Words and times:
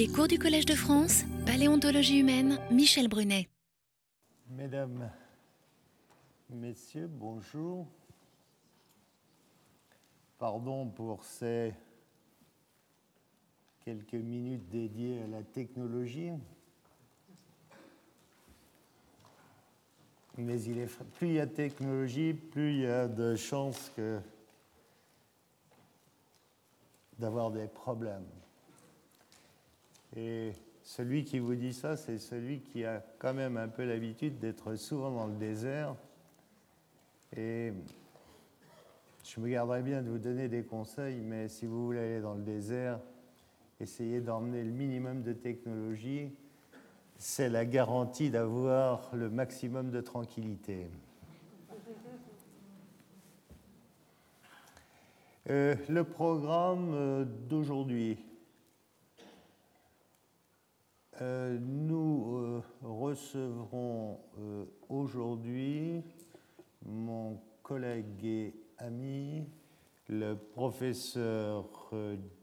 Les 0.00 0.08
cours 0.08 0.28
du 0.28 0.38
Collège 0.38 0.64
de 0.64 0.74
France, 0.74 1.24
Paléontologie 1.44 2.20
humaine, 2.20 2.58
Michel 2.70 3.06
Brunet. 3.06 3.50
Mesdames, 4.48 5.10
Messieurs, 6.48 7.06
bonjour. 7.06 7.86
Pardon 10.38 10.88
pour 10.88 11.22
ces 11.22 11.74
quelques 13.84 14.14
minutes 14.14 14.70
dédiées 14.70 15.20
à 15.20 15.26
la 15.26 15.42
technologie. 15.42 16.30
Mais 20.38 20.62
il 20.62 20.78
est, 20.78 20.98
plus 21.10 21.26
il 21.26 21.34
y 21.34 21.40
a 21.40 21.46
technologie, 21.46 22.32
plus 22.32 22.72
il 22.72 22.80
y 22.80 22.86
a 22.86 23.06
de 23.06 23.36
chances 23.36 23.92
que 23.94 24.18
d'avoir 27.18 27.50
des 27.50 27.68
problèmes. 27.68 28.39
Et 30.16 30.52
celui 30.82 31.24
qui 31.24 31.38
vous 31.38 31.54
dit 31.54 31.72
ça, 31.72 31.96
c'est 31.96 32.18
celui 32.18 32.60
qui 32.60 32.84
a 32.84 33.02
quand 33.18 33.34
même 33.34 33.56
un 33.56 33.68
peu 33.68 33.84
l'habitude 33.84 34.38
d'être 34.38 34.74
souvent 34.76 35.10
dans 35.10 35.26
le 35.26 35.36
désert. 35.36 35.94
Et 37.36 37.72
je 39.24 39.40
me 39.40 39.48
garderai 39.48 39.82
bien 39.82 40.02
de 40.02 40.10
vous 40.10 40.18
donner 40.18 40.48
des 40.48 40.64
conseils, 40.64 41.20
mais 41.20 41.48
si 41.48 41.66
vous 41.66 41.84
voulez 41.84 42.00
aller 42.00 42.20
dans 42.20 42.34
le 42.34 42.42
désert, 42.42 42.98
essayez 43.78 44.20
d'emmener 44.20 44.64
le 44.64 44.72
minimum 44.72 45.22
de 45.22 45.32
technologie. 45.32 46.32
C'est 47.16 47.48
la 47.48 47.64
garantie 47.64 48.30
d'avoir 48.30 49.14
le 49.14 49.30
maximum 49.30 49.90
de 49.90 50.00
tranquillité. 50.00 50.88
Euh, 55.48 55.74
le 55.88 56.04
programme 56.04 56.90
euh, 56.92 57.24
d'aujourd'hui. 57.24 58.18
Euh, 61.20 61.58
nous 61.60 62.62
recevrons 62.82 64.20
aujourd'hui 64.88 66.02
mon 66.86 67.38
collègue 67.62 68.24
et 68.24 68.54
ami, 68.78 69.44
le 70.08 70.34
professeur 70.34 71.68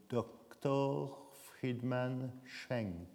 Dr. 0.08 1.18
Friedman 1.32 2.30
Schenk. 2.44 3.08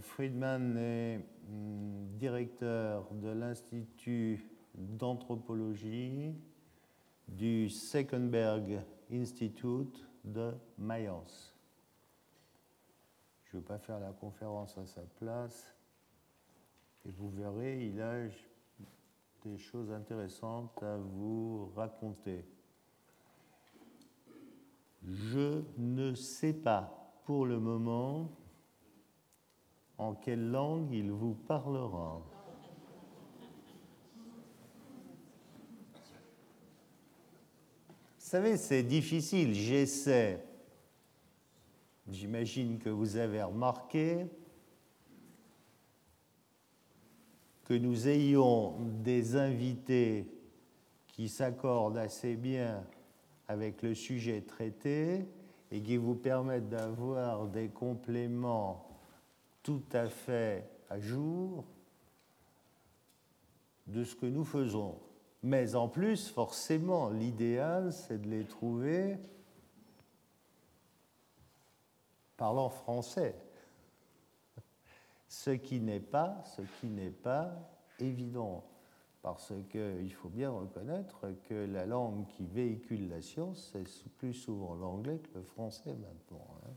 Friedman 0.00 0.78
est 0.78 1.20
hum, 1.50 2.08
directeur 2.16 3.12
de 3.12 3.28
l'Institut 3.28 4.48
d'anthropologie 4.74 6.32
du 7.28 7.68
Senckenberg 7.68 8.82
Institute 9.12 10.06
de 10.24 10.54
Mayence. 10.78 11.53
Je 13.54 13.58
ne 13.58 13.62
vais 13.62 13.68
pas 13.68 13.78
faire 13.78 14.00
la 14.00 14.10
conférence 14.10 14.76
à 14.78 14.84
sa 14.84 15.02
place. 15.20 15.72
Et 17.06 17.10
vous 17.12 17.30
verrez, 17.30 17.86
il 17.86 18.00
a 18.02 18.16
des 19.44 19.58
choses 19.58 19.92
intéressantes 19.92 20.82
à 20.82 20.96
vous 20.96 21.70
raconter. 21.76 22.44
Je 25.04 25.62
ne 25.78 26.16
sais 26.16 26.52
pas 26.52 27.12
pour 27.26 27.46
le 27.46 27.60
moment 27.60 28.28
en 29.98 30.16
quelle 30.16 30.50
langue 30.50 30.90
il 30.90 31.12
vous 31.12 31.34
parlera. 31.34 32.22
Vous 38.18 38.18
savez, 38.18 38.56
c'est 38.56 38.82
difficile, 38.82 39.54
j'essaie. 39.54 40.44
J'imagine 42.10 42.78
que 42.78 42.90
vous 42.90 43.16
avez 43.16 43.42
remarqué 43.42 44.26
que 47.64 47.74
nous 47.74 48.08
ayons 48.08 48.76
des 49.02 49.36
invités 49.36 50.28
qui 51.08 51.28
s'accordent 51.28 51.96
assez 51.96 52.36
bien 52.36 52.84
avec 53.48 53.82
le 53.82 53.94
sujet 53.94 54.42
traité 54.42 55.26
et 55.70 55.80
qui 55.80 55.96
vous 55.96 56.14
permettent 56.14 56.68
d'avoir 56.68 57.46
des 57.46 57.68
compléments 57.68 58.86
tout 59.62 59.82
à 59.92 60.08
fait 60.08 60.68
à 60.90 61.00
jour 61.00 61.64
de 63.86 64.04
ce 64.04 64.14
que 64.14 64.26
nous 64.26 64.44
faisons. 64.44 64.98
Mais 65.42 65.74
en 65.74 65.88
plus, 65.88 66.28
forcément, 66.28 67.10
l'idéal, 67.10 67.92
c'est 67.92 68.20
de 68.20 68.28
les 68.28 68.44
trouver 68.44 69.18
parlant 72.36 72.68
français. 72.68 73.34
Ce 75.28 75.50
qui 75.50 75.80
n'est 75.80 76.00
pas, 76.00 76.42
ce 76.44 76.62
qui 76.80 76.86
n'est 76.86 77.10
pas 77.10 77.52
évident, 77.98 78.64
parce 79.22 79.52
qu'il 79.70 80.12
faut 80.12 80.28
bien 80.28 80.50
reconnaître 80.50 81.26
que 81.48 81.66
la 81.66 81.86
langue 81.86 82.26
qui 82.26 82.44
véhicule 82.44 83.08
la 83.08 83.22
science, 83.22 83.72
c'est 83.72 84.12
plus 84.12 84.34
souvent 84.34 84.74
l'anglais 84.74 85.18
que 85.18 85.38
le 85.38 85.42
français 85.42 85.94
maintenant. 85.94 86.46
Hein. 86.62 86.70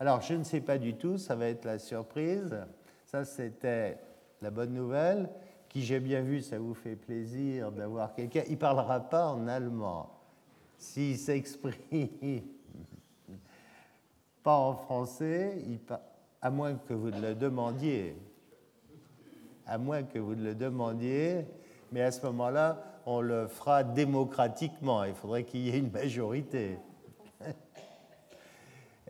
Alors, 0.00 0.20
je 0.20 0.34
ne 0.34 0.44
sais 0.44 0.60
pas 0.60 0.78
du 0.78 0.94
tout, 0.94 1.18
ça 1.18 1.34
va 1.34 1.48
être 1.48 1.64
la 1.64 1.78
surprise. 1.78 2.56
Ça, 3.04 3.24
c'était 3.24 3.98
la 4.40 4.50
bonne 4.50 4.72
nouvelle 4.72 5.28
qui 5.68 5.82
j'ai 5.82 6.00
bien 6.00 6.22
vu, 6.22 6.40
ça 6.40 6.58
vous 6.58 6.74
fait 6.74 6.96
plaisir 6.96 7.72
d'avoir 7.72 8.14
quelqu'un. 8.14 8.42
Il 8.46 8.52
ne 8.52 8.56
parlera 8.56 9.00
pas 9.00 9.26
en 9.26 9.46
allemand. 9.48 10.10
S'il 10.78 11.18
s'exprime 11.18 12.42
pas 14.48 14.56
en 14.56 14.72
français, 14.72 15.62
à 16.40 16.48
moins 16.48 16.74
que 16.74 16.94
vous 16.94 17.10
le 17.10 17.34
demandiez. 17.34 18.16
À 19.66 19.76
moins 19.76 20.04
que 20.04 20.18
vous 20.18 20.34
le 20.34 20.54
demandier, 20.54 21.44
mais 21.92 22.00
à 22.00 22.10
ce 22.10 22.24
moment-là, 22.24 22.82
on 23.04 23.20
le 23.20 23.46
fera 23.46 23.84
démocratiquement. 23.84 25.04
Il 25.04 25.12
faudrait 25.12 25.44
qu'il 25.44 25.60
y 25.60 25.68
ait 25.68 25.76
une 25.76 25.90
majorité. 25.90 26.78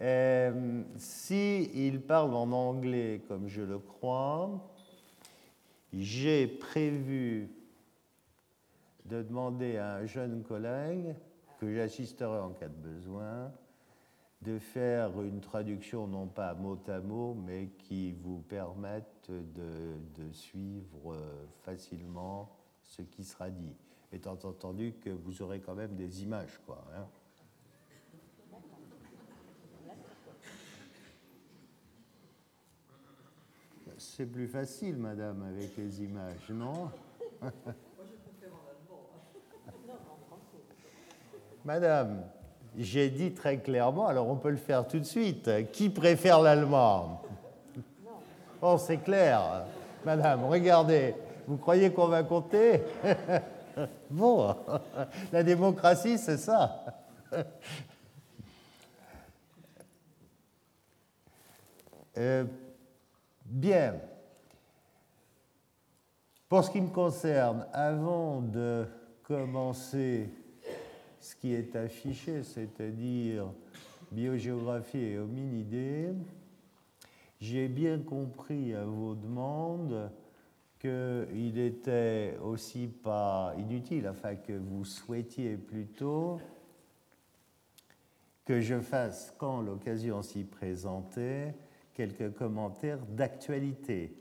euh, 0.01 0.83
S'il 0.97 2.01
parle 2.01 2.35
en 2.35 2.51
anglais, 2.51 3.23
comme 3.29 3.47
je 3.47 3.63
le 3.63 3.79
crois, 3.79 4.51
j'ai 5.93 6.49
prévu 6.49 7.49
de 9.05 9.23
demander 9.23 9.77
à 9.77 9.99
un 9.99 10.07
jeune 10.07 10.43
collègue, 10.43 11.15
que 11.61 11.73
j'assisterai 11.73 12.41
en 12.41 12.51
cas 12.51 12.67
de 12.67 12.89
besoin, 12.89 13.53
de 14.43 14.59
faire 14.59 15.21
une 15.23 15.41
traduction 15.41 16.07
non 16.07 16.27
pas 16.27 16.55
mot 16.55 16.79
à 16.87 17.01
mot, 17.01 17.35
mais 17.35 17.71
qui 17.79 18.13
vous 18.13 18.39
permette 18.41 19.31
de, 19.31 20.31
suivre 20.33 21.17
facilement 21.63 22.55
ce 22.83 23.03
qui 23.03 23.25
sera 23.25 23.51
dit, 23.51 23.75
étant 24.13 24.39
entendu 24.45 24.95
que 25.01 25.11
vous 25.11 25.43
aurez 25.43 25.61
quand 25.61 25.75
même 25.75 25.97
des 25.97 26.23
images. 26.23 26.61
Quoi, 26.67 26.85
hein. 26.95 27.07
c'est 33.99 34.27
plus 34.27 34.47
facile, 34.47 34.97
madame, 34.97 35.43
avec 35.43 35.77
les 35.77 36.03
images, 36.03 36.51
non? 36.51 36.91
Madame, 41.65 42.25
j'ai 42.77 43.11
dit 43.11 43.33
très 43.33 43.59
clairement, 43.59 44.07
alors 44.07 44.29
on 44.29 44.37
peut 44.37 44.51
le 44.51 44.57
faire 44.57 44.87
tout 44.87 44.99
de 44.99 45.05
suite, 45.05 45.51
qui 45.73 45.89
préfère 45.89 46.41
l'allemand? 46.41 47.23
Oh, 48.61 48.77
c'est 48.79 48.99
clair. 48.99 49.65
Madame, 50.05 50.45
regardez, 50.45 51.15
vous 51.47 51.57
croyez 51.57 51.93
qu'on 51.93 52.09
va 52.09 52.23
compter? 52.23 52.83
Bon, 54.11 54.57
la 55.33 55.45
démocratie, 55.45 56.19
c'est 56.19 56.39
ça. 56.39 56.85
Euh, 62.17 62.45
Bien. 63.49 63.95
Pour 66.49 66.63
ce 66.65 66.71
qui 66.71 66.81
me 66.81 66.89
concerne, 66.89 67.67
avant 67.73 68.43
de 68.43 68.87
commencer 69.23 70.31
ce 71.21 71.37
qui 71.37 71.55
est 71.55 71.75
affiché, 71.77 72.43
c'est-à-dire 72.43 73.53
biogéographie 74.11 74.99
et 74.99 75.19
hominidés, 75.19 76.11
j'ai 77.41 77.69
bien 77.69 77.99
compris 77.99 78.75
à 78.75 78.85
vos 78.85 79.15
demandes 79.15 80.11
qu'il 80.79 81.55
n'était 81.55 82.37
aussi 82.43 82.87
pas 82.87 83.55
inutile, 83.59 84.09
enfin 84.09 84.37
que 84.37 84.53
vous 84.53 84.85
souhaitiez 84.85 85.57
plutôt 85.57 86.41
que 88.45 88.61
je 88.61 88.81
fasse, 88.81 89.35
quand 89.37 89.61
l'occasion 89.61 90.23
s'y 90.23 90.45
présentait, 90.45 91.55
quelques 91.93 92.33
commentaires 92.35 93.05
d'actualité. 93.07 94.17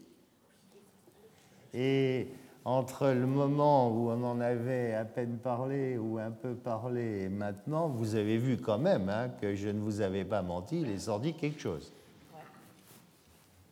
Et 1.74 2.28
entre 2.68 3.08
le 3.08 3.26
moment 3.26 3.90
où 3.90 4.10
on 4.10 4.22
en 4.26 4.42
avait 4.42 4.94
à 4.94 5.06
peine 5.06 5.38
parlé 5.38 5.98
ou 5.98 6.18
un 6.18 6.32
peu 6.32 6.54
parlé 6.54 7.22
et 7.22 7.30
maintenant, 7.30 7.88
vous 7.88 8.16
avez 8.16 8.38
vu 8.38 8.58
quand 8.58 8.78
même 8.78 9.08
hein, 9.08 9.30
que 9.40 9.56
je 9.56 9.70
ne 9.70 9.80
vous 9.80 10.02
avais 10.02 10.26
pas 10.26 10.42
menti, 10.42 10.82
il 10.82 10.90
est 10.90 11.00
sorti 11.00 11.34
quelque 11.34 11.62
chose. 11.62 11.94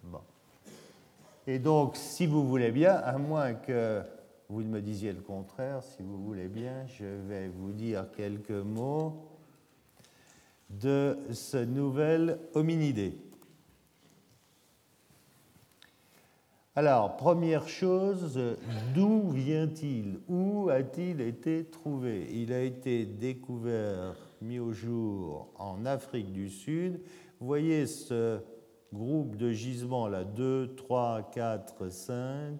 Bon. 0.01 0.21
Et 1.45 1.59
donc, 1.59 1.97
si 1.97 2.25
vous 2.25 2.47
voulez 2.47 2.71
bien, 2.71 2.93
à 2.93 3.17
moins 3.17 3.53
que 3.53 4.01
vous 4.47 4.63
ne 4.63 4.69
me 4.69 4.79
disiez 4.79 5.11
le 5.11 5.19
contraire, 5.19 5.83
si 5.83 6.01
vous 6.01 6.23
voulez 6.23 6.47
bien, 6.47 6.87
je 6.87 7.03
vais 7.27 7.49
vous 7.49 7.73
dire 7.73 8.05
quelques 8.15 8.51
mots 8.51 9.25
de 10.69 11.17
ce 11.33 11.57
nouvel 11.57 12.39
hominidé. 12.53 13.17
Alors, 16.77 17.15
première 17.15 17.69
chose, 17.69 18.37
d'où 18.93 19.29
vient-il? 19.29 20.19
Où 20.27 20.67
a-t-il 20.69 21.21
été 21.21 21.63
trouvé? 21.63 22.27
Il 22.33 22.51
a 22.51 22.59
été 22.59 23.05
découvert, 23.05 24.13
mis 24.41 24.59
au 24.59 24.73
jour 24.73 25.53
en 25.57 25.85
Afrique 25.85 26.33
du 26.33 26.49
Sud. 26.49 26.99
Vous 27.39 27.47
voyez 27.47 27.87
ce 27.87 28.41
groupe 28.93 29.37
de 29.37 29.53
gisements 29.53 30.09
là, 30.09 30.25
2, 30.25 30.75
3, 30.75 31.29
4, 31.31 31.87
5. 31.89 32.59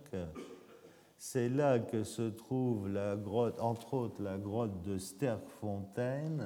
C'est 1.17 1.49
là 1.49 1.79
que 1.79 2.05
se 2.05 2.29
trouve 2.29 2.87
la 2.87 3.17
grotte, 3.17 3.59
entre 3.59 3.95
autres 3.95 4.21
la 4.21 4.37
grotte 4.37 4.81
de 4.83 4.97
Sterkfontein. 4.97 6.37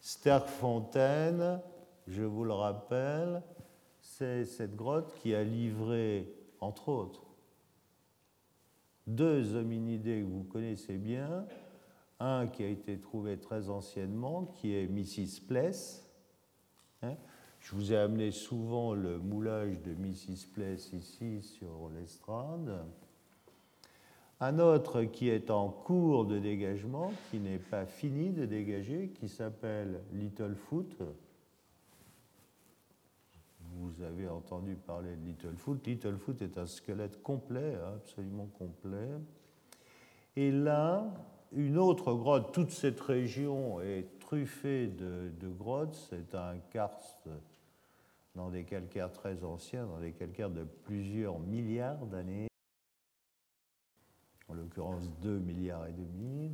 Sterkfontein, 0.00 1.60
je 2.06 2.22
vous 2.22 2.44
le 2.44 2.52
rappelle, 2.52 3.42
c'est 4.18 4.46
cette 4.46 4.76
grotte 4.76 5.14
qui 5.20 5.34
a 5.34 5.44
livré, 5.44 6.32
entre 6.60 6.88
autres, 6.88 7.26
deux 9.06 9.54
hominidés 9.54 10.22
que 10.22 10.26
vous 10.26 10.44
connaissez 10.44 10.96
bien. 10.96 11.46
Un 12.18 12.46
qui 12.46 12.64
a 12.64 12.68
été 12.68 12.98
trouvé 12.98 13.36
très 13.36 13.68
anciennement, 13.68 14.46
qui 14.46 14.74
est 14.74 14.86
Mrs. 14.86 15.42
Pless. 15.46 16.10
Hein? 17.02 17.14
Je 17.60 17.74
vous 17.74 17.92
ai 17.92 17.98
amené 17.98 18.30
souvent 18.30 18.94
le 18.94 19.18
moulage 19.18 19.82
de 19.82 19.92
Mrs. 19.92 20.46
Pless 20.54 20.94
ici 20.94 21.42
sur 21.42 21.90
l'estrade. 21.94 22.86
Un 24.40 24.58
autre 24.58 25.02
qui 25.02 25.28
est 25.28 25.50
en 25.50 25.68
cours 25.68 26.24
de 26.24 26.38
dégagement, 26.38 27.12
qui 27.30 27.38
n'est 27.38 27.58
pas 27.58 27.84
fini 27.84 28.30
de 28.30 28.46
dégager, 28.46 29.10
qui 29.10 29.28
s'appelle 29.28 30.00
Littlefoot 30.14 31.02
vous 33.76 34.02
avez 34.02 34.28
entendu 34.28 34.74
parler 34.74 35.16
de 35.16 35.24
Littlefoot. 35.24 35.86
Littlefoot 35.86 36.40
est 36.42 36.58
un 36.58 36.66
squelette 36.66 37.22
complet, 37.22 37.74
absolument 37.94 38.46
complet. 38.58 39.08
Et 40.36 40.50
là, 40.50 41.04
une 41.52 41.78
autre 41.78 42.12
grotte, 42.14 42.52
toute 42.52 42.70
cette 42.70 43.00
région 43.00 43.80
est 43.80 44.18
truffée 44.18 44.88
de, 44.88 45.30
grottes. 45.48 45.94
C'est 46.10 46.34
un 46.34 46.58
karst 46.70 47.28
dans 48.34 48.50
des 48.50 48.64
calcaires 48.64 49.12
très 49.12 49.44
anciens, 49.44 49.86
dans 49.86 50.00
des 50.00 50.12
calcaires 50.12 50.50
de 50.50 50.64
plusieurs 50.64 51.38
milliards 51.38 52.06
d'années, 52.06 52.48
en 54.48 54.54
l'occurrence 54.54 55.10
2 55.22 55.38
milliards 55.38 55.86
et 55.86 55.92
demi 55.92 56.52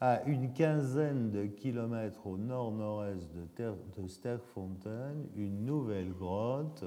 à 0.00 0.22
une 0.24 0.52
quinzaine 0.52 1.30
de 1.30 1.46
kilomètres 1.46 2.26
au 2.26 2.36
nord-nord-est 2.36 3.32
de, 3.32 3.46
de 3.64 5.30
une 5.36 5.64
nouvelle 5.64 6.12
grotte 6.12 6.84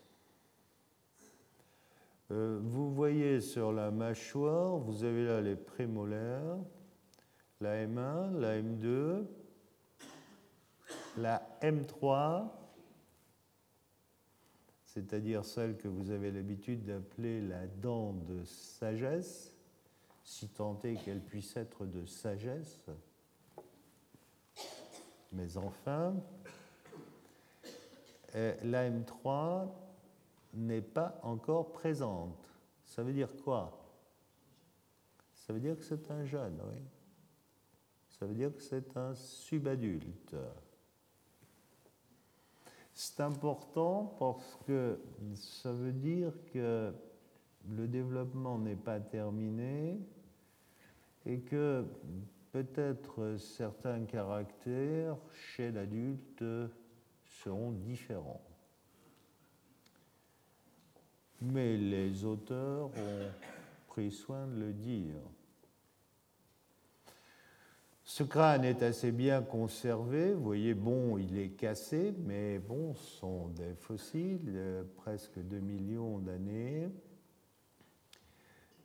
euh, 2.30 2.60
vous 2.62 2.94
voyez 2.94 3.40
sur 3.40 3.72
la 3.72 3.90
mâchoire, 3.90 4.78
vous 4.78 5.06
avez 5.06 5.26
là 5.26 5.40
les 5.40 5.56
prémolaires, 5.56 6.58
la 7.62 7.86
M1, 7.86 8.38
la 8.38 8.62
M2, 8.62 9.26
la 11.18 11.42
M3, 11.62 12.50
c'est-à-dire 14.86 15.46
celle 15.46 15.78
que 15.78 15.88
vous 15.88 16.12
avez 16.12 16.32
l'habitude 16.32 16.84
d'appeler 16.84 17.40
la 17.40 17.66
dent 17.66 18.14
de 18.14 18.44
sagesse, 18.44 19.54
si 20.24 20.50
tant 20.50 20.78
est 20.84 20.96
qu'elle 20.96 21.22
puisse 21.22 21.56
être 21.56 21.86
de 21.86 22.06
sagesse. 22.06 22.88
Mais 25.32 25.56
enfin, 25.56 26.14
euh, 28.36 28.54
la 28.64 28.90
M3 28.90 29.70
n'est 30.54 30.82
pas 30.82 31.20
encore 31.24 31.72
présente. 31.72 32.50
Ça 32.84 33.04
veut 33.04 33.14
dire 33.14 33.30
quoi? 33.44 33.84
Ça 35.34 35.54
veut 35.54 35.60
dire 35.60 35.78
que 35.78 35.84
c'est 35.84 36.10
un 36.12 36.26
jeune, 36.26 36.60
oui. 36.70 36.82
Ça 38.10 38.26
veut 38.26 38.34
dire 38.34 38.56
que 38.56 38.62
c'est 38.62 38.98
un 38.98 39.14
subadulte. 39.14 40.36
C'est 42.94 43.20
important 43.20 44.16
parce 44.18 44.58
que 44.66 45.00
ça 45.36 45.72
veut 45.72 45.92
dire 45.92 46.34
que 46.52 46.92
le 47.70 47.88
développement 47.88 48.58
n'est 48.58 48.76
pas 48.76 49.00
terminé 49.00 50.00
et 51.26 51.40
que 51.42 51.86
peut-être 52.52 53.38
certains 53.38 54.04
caractères 54.06 55.18
chez 55.32 55.72
l'adulte 55.72 56.44
seront 57.24 57.72
différents 57.72 58.47
mais 61.42 61.78
les 61.78 62.26
auteurs 62.26 62.88
ont 62.88 63.32
pris 63.88 64.12
soin 64.12 64.48
de 64.48 64.60
le 64.60 64.74
dire. 64.74 65.16
Ce 68.04 68.24
crâne 68.24 68.64
est 68.64 68.82
assez 68.84 69.12
bien 69.12 69.42
conservé. 69.42 70.34
Vous 70.34 70.44
voyez, 70.44 70.74
bon, 70.74 71.18
il 71.18 71.38
est 71.38 71.50
cassé, 71.50 72.14
mais 72.26 72.58
bon, 72.58 72.96
ce 72.96 73.18
sont 73.18 73.48
des 73.50 73.76
fossiles, 73.76 74.54
de 74.54 74.86
presque 74.96 75.38
2 75.38 75.60
millions 75.60 76.18
d'années. 76.20 76.90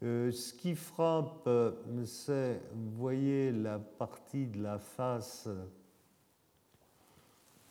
Euh, 0.03 0.33
ce 0.33 0.53
qui 0.53 0.75
frappe, 0.75 1.49
c'est, 2.05 2.61
vous 2.75 2.91
voyez, 2.97 3.53
la 3.53 3.79
partie 3.79 4.49
de 4.49 4.61
la 4.61 4.79
face 4.79 5.49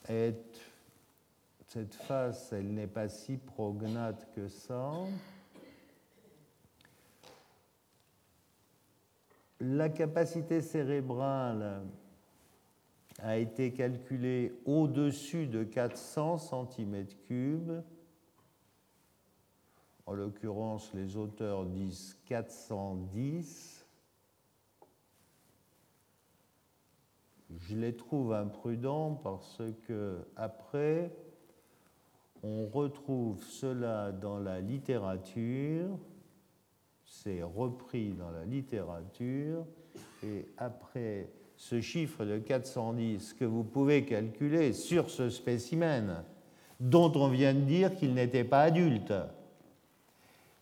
est. 0.08 0.71
Cette 1.72 1.94
face, 1.94 2.52
elle 2.52 2.74
n'est 2.74 2.86
pas 2.86 3.08
si 3.08 3.38
prognate 3.38 4.30
que 4.34 4.46
ça. 4.46 4.92
La 9.58 9.88
capacité 9.88 10.60
cérébrale 10.60 11.80
a 13.20 13.38
été 13.38 13.72
calculée 13.72 14.52
au-dessus 14.66 15.46
de 15.46 15.64
400 15.64 16.36
cm3. 16.36 17.82
En 20.04 20.12
l'occurrence, 20.12 20.92
les 20.92 21.16
auteurs 21.16 21.64
disent 21.64 22.18
410. 22.26 23.86
Je 27.48 27.76
les 27.76 27.96
trouve 27.96 28.34
imprudents 28.34 29.14
parce 29.14 29.62
que 29.86 30.18
après, 30.36 31.16
on 32.42 32.66
retrouve 32.66 33.42
cela 33.44 34.12
dans 34.12 34.38
la 34.38 34.60
littérature, 34.60 35.98
c'est 37.04 37.42
repris 37.42 38.12
dans 38.14 38.30
la 38.30 38.44
littérature, 38.44 39.64
et 40.24 40.46
après 40.56 41.28
ce 41.56 41.80
chiffre 41.80 42.24
de 42.24 42.38
410 42.38 43.34
que 43.34 43.44
vous 43.44 43.62
pouvez 43.62 44.04
calculer 44.04 44.72
sur 44.72 45.10
ce 45.10 45.30
spécimen, 45.30 46.24
dont 46.80 47.12
on 47.14 47.28
vient 47.28 47.54
de 47.54 47.60
dire 47.60 47.94
qu'il 47.94 48.14
n'était 48.14 48.44
pas 48.44 48.62
adulte, 48.62 49.12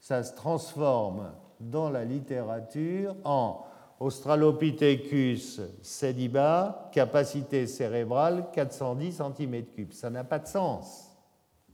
ça 0.00 0.22
se 0.22 0.34
transforme 0.34 1.32
dans 1.60 1.90
la 1.90 2.04
littérature 2.04 3.16
en 3.24 3.64
Australopithecus 4.00 5.60
sediba, 5.82 6.90
capacité 6.92 7.66
cérébrale 7.66 8.46
410 8.52 9.20
cm3. 9.20 9.92
Ça 9.92 10.08
n'a 10.08 10.24
pas 10.24 10.38
de 10.38 10.46
sens. 10.48 11.09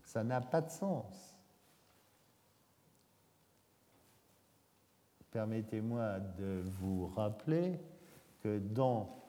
Ça 0.06 0.22
n'a 0.22 0.40
pas 0.40 0.62
de 0.62 0.70
sens. 0.70 1.36
Permettez-moi 5.32 6.20
de 6.20 6.62
vous 6.78 7.08
rappeler 7.08 7.80
que 8.40 8.58
dans 8.58 9.24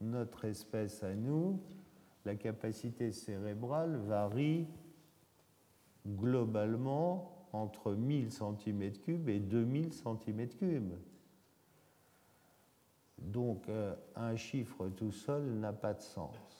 notre 0.00 0.46
espèce 0.46 1.02
à 1.02 1.14
nous, 1.14 1.60
la 2.24 2.34
capacité 2.36 3.12
cérébrale 3.12 3.96
varie 3.96 4.66
globalement 6.08 7.46
entre 7.52 7.92
1000 7.92 8.28
cm3 8.28 9.28
et 9.28 9.40
2000 9.40 9.90
cm3. 9.90 10.82
Donc 13.18 13.68
euh, 13.68 13.94
un 14.16 14.36
chiffre 14.36 14.88
tout 14.88 15.12
seul 15.12 15.44
n'a 15.60 15.74
pas 15.74 15.92
de 15.92 16.00
sens. 16.00 16.53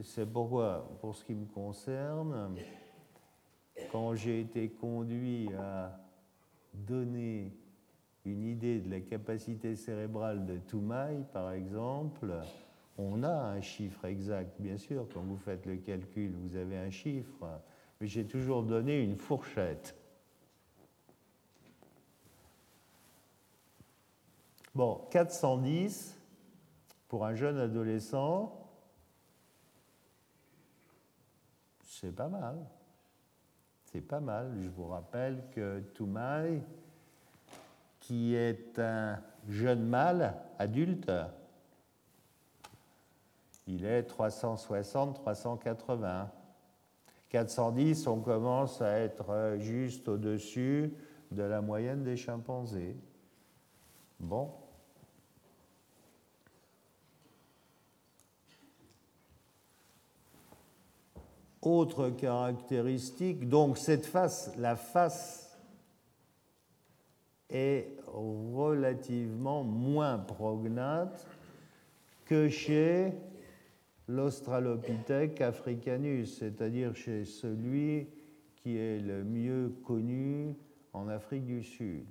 C'est 0.00 0.24
pourquoi, 0.24 0.88
pour 1.00 1.14
ce 1.14 1.22
qui 1.24 1.34
me 1.34 1.44
concerne, 1.44 2.56
quand 3.90 4.14
j'ai 4.14 4.40
été 4.40 4.70
conduit 4.70 5.50
à 5.54 6.00
donner 6.72 7.52
une 8.24 8.44
idée 8.44 8.80
de 8.80 8.90
la 8.90 9.00
capacité 9.00 9.76
cérébrale 9.76 10.46
de 10.46 10.56
Toumaï, 10.56 11.24
par 11.32 11.52
exemple, 11.52 12.32
on 12.96 13.22
a 13.22 13.32
un 13.32 13.60
chiffre 13.60 14.06
exact, 14.06 14.58
bien 14.60 14.78
sûr, 14.78 15.06
quand 15.12 15.20
vous 15.20 15.36
faites 15.36 15.66
le 15.66 15.76
calcul, 15.76 16.32
vous 16.36 16.56
avez 16.56 16.78
un 16.78 16.90
chiffre, 16.90 17.46
mais 18.00 18.06
j'ai 18.06 18.24
toujours 18.24 18.62
donné 18.62 18.98
une 19.02 19.16
fourchette. 19.16 19.94
Bon, 24.74 25.06
410 25.10 26.18
pour 27.08 27.26
un 27.26 27.34
jeune 27.34 27.58
adolescent, 27.58 28.61
c'est 32.02 32.14
pas 32.14 32.28
mal. 32.28 32.56
C'est 33.84 34.00
pas 34.00 34.18
mal. 34.18 34.56
Je 34.60 34.68
vous 34.68 34.88
rappelle 34.88 35.44
que 35.52 35.78
Toumaï, 35.94 36.60
qui 38.00 38.34
est 38.34 38.76
un 38.80 39.20
jeune 39.48 39.84
mâle 39.84 40.34
adulte, 40.58 41.12
il 43.68 43.84
est 43.84 44.10
360-380. 44.10 46.26
410, 47.28 48.08
on 48.08 48.20
commence 48.20 48.82
à 48.82 48.98
être 48.98 49.54
juste 49.58 50.08
au-dessus 50.08 50.92
de 51.30 51.44
la 51.44 51.62
moyenne 51.62 52.02
des 52.02 52.16
chimpanzés. 52.16 52.96
Bon. 54.18 54.50
Autre 61.62 62.10
caractéristique, 62.10 63.48
donc 63.48 63.78
cette 63.78 64.04
face, 64.04 64.52
la 64.58 64.74
face 64.74 65.56
est 67.48 67.96
relativement 68.06 69.62
moins 69.62 70.18
prognate 70.18 71.26
que 72.24 72.48
chez 72.48 73.12
l'Australopithèque 74.08 75.40
africanus, 75.40 76.38
c'est-à-dire 76.38 76.96
chez 76.96 77.24
celui 77.24 78.08
qui 78.56 78.76
est 78.76 78.98
le 78.98 79.22
mieux 79.22 79.72
connu 79.84 80.56
en 80.92 81.08
Afrique 81.08 81.44
du 81.44 81.62
Sud. 81.62 82.06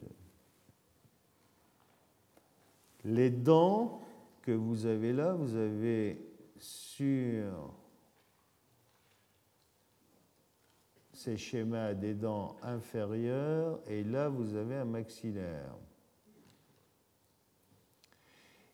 Les 3.04 3.30
dents 3.30 4.00
que 4.44 4.52
vous 4.52 4.86
avez 4.86 5.12
là, 5.12 5.34
vous 5.34 5.56
avez 5.56 6.18
sur 6.58 7.74
ces 11.24 11.38
schémas 11.38 11.94
des 11.94 12.16
dents 12.16 12.58
inférieures 12.64 13.80
et 13.88 14.04
là 14.04 14.28
vous 14.28 14.56
avez 14.56 14.76
un 14.76 14.86
maxillaire. 14.86 15.76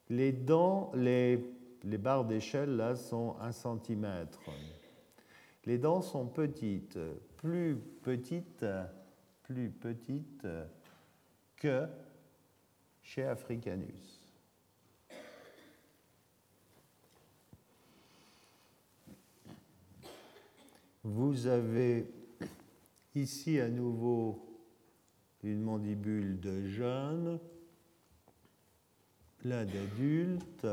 Les 0.09 0.31
dents, 0.31 0.91
les 0.95 1.43
barres 1.83 2.23
d'échelle 2.23 2.77
là 2.77 2.95
sont 2.95 3.35
1 3.41 3.51
cm. 3.51 4.27
Les 5.65 5.77
dents 5.77 6.01
sont 6.01 6.25
petites, 6.25 6.97
plus 7.35 7.75
petites, 7.75 8.65
plus 9.43 9.69
petites 9.69 10.47
que 11.57 11.85
chez 13.01 13.25
Africanus. 13.25 14.23
Vous 21.03 21.47
avez 21.47 22.05
ici 23.21 23.59
à 23.59 23.69
nouveau 23.69 24.47
une 25.43 25.61
mandibule 25.61 26.39
de 26.39 26.65
jeune, 26.67 27.39
là 29.43 29.65
d'adulte. 29.65 30.67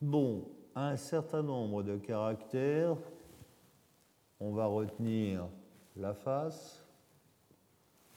Bon, 0.00 0.48
un 0.74 0.96
certain 0.96 1.42
nombre 1.42 1.82
de 1.82 1.96
caractères, 1.96 2.96
on 4.40 4.52
va 4.52 4.66
retenir 4.66 5.48
la 5.96 6.14
face, 6.14 6.84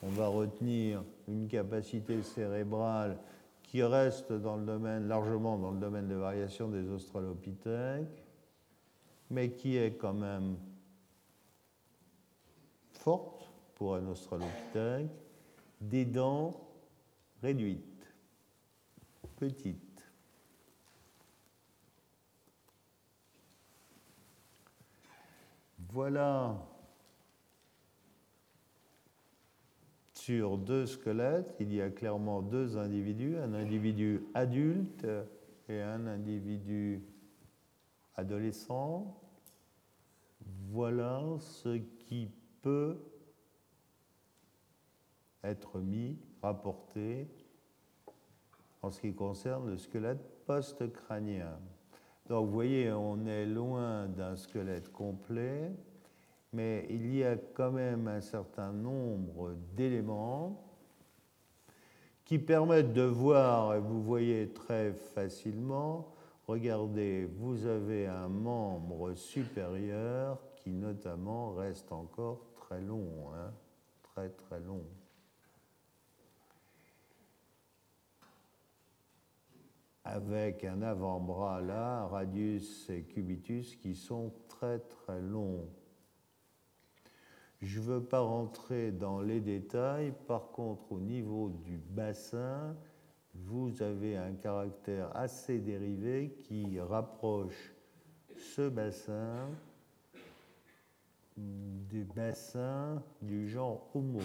on 0.03 0.09
va 0.09 0.27
retenir 0.27 1.03
une 1.27 1.47
capacité 1.47 2.21
cérébrale 2.21 3.17
qui 3.63 3.81
reste 3.81 4.31
dans 4.33 4.57
le 4.57 4.65
domaine, 4.65 5.07
largement 5.07 5.57
dans 5.57 5.71
le 5.71 5.79
domaine 5.79 6.07
de 6.07 6.15
variation 6.15 6.67
des 6.67 6.89
australopithèques, 6.89 8.23
mais 9.31 9.51
qui 9.51 9.77
est 9.77 9.97
quand 9.97 10.13
même 10.13 10.57
forte 12.91 13.49
pour 13.75 13.95
un 13.95 14.05
australopithèque, 14.07 15.09
des 15.79 16.05
dents 16.05 16.53
réduites, 17.41 18.13
petites. 19.37 20.05
Voilà 25.89 26.55
sur 30.13 30.57
deux 30.57 30.85
squelettes, 30.85 31.55
il 31.59 31.73
y 31.73 31.81
a 31.81 31.89
clairement 31.89 32.41
deux 32.41 32.77
individus, 32.77 33.37
un 33.37 33.53
individu 33.53 34.23
adulte 34.35 35.07
et 35.67 35.81
un 35.81 36.05
individu 36.05 37.01
adolescent. 38.15 39.20
Voilà 40.73 41.21
ce 41.37 41.75
qui 41.75 42.29
peut 42.61 42.97
être 45.43 45.79
mis, 45.79 46.17
rapporté 46.41 47.27
en 48.81 48.89
ce 48.89 49.01
qui 49.01 49.13
concerne 49.13 49.69
le 49.69 49.77
squelette 49.77 50.45
post-crânien. 50.45 51.59
Donc 52.29 52.45
vous 52.45 52.53
voyez, 52.53 52.89
on 52.89 53.25
est 53.25 53.45
loin 53.47 54.07
d'un 54.07 54.37
squelette 54.37 54.93
complet, 54.93 55.73
mais 56.53 56.87
il 56.89 57.13
y 57.17 57.25
a 57.25 57.35
quand 57.35 57.71
même 57.71 58.07
un 58.07 58.21
certain 58.21 58.71
nombre 58.71 59.53
d'éléments 59.75 60.63
qui 62.23 62.39
permettent 62.39 62.93
de 62.93 63.01
voir, 63.01 63.75
et 63.75 63.79
vous 63.81 64.01
voyez 64.01 64.53
très 64.53 64.93
facilement, 64.93 66.15
regardez, 66.47 67.25
vous 67.25 67.65
avez 67.65 68.07
un 68.07 68.29
membre 68.29 69.15
supérieur 69.15 70.39
qui 70.63 70.71
notamment 70.71 71.53
reste 71.53 71.91
encore 71.91 72.51
très 72.55 72.81
long, 72.81 73.33
hein, 73.33 73.53
très 74.03 74.29
très 74.29 74.59
long. 74.59 74.85
avec 80.03 80.63
un 80.63 80.81
avant-bras 80.81 81.61
là, 81.61 82.07
radius 82.07 82.89
et 82.89 83.03
cubitus, 83.03 83.75
qui 83.75 83.95
sont 83.95 84.33
très 84.49 84.79
très 84.79 85.21
longs. 85.21 85.69
Je 87.61 87.79
ne 87.79 87.85
veux 87.85 88.03
pas 88.03 88.21
rentrer 88.21 88.91
dans 88.91 89.21
les 89.21 89.39
détails, 89.39 90.13
par 90.27 90.49
contre 90.51 90.91
au 90.91 90.99
niveau 90.99 91.49
du 91.49 91.77
bassin, 91.77 92.75
vous 93.33 93.81
avez 93.81 94.17
un 94.17 94.33
caractère 94.33 95.15
assez 95.15 95.59
dérivé 95.59 96.35
qui 96.39 96.79
rapproche 96.79 97.73
ce 98.35 98.67
bassin 98.67 99.47
du 101.89 102.03
bassin 102.03 103.01
du 103.21 103.49
genre 103.49 103.89
Homo. 103.93 104.19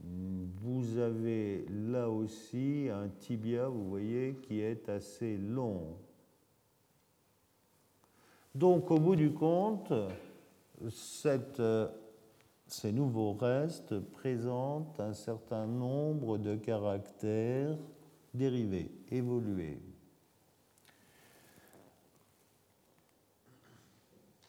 Vous 0.00 0.98
avez 0.98 1.66
là 1.68 2.08
aussi 2.08 2.88
un 2.92 3.08
tibia, 3.08 3.68
vous 3.68 3.88
voyez, 3.88 4.36
qui 4.42 4.60
est 4.60 4.88
assez 4.88 5.36
long. 5.36 5.96
Donc, 8.54 8.90
au 8.90 8.98
bout 8.98 9.16
du 9.16 9.32
compte, 9.32 9.92
ces 12.66 12.92
nouveaux 12.92 13.32
restes 13.34 13.98
présentent 13.98 15.00
un 15.00 15.14
certain 15.14 15.66
nombre 15.66 16.38
de 16.38 16.56
caractères 16.56 17.76
dérivés, 18.34 18.90
évolués. 19.10 19.80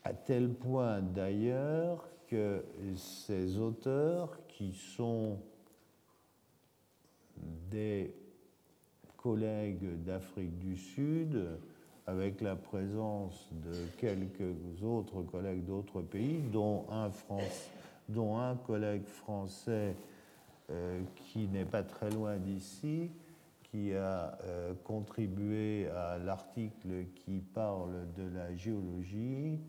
À 0.03 0.13
tel 0.13 0.53
point 0.53 1.01
d'ailleurs 1.01 2.07
que 2.27 2.63
ces 2.95 3.57
auteurs, 3.57 4.37
qui 4.47 4.73
sont 4.73 5.39
des 7.69 8.13
collègues 9.17 10.03
d'Afrique 10.03 10.57
du 10.59 10.77
Sud, 10.77 11.59
avec 12.07 12.41
la 12.41 12.55
présence 12.55 13.49
de 13.51 13.73
quelques 13.97 14.83
autres 14.83 15.21
collègues 15.23 15.65
d'autres 15.65 16.01
pays, 16.01 16.41
dont 16.51 16.85
un, 16.89 18.55
collègue 18.65 19.05
français 19.05 19.95
euh, 20.71 21.01
qui 21.15 21.47
n'est 21.47 21.65
pas 21.65 21.83
très 21.83 22.09
loin 22.09 22.37
d'ici, 22.37 23.11
qui 23.63 23.93
a 23.93 24.37
euh, 24.43 24.73
contribué 24.83 25.87
à 25.89 26.17
l'article 26.17 27.05
qui 27.15 27.41
parle 27.53 28.07
de 28.17 28.23
la 28.33 28.55
géologie 28.55 29.59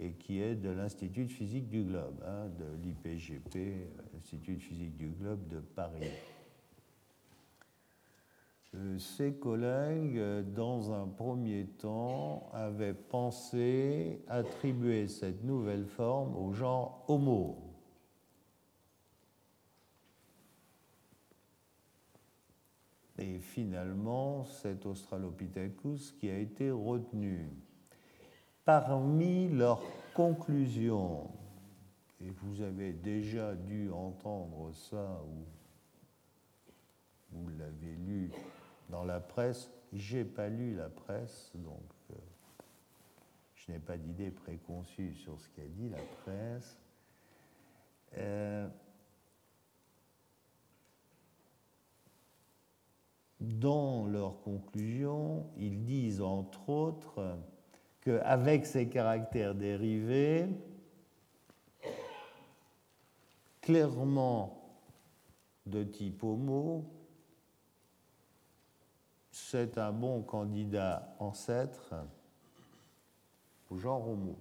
et 0.00 0.12
qui 0.12 0.40
est 0.40 0.54
de 0.54 0.70
l'Institut 0.70 1.24
de 1.24 1.32
physique 1.32 1.68
du 1.68 1.82
globe, 1.82 2.22
hein, 2.24 2.48
de 2.58 2.66
l'IPGP, 2.82 3.88
l'Institut 4.12 4.54
de 4.54 4.60
physique 4.60 4.96
du 4.96 5.08
globe 5.08 5.46
de 5.48 5.60
Paris. 5.60 6.10
Euh, 8.74 8.98
ses 8.98 9.34
collègues, 9.34 10.20
dans 10.52 10.92
un 10.92 11.06
premier 11.06 11.66
temps, 11.66 12.50
avaient 12.52 12.94
pensé 12.94 14.22
attribuer 14.28 15.08
cette 15.08 15.42
nouvelle 15.42 15.86
forme 15.86 16.36
au 16.36 16.52
genre 16.52 17.04
Homo. 17.08 17.64
Et 23.18 23.40
finalement, 23.40 24.44
c'est 24.44 24.86
Australopithecus 24.86 26.12
qui 26.12 26.30
a 26.30 26.38
été 26.38 26.70
retenu 26.70 27.50
parmi 28.68 29.48
leurs 29.48 29.80
conclusions, 30.12 31.30
et 32.20 32.28
vous 32.28 32.60
avez 32.60 32.92
déjà 32.92 33.54
dû 33.54 33.90
entendre 33.90 34.74
ça 34.74 35.22
ou 35.24 35.46
vous 37.32 37.48
l'avez 37.58 37.96
lu 37.96 38.30
dans 38.90 39.04
la 39.04 39.20
presse, 39.20 39.70
j'ai 39.94 40.22
pas 40.22 40.50
lu 40.50 40.74
la 40.74 40.90
presse, 40.90 41.50
donc 41.54 41.80
euh, 42.10 42.16
je 43.54 43.72
n'ai 43.72 43.78
pas 43.78 43.96
d'idée 43.96 44.30
préconçue 44.30 45.14
sur 45.14 45.40
ce 45.40 45.48
qu'a 45.48 45.66
dit 45.66 45.88
la 45.88 46.02
presse. 46.22 46.78
Euh, 48.18 48.68
dans 53.40 54.06
leurs 54.06 54.42
conclusions, 54.42 55.46
ils 55.56 55.86
disent 55.86 56.20
entre 56.20 56.68
autres 56.68 57.38
qu'avec 58.00 58.66
ces 58.66 58.88
caractères 58.88 59.54
dérivés, 59.54 60.48
clairement 63.60 64.58
de 65.66 65.84
type 65.84 66.22
homo, 66.22 66.84
c'est 69.30 69.78
un 69.78 69.92
bon 69.92 70.22
candidat 70.22 71.14
ancêtre 71.18 71.94
au 73.70 73.76
genre 73.76 74.08
homo. 74.08 74.38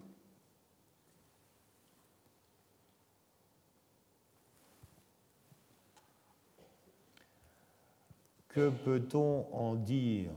Que 8.48 8.70
peut-on 8.70 9.48
en 9.54 9.76
dire? 9.76 10.32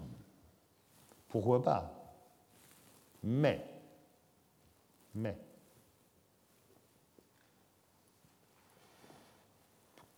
Pourquoi 1.29 1.63
pas? 1.63 2.00
Mais, 3.23 3.65
mais, 5.15 5.37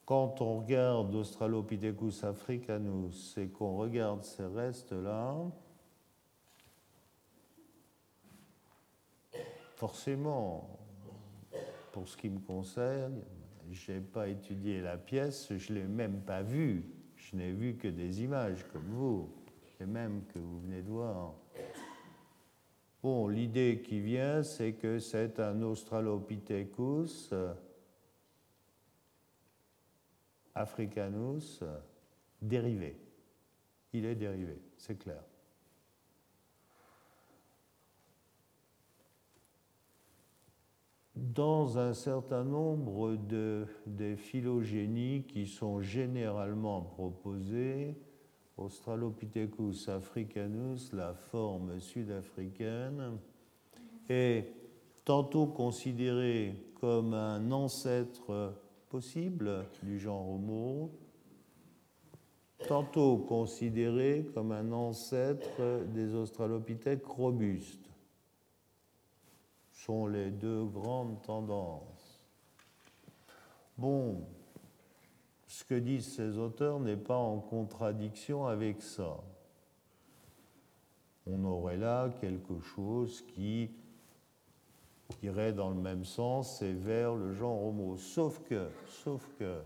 quand 0.05 0.41
on 0.41 0.61
regarde 0.61 1.15
Australopithecus 1.15 2.25
africanus 2.25 3.37
et 3.38 3.49
qu'on 3.49 3.77
regarde 3.77 4.25
ces 4.25 4.45
restes-là, 4.45 5.37
forcément, 9.77 10.79
pour 11.93 12.09
ce 12.09 12.17
qui 12.17 12.29
me 12.29 12.41
concerne, 12.41 13.23
je 13.71 13.93
n'ai 13.93 14.01
pas 14.01 14.29
étudié 14.29 14.81
la 14.81 14.97
pièce, 14.97 15.53
je 15.57 15.73
ne 15.73 15.79
l'ai 15.79 15.87
même 15.87 16.21
pas 16.21 16.43
vue. 16.43 16.85
Je 17.17 17.37
n'ai 17.37 17.53
vu 17.53 17.77
que 17.77 17.88
des 17.88 18.23
images 18.23 18.65
comme 18.73 18.88
vous, 18.91 19.31
et 19.81 19.87
même 19.87 20.25
que 20.27 20.38
vous 20.38 20.61
venez 20.61 20.83
de 20.83 20.91
voir. 20.91 21.35
Bon, 23.03 23.27
l'idée 23.27 23.83
qui 23.85 23.99
vient, 23.99 24.45
c'est 24.45 24.75
que 24.75 25.01
c'est 25.01 25.41
un 25.41 25.61
Australopithecus 25.62 27.35
africanus 30.55 31.65
dérivé. 32.41 32.97
Il 33.93 34.05
est 34.05 34.15
dérivé, 34.15 34.57
c'est 34.77 34.97
clair. 34.97 35.23
Dans 41.17 41.79
un 41.79 41.95
certain 41.95 42.45
nombre 42.45 43.17
de, 43.17 43.67
de 43.87 44.15
phylogénies 44.15 45.25
qui 45.25 45.47
sont 45.47 45.81
généralement 45.81 46.83
proposées, 46.83 47.97
Australopithecus 48.57 49.88
africanus, 49.88 50.93
la 50.93 51.15
forme 51.15 51.81
sud-africaine, 51.81 53.19
est 54.09 54.53
tantôt 55.05 55.47
considéré 55.47 56.55
comme 56.81 57.15
un 57.15 57.51
ancêtre 57.51 58.55
possible 58.88 59.67
du 59.83 59.99
genre 59.99 60.29
Homo, 60.29 60.91
tantôt 62.69 63.19
considéré 63.19 64.27
comme 64.35 64.53
un 64.53 64.71
ancêtre 64.73 65.85
des 65.87 66.15
Australopithèques 66.15 67.07
robustes. 67.07 67.91
sont 69.73 70.07
les 70.07 70.31
deux 70.31 70.65
grandes 70.67 71.21
tendances. 71.23 72.23
Bon, 73.77 74.25
ce 75.53 75.65
que 75.65 75.75
disent 75.75 76.15
ces 76.15 76.38
auteurs 76.38 76.81
n'est 76.81 76.97
pas 76.97 77.19
en 77.19 77.38
contradiction 77.38 78.47
avec 78.47 78.81
ça. 78.81 79.19
On 81.27 81.45
aurait 81.45 81.77
là 81.77 82.09
quelque 82.23 82.59
chose 82.61 83.23
qui 83.35 83.71
irait 85.23 85.53
dans 85.53 85.69
le 85.69 85.77
même 85.77 86.07
sens 86.07 86.62
et 86.62 86.73
vers 86.73 87.15
le 87.15 87.35
genre 87.35 87.67
Homo. 87.67 87.99
Sauf 87.99 88.41
que, 88.49 88.71
sauf 88.87 89.29
que, 89.38 89.61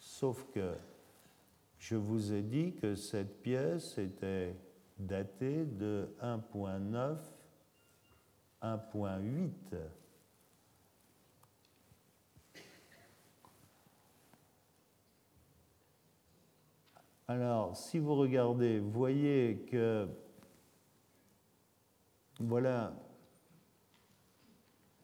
sauf 0.00 0.44
que, 0.52 0.74
je 1.78 1.94
vous 1.94 2.32
ai 2.32 2.42
dit 2.42 2.74
que 2.74 2.96
cette 2.96 3.40
pièce 3.40 3.98
était 3.98 4.56
datée 4.98 5.64
de 5.64 6.12
1.9, 6.20 7.18
1.8. 8.62 9.76
Alors, 17.30 17.76
si 17.76 17.98
vous 17.98 18.14
regardez, 18.14 18.78
vous 18.78 18.90
voyez 18.90 19.66
que 19.70 20.08
voilà 22.40 22.96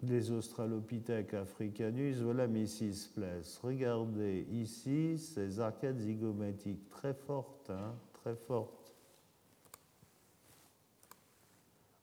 des 0.00 0.30
Australopithèques 0.30 1.34
africanus, 1.34 2.16
voilà 2.18 2.46
Mrs. 2.46 3.10
Place. 3.14 3.58
Regardez 3.58 4.46
ici 4.50 5.18
ces 5.18 5.60
arcades 5.60 5.98
zygomatiques 5.98 6.88
très 6.88 7.12
fortes, 7.12 7.68
hein, 7.68 7.94
très 8.14 8.36
fortes. 8.36 8.94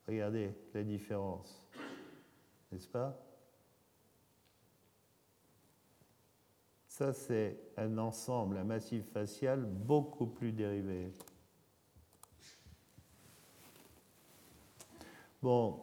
Regardez 0.07 0.51
la 0.75 0.83
différence, 0.83 1.65
n'est-ce 2.71 2.87
pas? 2.87 3.30
Ça, 7.01 7.13
c'est 7.13 7.57
un 7.77 7.97
ensemble, 7.97 8.57
un 8.57 8.63
massif 8.63 9.03
facial 9.11 9.65
beaucoup 9.65 10.27
plus 10.27 10.51
dérivé. 10.51 11.11
Bon, 15.41 15.79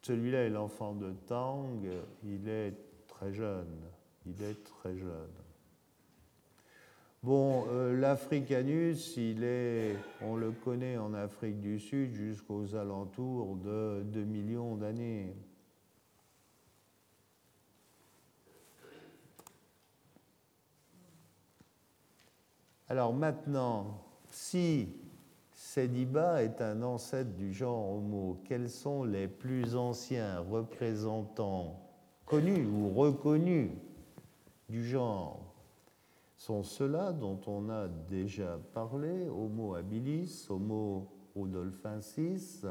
celui-là 0.00 0.46
est 0.46 0.48
l'enfant 0.48 0.94
de 0.94 1.12
Tang, 1.26 1.86
il 2.24 2.48
est 2.48 2.72
très 3.06 3.34
jeune, 3.34 3.82
il 4.24 4.42
est 4.42 4.64
très 4.64 4.96
jeune. 4.96 5.34
Bon, 7.22 7.66
euh, 7.68 8.00
l'Africanus, 8.00 9.18
on 10.22 10.36
le 10.36 10.52
connaît 10.52 10.96
en 10.96 11.12
Afrique 11.12 11.60
du 11.60 11.78
Sud 11.78 12.14
jusqu'aux 12.14 12.74
alentours 12.76 13.56
de 13.56 14.04
2 14.06 14.24
millions 14.24 14.76
d'années. 14.76 15.36
Alors 22.88 23.14
maintenant, 23.14 24.02
si 24.30 24.88
Sediba 25.54 26.42
est 26.42 26.60
un 26.60 26.82
ancêtre 26.82 27.30
du 27.34 27.52
genre 27.52 27.94
Homo. 27.94 28.40
Quels 28.44 28.68
sont 28.68 29.04
les 29.04 29.28
plus 29.28 29.76
anciens 29.76 30.40
représentants 30.40 31.80
connus 32.26 32.66
ou 32.66 32.90
reconnus 32.90 33.70
du 34.68 34.84
genre? 34.84 35.40
Sont 36.36 36.62
ceux-là 36.62 37.12
dont 37.12 37.40
on 37.46 37.70
a 37.70 37.88
déjà 37.88 38.58
parlé, 38.74 39.28
Homo 39.28 39.74
habilis, 39.74 40.46
Homo 40.50 41.06
rudolfensis, 41.34 42.66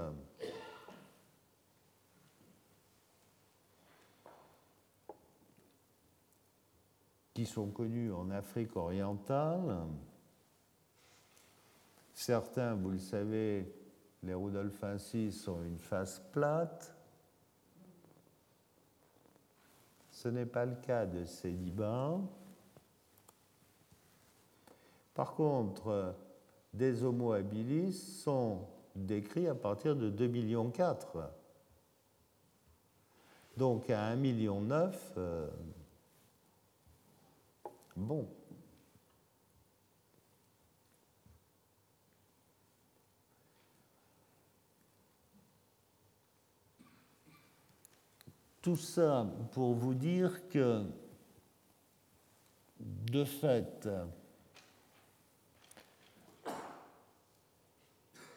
qui 7.34 7.46
sont 7.46 7.67
connus 7.67 8.12
en 8.12 8.30
Afrique 8.30 8.76
orientale, 8.76 9.88
Certains, 12.13 12.76
vous 12.76 12.91
le 12.91 13.00
savez, 13.00 13.74
les 14.22 14.34
rudolfensis 14.34 15.48
ont 15.48 15.63
une 15.63 15.80
face 15.80 16.22
plate. 16.32 16.96
Ce 20.12 20.28
n'est 20.28 20.46
pas 20.46 20.65
le 20.65 20.76
cas 20.76 21.06
de 21.06 21.26
Célibat. 21.26 22.19
Par 25.15 25.34
contre, 25.34 26.15
des 26.74 27.04
Homo 27.04 27.34
habilis 27.34 27.93
sont 27.93 28.67
décrits 28.96 29.48
à 29.48 29.56
partir 29.56 29.96
de 29.96 30.10
2,4 30.10 30.28
millions. 30.30 30.72
Donc 33.58 33.89
à 33.89 34.15
1,9 34.15 34.17
million, 34.17 34.63
euh, 35.17 35.50
bon, 37.95 38.27
Tout 48.63 48.77
ça 48.77 49.29
pour 49.51 49.73
vous 49.73 49.93
dire 49.93 50.47
que, 50.47 50.86
de 52.79 53.25
fait, 53.25 53.89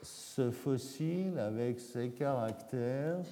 ce 0.02 0.50
fossile, 0.50 1.38
avec 1.38 1.78
ses 1.78 2.10
caractères 2.10 3.24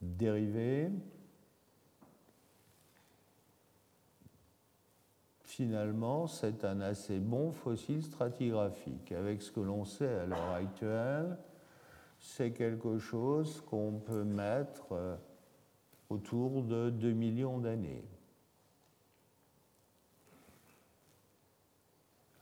dérivés, 0.00 0.90
finalement, 5.52 6.26
c'est 6.26 6.64
un 6.64 6.80
assez 6.80 7.18
bon 7.18 7.52
fossile 7.52 8.02
stratigraphique. 8.02 9.12
Avec 9.12 9.42
ce 9.42 9.50
que 9.50 9.60
l'on 9.60 9.84
sait 9.84 10.08
à 10.08 10.24
l'heure 10.24 10.52
actuelle, 10.52 11.36
c'est 12.18 12.52
quelque 12.52 12.98
chose 12.98 13.60
qu'on 13.68 13.98
peut 13.98 14.24
mettre 14.24 14.92
euh, 14.92 15.14
autour 16.08 16.62
de 16.62 16.88
2 16.88 17.12
millions 17.12 17.58
d'années. 17.58 18.04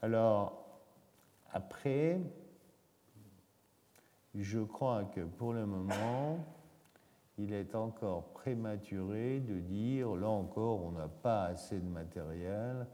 Alors, 0.01 0.63
après, 1.51 2.21
je 4.35 4.59
crois 4.59 5.03
que 5.03 5.21
pour 5.21 5.51
le 5.51 5.65
moment, 5.65 6.39
il 7.37 7.51
est 7.51 7.75
encore 7.75 8.29
prématuré 8.29 9.41
de 9.41 9.59
dire, 9.59 10.15
là 10.15 10.29
encore, 10.29 10.81
on 10.81 10.91
n'a 10.91 11.09
pas 11.09 11.43
assez 11.47 11.77
de 11.77 11.89
matériel 11.89 12.87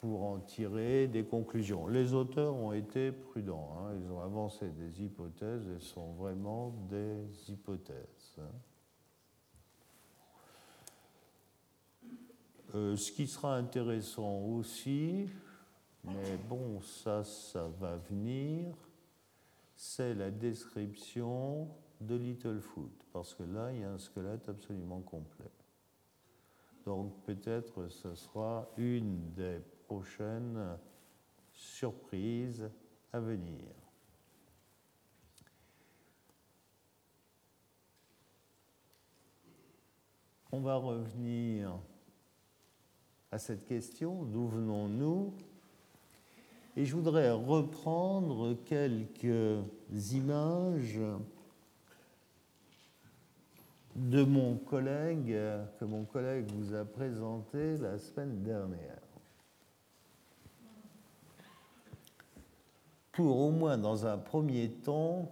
pour 0.00 0.24
en 0.24 0.38
tirer 0.40 1.06
des 1.08 1.24
conclusions. 1.24 1.86
Les 1.86 2.14
auteurs 2.14 2.54
ont 2.54 2.72
été 2.72 3.12
prudents, 3.12 3.76
hein. 3.78 3.94
ils 4.02 4.10
ont 4.10 4.22
avancé 4.22 4.70
des 4.70 5.02
hypothèses 5.02 5.68
et 5.68 5.80
sont 5.80 6.12
vraiment 6.14 6.74
des 6.88 7.26
hypothèses. 7.48 8.38
Hein. 8.38 8.42
Euh, 12.74 12.96
ce 12.96 13.12
qui 13.12 13.26
sera 13.26 13.56
intéressant 13.56 14.38
aussi, 14.38 15.28
mais 16.04 16.38
bon, 16.48 16.80
ça, 16.80 17.22
ça 17.24 17.68
va 17.80 17.96
venir, 17.96 18.74
c'est 19.76 20.14
la 20.14 20.30
description 20.30 21.68
de 22.00 22.14
Littlefoot, 22.14 23.04
parce 23.12 23.34
que 23.34 23.42
là, 23.42 23.70
il 23.72 23.80
y 23.80 23.84
a 23.84 23.90
un 23.90 23.98
squelette 23.98 24.48
absolument 24.48 25.00
complet. 25.00 25.50
Donc 26.86 27.22
peut-être 27.24 27.88
ce 27.88 28.14
sera 28.14 28.68
une 28.76 29.32
des 29.34 29.60
prochaines 29.90 30.78
surprises 31.52 32.70
à 33.12 33.18
venir. 33.18 33.66
On 40.52 40.60
va 40.60 40.76
revenir 40.76 41.76
à 43.32 43.38
cette 43.40 43.66
question, 43.66 44.22
d'où 44.22 44.46
venons-nous? 44.46 45.34
Et 46.76 46.84
je 46.84 46.94
voudrais 46.94 47.32
reprendre 47.32 48.54
quelques 48.66 49.64
images 50.12 51.00
de 53.96 54.22
mon 54.22 54.56
collègue, 54.56 55.36
que 55.80 55.84
mon 55.84 56.04
collègue 56.04 56.48
vous 56.52 56.74
a 56.74 56.84
présenté 56.84 57.76
la 57.78 57.98
semaine 57.98 58.40
dernière. 58.44 59.09
Pour 63.12 63.38
au 63.38 63.50
moins 63.50 63.78
dans 63.78 64.06
un 64.06 64.18
premier 64.18 64.70
temps 64.70 65.30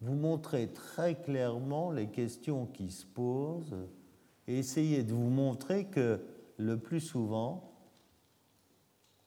vous 0.00 0.14
montrer 0.14 0.68
très 0.68 1.16
clairement 1.16 1.90
les 1.90 2.08
questions 2.08 2.66
qui 2.66 2.90
se 2.90 3.04
posent 3.04 3.76
et 4.46 4.58
essayer 4.58 5.02
de 5.02 5.12
vous 5.12 5.30
montrer 5.30 5.86
que 5.86 6.20
le 6.56 6.76
plus 6.78 7.00
souvent, 7.00 7.72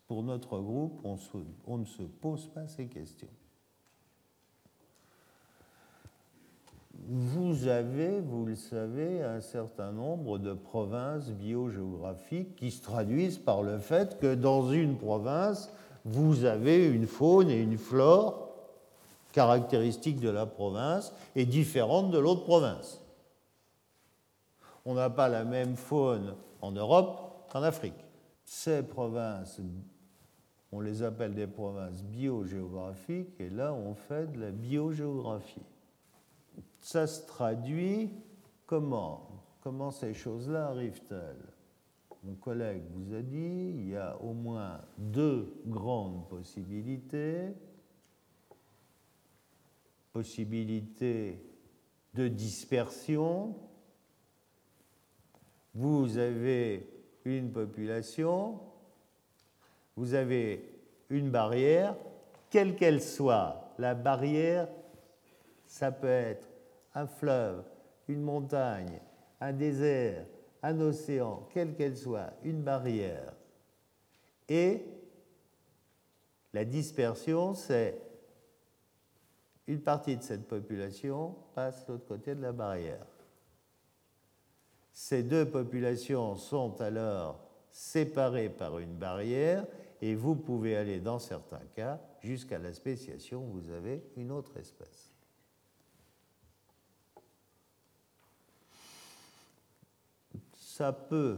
pour 0.08 0.24
notre 0.24 0.60
groupe, 0.60 1.00
on, 1.04 1.18
on 1.68 1.78
ne 1.78 1.86
se 1.86 2.04
pose 2.04 2.48
pas 2.48 2.68
ces 2.68 2.88
questions. 2.88 3.30
Vous 7.08 7.68
avez, 7.68 8.20
vous 8.20 8.46
le 8.46 8.56
savez, 8.56 9.24
un 9.24 9.42
certain 9.42 9.92
nombre 9.92 10.38
de 10.38 10.54
provinces 10.54 11.32
biogéographiques 11.32 12.56
qui 12.56 12.72
se 12.72 12.82
traduisent 12.82 13.40
par 13.40 13.64
le 13.64 13.80
fait 13.80 14.20
que 14.20 14.36
dans 14.36 14.72
une 14.72 14.98
province, 14.98 15.72
vous 16.06 16.46
avez 16.46 16.88
une 16.88 17.08
faune 17.08 17.50
et 17.50 17.60
une 17.60 17.78
flore 17.78 18.50
caractéristique 19.32 20.20
de 20.20 20.30
la 20.30 20.46
province 20.46 21.14
est 21.36 21.46
différente 21.46 22.12
de 22.12 22.18
l'autre 22.18 22.44
province. 22.44 23.02
On 24.86 24.94
n'a 24.96 25.10
pas 25.10 25.30
la 25.30 25.46
même 25.46 25.76
faune 25.76 26.36
en 26.62 26.72
Europe 26.72 27.48
qu'en 27.52 27.64
Afrique. 27.64 28.06
Ces 28.44 28.84
provinces, 28.84 29.62
on 30.72 30.82
les 30.82 31.04
appelle 31.04 31.34
des 31.34 31.48
provinces 31.48 32.04
biogéographiques, 32.04 33.40
et 33.40 33.50
là 33.50 33.74
on 33.74 33.94
fait 33.94 34.32
de 34.32 34.40
la 34.40 34.52
biogéographie. 34.52 35.62
Ça 36.80 37.08
se 37.08 37.26
traduit 37.28 38.10
comment? 38.66 39.28
Comment 39.62 39.92
ces 39.92 40.14
choses-là 40.14 40.68
arrivent-elles? 40.68 41.61
Mon 42.24 42.36
collègue 42.36 42.84
vous 42.94 43.16
a 43.16 43.22
dit, 43.22 43.74
il 43.76 43.90
y 43.90 43.96
a 43.96 44.16
au 44.22 44.34
moins 44.34 44.82
deux 44.98 45.54
grandes 45.66 46.28
possibilités. 46.30 47.54
Possibilité 50.14 51.44
de 52.14 52.28
dispersion. 52.28 53.56
Vous 55.74 56.18
avez 56.18 56.88
une 57.26 57.52
population, 57.52 58.60
vous 59.96 60.14
avez 60.14 60.70
une 61.10 61.30
barrière, 61.30 61.96
quelle 62.50 62.76
qu'elle 62.76 63.02
soit. 63.02 63.74
La 63.78 63.96
barrière, 63.96 64.68
ça 65.66 65.92
peut 65.92 66.08
être 66.08 66.50
un 66.94 67.08
fleuve, 67.08 67.64
une 68.08 68.22
montagne, 68.22 69.00
un 69.40 69.54
désert, 69.54 70.26
un 70.64 70.80
océan, 70.80 71.48
quelle 71.54 71.76
qu'elle 71.76 71.98
soit, 71.98 72.34
une 72.44 72.62
barrière. 72.62 73.34
Et 74.48 74.86
la 76.54 76.66
dispersion, 76.66 77.54
c'est 77.54 78.00
une 79.68 79.82
partie 79.82 80.18
de 80.18 80.24
cette 80.24 80.48
population 80.48 81.36
passe 81.56 81.88
l'autre 81.88 82.06
côté 82.06 82.36
de 82.36 82.42
la 82.42 82.52
barrière. 82.52 83.06
Ces 84.92 85.24
deux 85.24 85.50
populations 85.50 86.36
sont 86.36 86.82
alors 86.82 87.40
séparées 87.70 88.50
par 88.50 88.80
une 88.80 88.96
barrière 88.96 89.66
et 90.02 90.16
vous 90.16 90.36
pouvez 90.36 90.76
aller 90.76 91.00
dans 91.00 91.20
certains 91.20 91.66
cas 91.76 92.02
jusqu'à 92.22 92.60
la 92.60 92.74
spéciation 92.74 93.42
vous 93.42 93.70
avez 93.72 94.04
une 94.18 94.32
autre 94.32 94.58
espèce. 94.58 95.14
Ça 100.82 100.94
peut, 100.94 101.38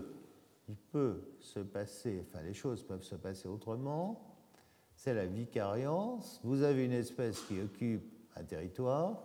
il 0.69 0.77
peut 0.77 1.21
se 1.41 1.59
passer, 1.59 2.25
enfin 2.25 2.41
les 2.43 2.53
choses 2.53 2.81
peuvent 2.81 3.03
se 3.03 3.15
passer 3.15 3.49
autrement. 3.49 4.37
C'est 4.95 5.13
la 5.13 5.25
vicariance. 5.25 6.39
Vous 6.45 6.61
avez 6.61 6.85
une 6.85 6.93
espèce 6.93 7.41
qui 7.41 7.59
occupe 7.59 8.09
un 8.37 8.43
territoire 8.45 9.21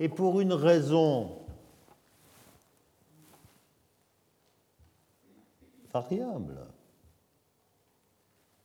et 0.00 0.08
pour 0.08 0.40
une 0.40 0.52
raison 0.52 1.46
variable. 5.92 6.66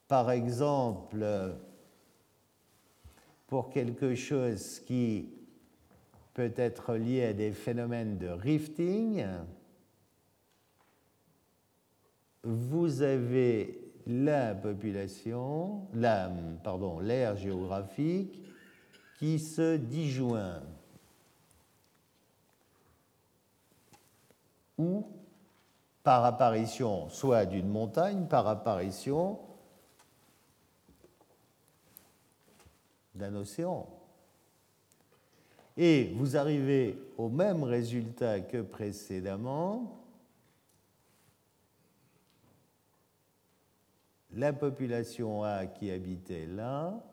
Par 0.08 0.32
exemple, 0.32 1.24
pour 3.46 3.70
quelque 3.70 4.16
chose 4.16 4.80
qui 4.80 5.41
peut 6.34 6.54
être 6.56 6.96
lié 6.96 7.26
à 7.26 7.34
des 7.34 7.52
phénomènes 7.52 8.18
de 8.18 8.28
rifting, 8.28 9.26
vous 12.44 13.02
avez 13.02 13.82
la 14.08 14.56
population, 14.56 15.88
la, 15.94 16.32
pardon, 16.64 17.00
l'aire 17.00 17.38
géographique 17.38 18.42
qui 19.20 19.40
se 19.40 19.78
disjoint. 19.78 20.64
Ou 24.78 25.06
par 26.02 26.26
apparition 26.26 27.10
soit 27.10 27.46
d'une 27.46 27.68
montagne, 27.68 28.26
par 28.26 28.48
apparition 28.48 29.40
d'un 33.14 33.36
océan. 33.36 33.88
Et 35.84 36.14
vous 36.14 36.38
arrivez 36.38 36.96
au 37.18 37.28
même 37.28 37.64
résultat 37.64 38.42
que 38.42 38.62
précédemment. 38.62 40.06
La 44.34 44.54
population 44.54 45.42
A 45.42 45.66
qui 45.66 45.90
habitait 45.90 46.46
là 46.46 47.04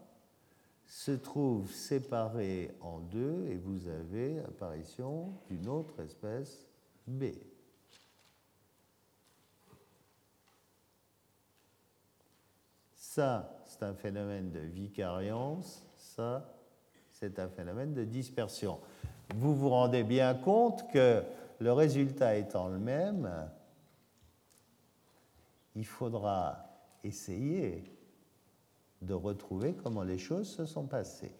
se 0.84 1.12
trouve 1.12 1.72
séparée 1.72 2.70
en 2.82 2.98
deux 2.98 3.46
et 3.46 3.56
vous 3.56 3.88
avez 3.88 4.40
apparition 4.40 5.32
d'une 5.48 5.66
autre 5.66 5.98
espèce 6.02 6.68
B. 7.06 7.24
Ça, 12.92 13.62
c'est 13.64 13.82
un 13.82 13.94
phénomène 13.94 14.50
de 14.50 14.60
vicariance, 14.60 15.86
ça, 15.96 16.57
c'est 17.18 17.40
un 17.40 17.48
phénomène 17.48 17.94
de 17.94 18.04
dispersion. 18.04 18.78
Vous 19.34 19.54
vous 19.54 19.70
rendez 19.70 20.04
bien 20.04 20.34
compte 20.34 20.88
que 20.92 21.24
le 21.58 21.72
résultat 21.72 22.36
étant 22.36 22.68
le 22.68 22.78
même, 22.78 23.50
il 25.74 25.84
faudra 25.84 26.64
essayer 27.02 27.82
de 29.02 29.14
retrouver 29.14 29.74
comment 29.74 30.04
les 30.04 30.18
choses 30.18 30.48
se 30.48 30.64
sont 30.64 30.86
passées. 30.86 31.34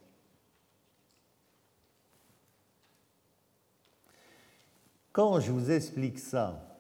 Quand 5.13 5.39
je 5.39 5.53
vous 5.53 5.71
explique 5.71 6.19
ça, 6.19 6.77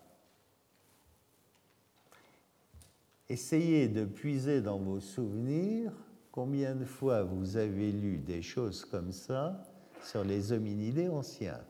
essayez 3.28 3.88
de 3.88 4.04
puiser 4.04 4.60
dans 4.60 4.78
vos 4.78 5.00
souvenirs 5.00 5.92
combien 6.38 6.76
de 6.76 6.84
fois 6.84 7.24
vous 7.24 7.56
avez 7.56 7.90
lu 7.90 8.18
des 8.18 8.42
choses 8.42 8.84
comme 8.84 9.10
ça 9.10 9.60
sur 10.04 10.22
les 10.22 10.52
hominidés 10.52 11.08
anciens? 11.08 11.64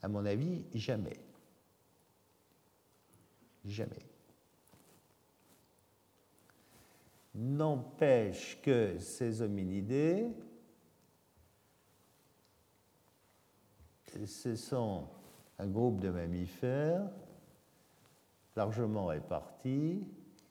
À 0.00 0.06
mon 0.06 0.24
avis, 0.24 0.64
jamais. 0.72 1.18
Jamais. 3.64 4.06
N'empêche 7.34 8.62
que 8.62 8.96
ces 9.00 9.42
hominidés, 9.42 10.28
ce 14.24 14.54
sont 14.54 15.08
un 15.58 15.66
groupe 15.66 15.98
de 15.98 16.10
mammifères 16.10 17.10
largement 18.54 19.06
répartis 19.06 20.06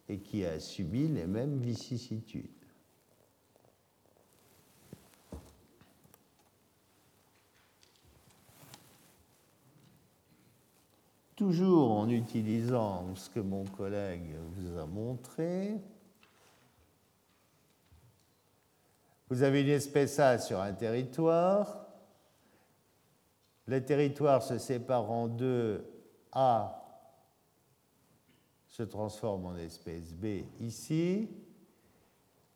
et 0.10 0.20
qui 0.20 0.46
a 0.46 0.60
subi 0.60 1.08
les 1.08 1.26
mêmes 1.26 1.60
vicissitudes. 1.60 2.50
Toujours 11.36 11.92
en 11.92 12.10
utilisant 12.10 13.16
ce 13.16 13.30
que 13.30 13.40
mon 13.40 13.66
collègue 13.66 14.36
vous 14.56 14.78
a 14.78 14.86
montré, 14.86 15.82
vous 19.34 19.42
avez 19.42 19.62
une 19.62 19.70
espèce 19.70 20.20
A 20.20 20.38
sur 20.38 20.60
un 20.60 20.74
territoire. 20.74 21.88
Le 23.66 23.84
territoire 23.84 24.44
se 24.44 24.60
sépare 24.60 25.10
en 25.10 25.28
deux. 25.28 25.90
A 26.32 26.83
se 28.74 28.82
transforme 28.82 29.46
en 29.46 29.56
espèce 29.56 30.16
B 30.16 30.46
ici, 30.60 31.30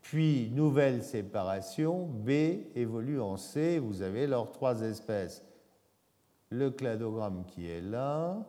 puis 0.02 0.50
nouvelle 0.50 1.04
séparation, 1.04 2.08
B 2.08 2.30
évolue 2.74 3.22
en 3.22 3.38
C, 3.38 3.78
vous 3.78 4.02
avez 4.02 4.26
leurs 4.26 4.52
trois 4.52 4.82
espèces. 4.82 5.46
Le 6.50 6.72
cladogramme 6.72 7.46
qui 7.46 7.68
est 7.68 7.82
là 7.82 8.44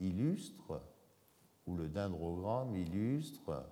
illustre, 0.00 0.82
ou 1.64 1.76
le 1.76 1.88
dendrogramme 1.88 2.74
illustre 2.74 3.64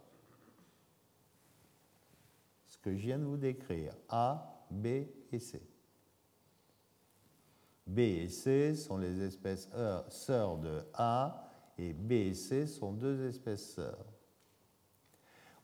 ce 2.69 2.79
que 2.79 2.95
je 2.95 3.07
viens 3.07 3.19
de 3.19 3.25
vous 3.25 3.37
décrire, 3.37 3.97
A, 4.09 4.65
B 4.71 4.87
et 5.33 5.41
C. 5.41 5.61
B 7.85 7.99
et 7.99 8.29
C 8.29 8.77
sont 8.77 8.97
les 8.97 9.23
espèces 9.23 9.69
sœurs 10.09 10.59
de 10.59 10.85
A 10.95 11.49
et 11.79 11.93
B 11.93 12.13
et 12.13 12.35
C 12.35 12.67
sont 12.67 12.93
deux 12.93 13.27
espèces 13.27 13.75
sœurs. 13.75 14.05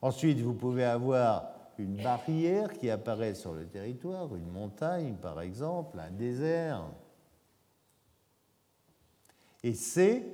Ensuite, 0.01 0.39
vous 0.39 0.53
pouvez 0.53 0.85
avoir 0.85 1.53
une 1.77 1.95
barrière 1.95 2.73
qui 2.73 2.89
apparaît 2.89 3.35
sur 3.35 3.53
le 3.53 3.67
territoire, 3.67 4.35
une 4.35 4.49
montagne 4.49 5.15
par 5.15 5.41
exemple, 5.41 5.99
un 5.99 6.11
désert. 6.11 6.85
Et 9.63 9.73
C 9.73 10.25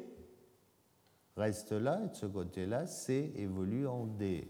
reste 1.36 1.72
là, 1.72 2.02
et 2.04 2.10
de 2.10 2.16
ce 2.16 2.26
côté-là, 2.26 2.86
C 2.86 3.34
évolue 3.36 3.88
en 3.88 4.06
D. 4.06 4.48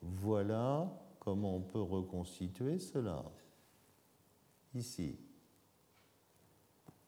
Voilà 0.00 0.88
comment 1.18 1.56
on 1.56 1.60
peut 1.60 1.82
reconstituer 1.82 2.78
cela. 2.78 3.24
Ici. 4.74 5.18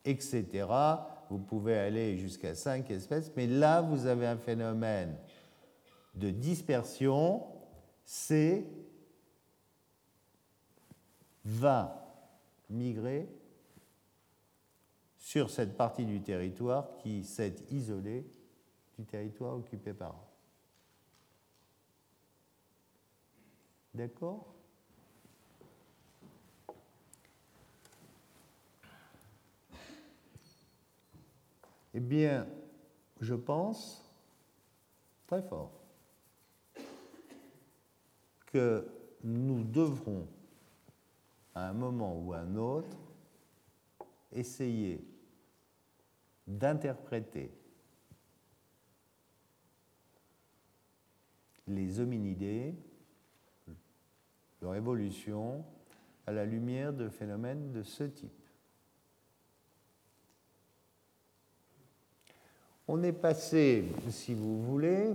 Etc. 0.04 0.66
Vous 1.28 1.38
pouvez 1.38 1.78
aller 1.78 2.16
jusqu'à 2.18 2.54
cinq 2.54 2.90
espèces, 2.90 3.32
mais 3.36 3.46
là, 3.46 3.80
vous 3.80 4.06
avez 4.06 4.26
un 4.26 4.36
phénomène 4.36 5.16
de 6.14 6.30
dispersion. 6.30 7.46
C 8.04 8.66
va 11.44 12.00
migrer 12.68 13.28
sur 15.18 15.50
cette 15.50 15.76
partie 15.76 16.04
du 16.04 16.20
territoire 16.20 16.96
qui 16.98 17.24
s'est 17.24 17.54
isolée 17.70 18.26
du 18.98 19.04
territoire 19.04 19.56
occupé 19.56 19.94
par. 19.94 20.16
D'accord? 23.94 24.54
Eh 31.94 32.00
bien, 32.00 32.46
je 33.20 33.34
pense 33.34 34.08
très 35.26 35.42
fort 35.42 35.72
que 38.46 38.86
nous 39.22 39.64
devrons, 39.64 40.26
à 41.54 41.68
un 41.68 41.72
moment 41.72 42.18
ou 42.20 42.32
à 42.32 42.38
un 42.38 42.56
autre, 42.56 42.96
essayer 44.32 45.04
d'interpréter 46.46 47.52
les 51.66 52.00
hominidés 52.00 52.74
leur 54.60 54.74
évolution 54.74 55.64
à 56.26 56.32
la 56.32 56.44
lumière 56.44 56.92
de 56.92 57.08
phénomènes 57.08 57.72
de 57.72 57.82
ce 57.82 58.04
type. 58.04 58.39
On 62.92 63.04
est 63.04 63.12
passé, 63.12 63.84
si 64.08 64.34
vous 64.34 64.64
voulez, 64.64 65.12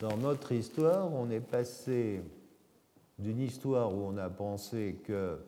dans 0.00 0.16
notre 0.16 0.50
histoire, 0.50 1.14
on 1.14 1.30
est 1.30 1.38
passé 1.38 2.20
d'une 3.16 3.38
histoire 3.38 3.94
où 3.94 4.08
on 4.08 4.16
a 4.16 4.28
pensé 4.28 4.96
que 5.04 5.38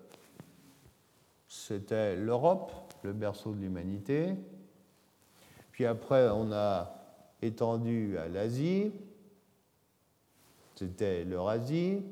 c'était 1.49 2.15
l'Europe, 2.15 2.71
le 3.03 3.13
berceau 3.13 3.55
de 3.55 3.61
l'humanité, 3.61 4.37
puis 5.73 5.85
après 5.85 6.29
on 6.29 6.53
a 6.53 6.95
étendu 7.43 8.17
à 8.19 8.29
l'Asie, 8.29 8.93
c'était 10.77 11.25
l'Eurasie, 11.25 12.05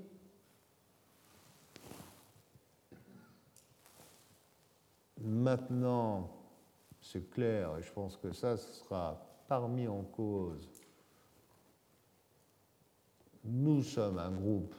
Maintenant, 5.20 6.28
c'est 7.04 7.30
clair, 7.30 7.76
et 7.78 7.82
je 7.82 7.92
pense 7.92 8.16
que 8.16 8.32
ça 8.32 8.56
sera 8.56 9.20
parmi 9.46 9.86
en 9.86 10.02
cause. 10.02 10.68
Nous 13.44 13.82
sommes 13.82 14.18
un 14.18 14.30
groupe, 14.30 14.74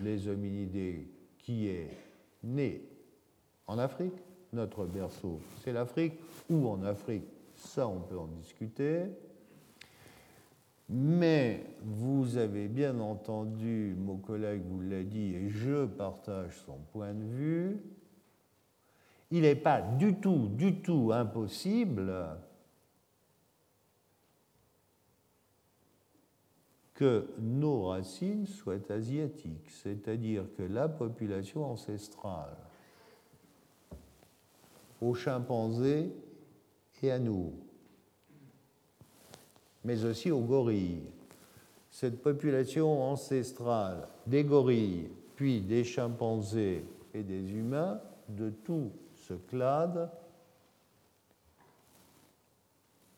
les 0.00 0.28
hominidés, 0.28 1.08
qui 1.38 1.68
est 1.68 1.88
né 2.44 2.84
en 3.66 3.78
Afrique. 3.78 4.12
Notre 4.52 4.84
berceau, 4.84 5.40
c'est 5.62 5.72
l'Afrique. 5.72 6.20
Ou 6.50 6.68
en 6.68 6.82
Afrique, 6.82 7.24
ça, 7.54 7.88
on 7.88 8.00
peut 8.00 8.18
en 8.18 8.26
discuter. 8.26 9.04
Mais 10.90 11.64
vous 11.80 12.36
avez 12.36 12.68
bien 12.68 12.98
entendu, 12.98 13.94
mon 13.96 14.18
collègue 14.18 14.62
vous 14.66 14.80
l'a 14.82 15.04
dit, 15.04 15.34
et 15.34 15.48
je 15.48 15.86
partage 15.86 16.58
son 16.66 16.78
point 16.92 17.14
de 17.14 17.24
vue, 17.24 17.80
il 19.30 19.42
n'est 19.42 19.54
pas 19.54 19.80
du 19.80 20.16
tout, 20.16 20.48
du 20.48 20.80
tout 20.82 21.10
impossible 21.12 22.12
que 26.94 27.26
nos 27.38 27.86
racines 27.86 28.46
soient 28.46 28.90
asiatiques, 28.90 29.70
c'est-à-dire 29.70 30.44
que 30.56 30.62
la 30.62 30.88
population 30.88 31.64
ancestrale 31.64 32.56
aux 35.00 35.14
chimpanzés 35.14 36.12
et 37.02 37.10
à 37.10 37.18
nous, 37.18 37.54
mais 39.84 40.04
aussi 40.04 40.30
aux 40.30 40.42
gorilles. 40.42 41.08
Cette 41.90 42.20
population 42.20 43.02
ancestrale 43.02 44.06
des 44.26 44.44
gorilles, 44.44 45.08
puis 45.36 45.62
des 45.62 45.84
chimpanzés 45.84 46.84
et 47.14 47.22
des 47.22 47.52
humains, 47.52 48.00
de 48.28 48.50
tout 48.50 48.90
ce 49.30 50.08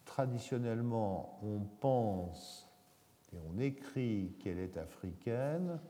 traditionnellement, 0.05 1.39
on 1.43 1.61
pense 1.81 2.69
et 3.33 3.39
on 3.49 3.59
écrit 3.59 4.35
qu'elle 4.39 4.59
est 4.59 4.77
africaine. 4.77 5.81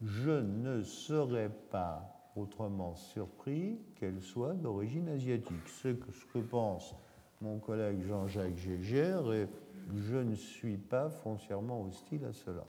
Je 0.00 0.30
ne 0.30 0.82
serais 0.82 1.50
pas 1.70 2.30
autrement 2.34 2.94
surpris 2.94 3.78
qu'elle 3.96 4.22
soit 4.22 4.54
d'origine 4.54 5.08
asiatique. 5.10 5.68
C'est 5.68 5.98
ce 6.10 6.24
que 6.32 6.38
pense 6.38 6.94
mon 7.42 7.58
collègue 7.58 8.02
Jean-Jacques 8.02 8.56
Gégère 8.56 9.32
et 9.32 9.48
je 9.94 10.16
ne 10.16 10.34
suis 10.34 10.78
pas 10.78 11.10
foncièrement 11.10 11.82
hostile 11.82 12.24
à 12.24 12.32
cela. 12.32 12.64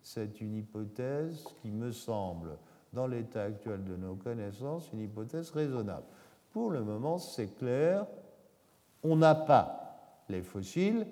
C'est 0.00 0.40
une 0.40 0.54
hypothèse 0.54 1.44
qui 1.60 1.70
me 1.70 1.90
semble 1.90 2.56
dans 2.92 3.06
l'état 3.06 3.44
actuel 3.44 3.84
de 3.84 3.96
nos 3.96 4.14
connaissances, 4.14 4.90
une 4.92 5.00
hypothèse 5.00 5.50
raisonnable. 5.50 6.06
Pour 6.52 6.70
le 6.70 6.82
moment, 6.82 7.18
c'est 7.18 7.56
clair, 7.56 8.06
on 9.02 9.16
n'a 9.16 9.34
pas 9.34 10.22
les 10.28 10.42
fossiles, 10.42 11.06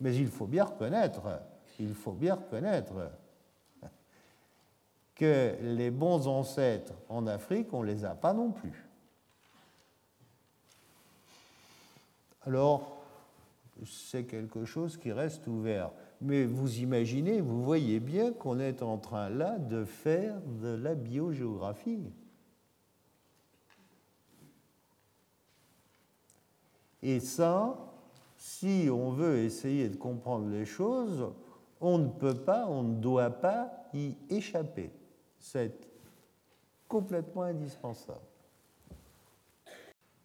mais 0.00 0.14
il 0.16 0.28
faut 0.28 0.46
bien 0.46 0.64
reconnaître, 0.64 1.22
il 1.78 1.94
faut 1.94 2.12
bien 2.12 2.34
reconnaître 2.34 2.94
que 5.14 5.56
les 5.62 5.90
bons 5.90 6.26
ancêtres 6.26 6.94
en 7.08 7.26
Afrique, 7.26 7.72
on 7.72 7.82
ne 7.82 7.86
les 7.86 8.04
a 8.04 8.14
pas 8.14 8.32
non 8.32 8.50
plus. 8.50 8.86
Alors, 12.42 13.00
c'est 13.86 14.24
quelque 14.24 14.64
chose 14.64 14.96
qui 14.96 15.12
reste 15.12 15.46
ouvert. 15.46 15.90
Mais 16.20 16.44
vous 16.44 16.78
imaginez, 16.80 17.40
vous 17.40 17.62
voyez 17.62 17.98
bien 17.98 18.32
qu'on 18.32 18.58
est 18.58 18.82
en 18.82 18.98
train 18.98 19.30
là 19.30 19.58
de 19.58 19.84
faire 19.84 20.40
de 20.62 20.68
la 20.68 20.94
biogéographie. 20.94 22.12
Et 27.02 27.20
ça, 27.20 27.78
si 28.36 28.88
on 28.92 29.10
veut 29.10 29.38
essayer 29.38 29.88
de 29.88 29.96
comprendre 29.96 30.48
les 30.48 30.66
choses, 30.66 31.32
on 31.80 31.98
ne 31.98 32.08
peut 32.08 32.36
pas, 32.36 32.66
on 32.66 32.82
ne 32.82 33.00
doit 33.00 33.30
pas 33.30 33.70
y 33.94 34.14
échapper. 34.28 34.90
C'est 35.38 35.72
complètement 36.86 37.42
indispensable. 37.42 38.20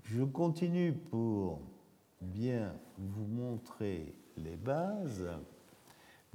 Je 0.03 0.23
continue 0.23 0.93
pour 0.93 1.61
bien 2.21 2.73
vous 2.97 3.25
montrer 3.25 4.13
les 4.37 4.57
bases. 4.57 5.29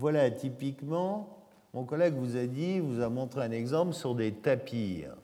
Voilà, 0.00 0.30
typiquement, 0.30 1.28
mon 1.74 1.84
collègue 1.84 2.14
vous 2.14 2.38
a 2.38 2.46
dit, 2.46 2.80
vous 2.80 3.02
a 3.02 3.10
montré 3.10 3.42
un 3.42 3.50
exemple 3.50 3.92
sur 3.92 4.14
des 4.14 4.32
tapirs. 4.32 5.14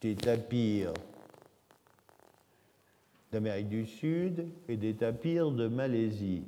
Des 0.00 0.14
tapirs 0.14 0.94
d'Amérique 3.30 3.68
du 3.68 3.84
Sud 3.84 4.46
et 4.66 4.78
des 4.78 4.94
tapirs 4.94 5.50
de 5.50 5.68
Malaisie. 5.68 6.44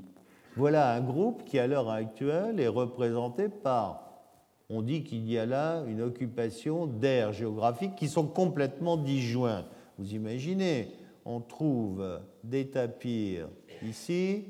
Voilà 0.57 0.95
un 0.95 1.03
groupe 1.03 1.45
qui, 1.45 1.59
à 1.59 1.67
l'heure 1.67 1.91
actuelle, 1.91 2.61
est 2.61 2.67
représenté 2.67 3.51
par, 3.51 4.23
on 4.71 4.81
dit 4.81 5.05
qu'il 5.05 5.31
y 5.31 5.37
a 5.37 5.45
là 5.45 5.85
une 5.87 6.01
occupation 6.01 6.87
d'aires 6.87 7.35
géographiques 7.35 7.95
qui 7.95 8.09
sont 8.09 8.27
complètement 8.27 8.97
disjoints. 8.97 9.67
Vous 9.99 10.15
imaginez, 10.15 10.95
on 11.27 11.41
trouve 11.41 12.23
des 12.43 12.69
tapirs 12.69 13.51
ici 13.83 14.47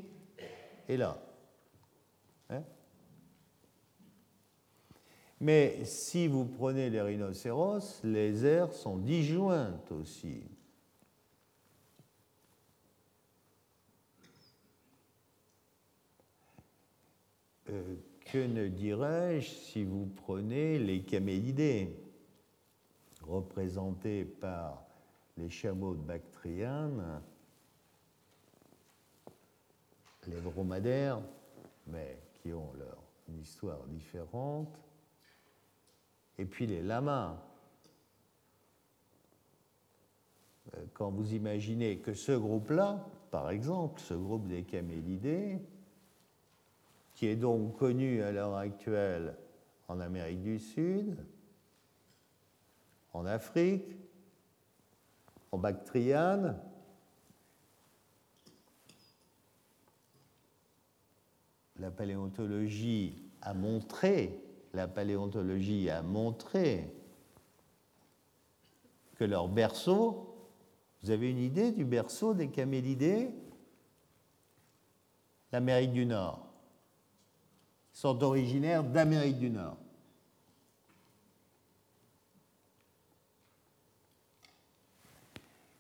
et 0.88 0.96
là. 0.96 1.18
Mais 5.40 5.84
si 5.84 6.26
vous 6.26 6.44
prenez 6.44 6.90
les 6.90 7.00
rhinocéros, 7.00 8.00
les 8.02 8.44
aires 8.44 8.72
sont 8.72 8.96
disjointes 8.96 9.92
aussi. 9.92 10.42
Euh, 17.70 17.96
que 18.32 18.38
ne 18.38 18.68
dirais-je 18.68 19.48
si 19.48 19.84
vous 19.84 20.06
prenez 20.06 20.78
les 20.78 21.02
camélidés, 21.02 21.96
représentés 23.22 24.24
par 24.24 24.82
les 25.36 25.50
chameaux 25.50 25.94
de 25.94 26.02
Bactriane, 26.02 27.22
les 30.26 30.40
dromadaires, 30.40 31.20
mais 31.86 32.18
qui 32.34 32.52
ont 32.52 32.72
leur 32.78 32.98
histoires 33.40 33.84
différentes. 33.86 34.87
Et 36.38 36.44
puis 36.44 36.66
les 36.66 36.82
lamas. 36.82 37.36
Euh, 40.74 40.84
quand 40.94 41.10
vous 41.10 41.34
imaginez 41.34 41.98
que 41.98 42.14
ce 42.14 42.32
groupe-là, 42.32 43.04
par 43.30 43.50
exemple, 43.50 44.00
ce 44.00 44.14
groupe 44.14 44.46
des 44.46 44.62
camélidés, 44.62 45.58
qui 47.14 47.26
est 47.26 47.36
donc 47.36 47.76
connu 47.76 48.22
à 48.22 48.30
l'heure 48.30 48.54
actuelle 48.54 49.36
en 49.88 49.98
Amérique 50.00 50.42
du 50.42 50.58
Sud, 50.58 51.26
en 53.12 53.26
Afrique, 53.26 53.96
en 55.50 55.58
Bactriane, 55.58 56.60
la 61.78 61.90
paléontologie 61.90 63.22
a 63.40 63.54
montré, 63.54 64.40
la 64.74 64.88
paléontologie 64.88 65.90
a 65.90 66.02
montré 66.02 66.92
que 69.16 69.24
leur 69.24 69.48
berceau, 69.48 70.34
vous 71.02 71.10
avez 71.10 71.30
une 71.30 71.38
idée 71.38 71.72
du 71.72 71.84
berceau 71.84 72.34
des 72.34 72.48
camélidés? 72.48 73.30
L'Amérique 75.50 75.92
du 75.92 76.06
Nord. 76.06 76.46
Ils 77.94 77.98
sont 77.98 78.22
originaires 78.22 78.84
d'Amérique 78.84 79.38
du 79.38 79.50
Nord. 79.50 79.76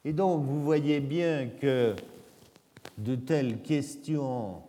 Et 0.04 0.12
donc, 0.12 0.42
vous 0.44 0.62
voyez 0.62 1.00
bien 1.00 1.48
que 1.48 1.94
de 2.96 3.14
telles 3.14 3.60
questions 3.62 4.62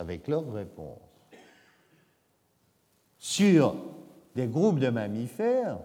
avec 0.00 0.28
leurs 0.28 0.50
réponses 0.50 0.98
sur 3.18 3.76
des 4.34 4.46
groupes 4.46 4.78
de 4.78 4.88
mammifères, 4.88 5.78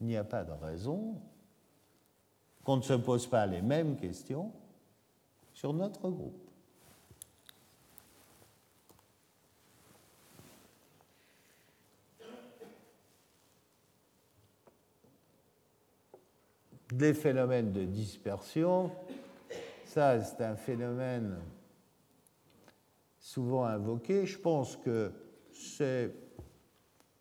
il 0.00 0.06
n'y 0.06 0.16
a 0.16 0.22
pas 0.22 0.44
de 0.44 0.52
raison 0.52 1.20
qu'on 2.62 2.76
ne 2.76 2.82
se 2.82 2.92
pose 2.92 3.26
pas 3.26 3.44
les 3.46 3.60
mêmes 3.60 3.96
questions 3.96 4.52
sur 5.52 5.72
notre 5.72 6.08
groupe. 6.08 6.48
Des 16.92 17.14
phénomènes 17.14 17.72
de 17.72 17.84
dispersion, 17.84 18.92
c'est 19.98 20.42
un 20.42 20.54
phénomène 20.54 21.38
souvent 23.18 23.64
invoqué. 23.64 24.26
Je 24.26 24.38
pense 24.38 24.76
que 24.76 25.12
c'est 25.52 26.14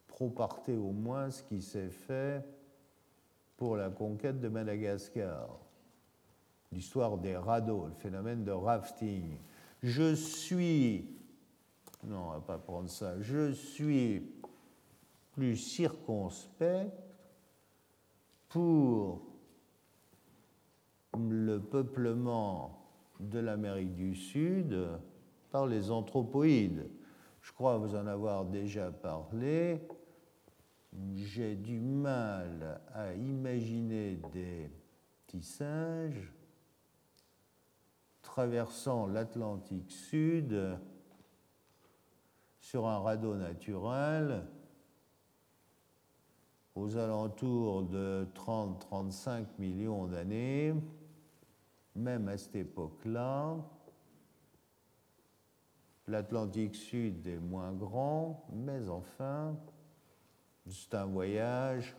pro 0.07 0.29
parte 0.29 0.69
au 0.69 0.91
moins 0.91 1.31
ce 1.31 1.41
qui 1.41 1.61
s'est 1.61 1.89
fait 1.89 2.45
pour 3.55 3.77
la 3.77 3.89
conquête 3.89 4.39
de 4.39 4.47
Madagascar. 4.47 5.57
L'histoire 6.71 7.17
des 7.17 7.35
radeaux, 7.35 7.87
le 7.87 7.93
phénomène 7.95 8.43
de 8.43 8.51
rafting. 8.51 9.37
Je 9.81 10.13
suis, 10.13 11.17
non, 12.03 12.27
on 12.27 12.31
va 12.33 12.41
pas 12.41 12.57
prendre 12.59 12.89
ça, 12.89 13.19
je 13.21 13.53
suis 13.53 14.23
plus 15.31 15.55
circonspect 15.55 16.91
pour 18.49 19.26
le 21.17 21.59
peuplement 21.59 22.77
de 23.19 23.39
l'Amérique 23.39 23.95
du 23.95 24.15
Sud 24.15 24.77
par 25.51 25.67
les 25.67 25.91
anthropoïdes. 25.91 26.89
Je 27.41 27.51
crois 27.53 27.77
vous 27.77 27.95
en 27.95 28.07
avoir 28.07 28.45
déjà 28.45 28.91
parlé. 28.91 29.81
J'ai 31.15 31.55
du 31.55 31.79
mal 31.79 32.81
à 32.93 33.13
imaginer 33.13 34.19
des 34.33 34.69
petits 35.25 35.43
singes 35.43 36.33
traversant 38.21 39.07
l'Atlantique 39.07 39.91
Sud 39.91 40.77
sur 42.59 42.87
un 42.87 42.99
radeau 42.99 43.35
naturel 43.35 44.45
aux 46.75 46.97
alentours 46.97 47.83
de 47.83 48.27
30-35 48.35 49.45
millions 49.57 50.05
d'années 50.05 50.75
même 51.97 52.27
à 52.27 52.37
cette 52.37 52.55
époque-là, 52.55 53.57
l'Atlantique 56.07 56.75
Sud 56.75 57.27
est 57.27 57.39
moins 57.39 57.73
grand, 57.73 58.45
mais 58.53 58.87
enfin, 58.87 59.57
c'est 60.69 60.93
un 60.93 61.05
voyage 61.05 61.95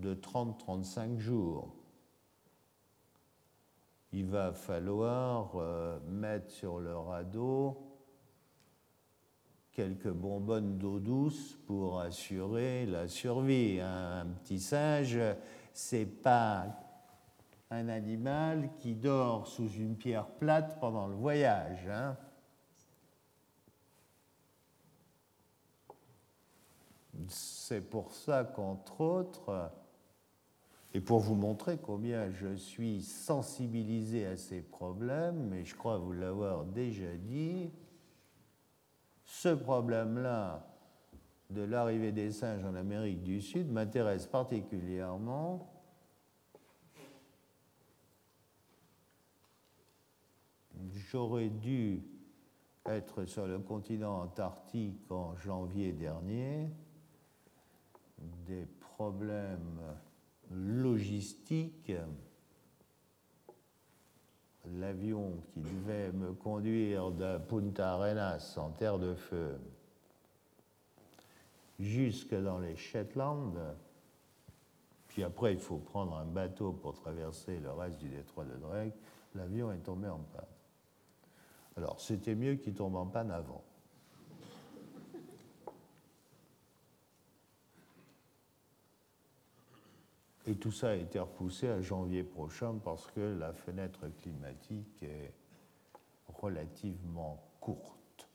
de 0.00 0.14
30-35 0.14 1.18
jours. 1.18 1.74
Il 4.12 4.26
va 4.26 4.52
falloir 4.52 5.56
euh, 5.56 5.98
mettre 6.08 6.50
sur 6.50 6.78
le 6.78 6.96
radeau 6.96 7.76
quelques 9.72 10.10
bonbonnes 10.10 10.78
d'eau 10.78 11.00
douce 11.00 11.58
pour 11.66 12.00
assurer 12.00 12.86
la 12.86 13.08
survie. 13.08 13.80
Un 13.80 14.26
petit 14.26 14.60
singe, 14.60 15.18
c'est 15.72 16.06
pas 16.06 16.83
un 17.74 17.88
animal 17.88 18.70
qui 18.78 18.94
dort 18.94 19.46
sous 19.46 19.68
une 19.68 19.96
pierre 19.96 20.26
plate 20.26 20.78
pendant 20.80 21.08
le 21.08 21.14
voyage. 21.14 21.88
Hein. 21.88 22.16
C'est 27.28 27.88
pour 27.88 28.12
ça 28.12 28.44
qu'entre 28.44 29.00
autres, 29.00 29.70
et 30.92 31.00
pour 31.00 31.18
vous 31.18 31.34
montrer 31.34 31.78
combien 31.78 32.30
je 32.30 32.54
suis 32.54 33.02
sensibilisé 33.02 34.26
à 34.26 34.36
ces 34.36 34.62
problèmes, 34.62 35.48
mais 35.48 35.64
je 35.64 35.74
crois 35.74 35.98
vous 35.98 36.12
l'avoir 36.12 36.64
déjà 36.64 37.16
dit, 37.16 37.72
ce 39.24 39.48
problème-là 39.48 40.66
de 41.50 41.62
l'arrivée 41.62 42.12
des 42.12 42.30
singes 42.30 42.64
en 42.64 42.74
Amérique 42.74 43.22
du 43.22 43.40
Sud 43.40 43.70
m'intéresse 43.70 44.26
particulièrement 44.26 45.73
j'aurais 50.92 51.48
dû 51.48 52.02
être 52.86 53.24
sur 53.24 53.46
le 53.46 53.58
continent 53.58 54.22
antarctique 54.22 55.10
en 55.10 55.34
janvier 55.36 55.92
dernier, 55.92 56.68
des 58.46 58.66
problèmes 58.80 59.80
logistiques. 60.50 61.92
L'avion 64.66 65.32
qui 65.52 65.60
devait 65.60 66.12
me 66.12 66.32
conduire 66.32 67.10
de 67.10 67.38
Punta 67.38 67.94
Arenas 67.94 68.54
en 68.56 68.70
terre 68.70 68.98
de 68.98 69.14
feu 69.14 69.58
jusque 71.78 72.34
dans 72.34 72.58
les 72.58 72.76
Shetland, 72.76 73.58
puis 75.08 75.22
après 75.22 75.52
il 75.52 75.58
faut 75.58 75.78
prendre 75.78 76.16
un 76.16 76.24
bateau 76.24 76.72
pour 76.72 76.94
traverser 76.94 77.58
le 77.58 77.72
reste 77.72 77.98
du 77.98 78.08
détroit 78.08 78.44
de 78.44 78.56
Drake, 78.56 78.94
l'avion 79.34 79.70
est 79.72 79.78
tombé 79.78 80.08
en 80.08 80.20
panne. 80.20 80.53
Alors, 81.76 82.00
c'était 82.00 82.34
mieux 82.34 82.54
qu'il 82.54 82.74
tombe 82.74 82.96
en 82.96 83.06
panne 83.06 83.30
avant. 83.30 83.64
Et 90.46 90.56
tout 90.56 90.72
ça 90.72 90.90
a 90.90 90.94
été 90.94 91.18
repoussé 91.18 91.68
à 91.68 91.80
janvier 91.80 92.22
prochain 92.22 92.78
parce 92.84 93.06
que 93.10 93.20
la 93.20 93.52
fenêtre 93.52 94.08
climatique 94.20 95.02
est 95.02 95.32
relativement 96.28 97.42
courte. 97.60 98.28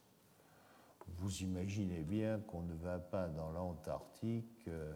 Vous 1.17 1.41
imaginez 1.41 2.01
bien 2.01 2.39
qu'on 2.39 2.61
ne 2.61 2.73
va 2.73 2.97
pas 2.97 3.27
dans 3.27 3.51
l'Antarctique 3.51 4.67
euh, 4.67 4.93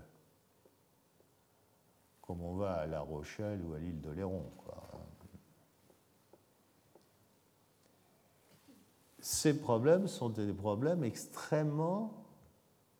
comme 2.21 2.41
on 2.41 2.55
va 2.55 2.75
à 2.75 2.87
La 2.87 3.01
Rochelle 3.01 3.61
ou 3.61 3.73
à 3.73 3.79
l'île 3.79 3.99
de 3.99 4.09
Léron. 4.09 4.49
Ces 9.23 9.57
problèmes 9.57 10.07
sont 10.07 10.27
des 10.27 10.51
problèmes 10.51 11.03
extrêmement 11.03 12.11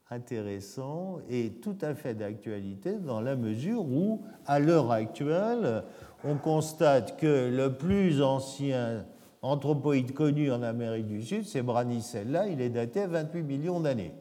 intéressants 0.10 1.20
et 1.30 1.52
tout 1.62 1.78
à 1.82 1.96
fait 1.96 2.14
d'actualité 2.14 2.94
dans 2.94 3.20
la 3.20 3.36
mesure 3.36 3.82
où, 3.82 4.24
à 4.46 4.60
l'heure 4.60 4.92
actuelle, 4.92 5.84
on 6.24 6.36
constate 6.38 7.18
que 7.20 7.50
le 7.54 7.76
plus 7.76 8.22
ancien 8.22 9.06
anthropoïde 9.42 10.14
connu 10.14 10.50
en 10.50 10.64
Amérique 10.64 11.08
du 11.08 11.22
Sud, 11.22 11.46
c'est 11.46 11.62
Branicella, 11.62 12.48
il 12.48 12.62
est 12.62 12.70
daté 12.70 13.02
à 13.02 13.08
28 13.08 13.42
millions 13.44 13.82
d'années. 13.82 14.14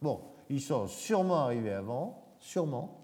Bon, 0.00 0.22
ils 0.48 0.62
sont 0.62 0.86
sûrement 0.86 1.40
arrivés 1.40 1.74
avant, 1.74 2.24
sûrement. 2.38 3.00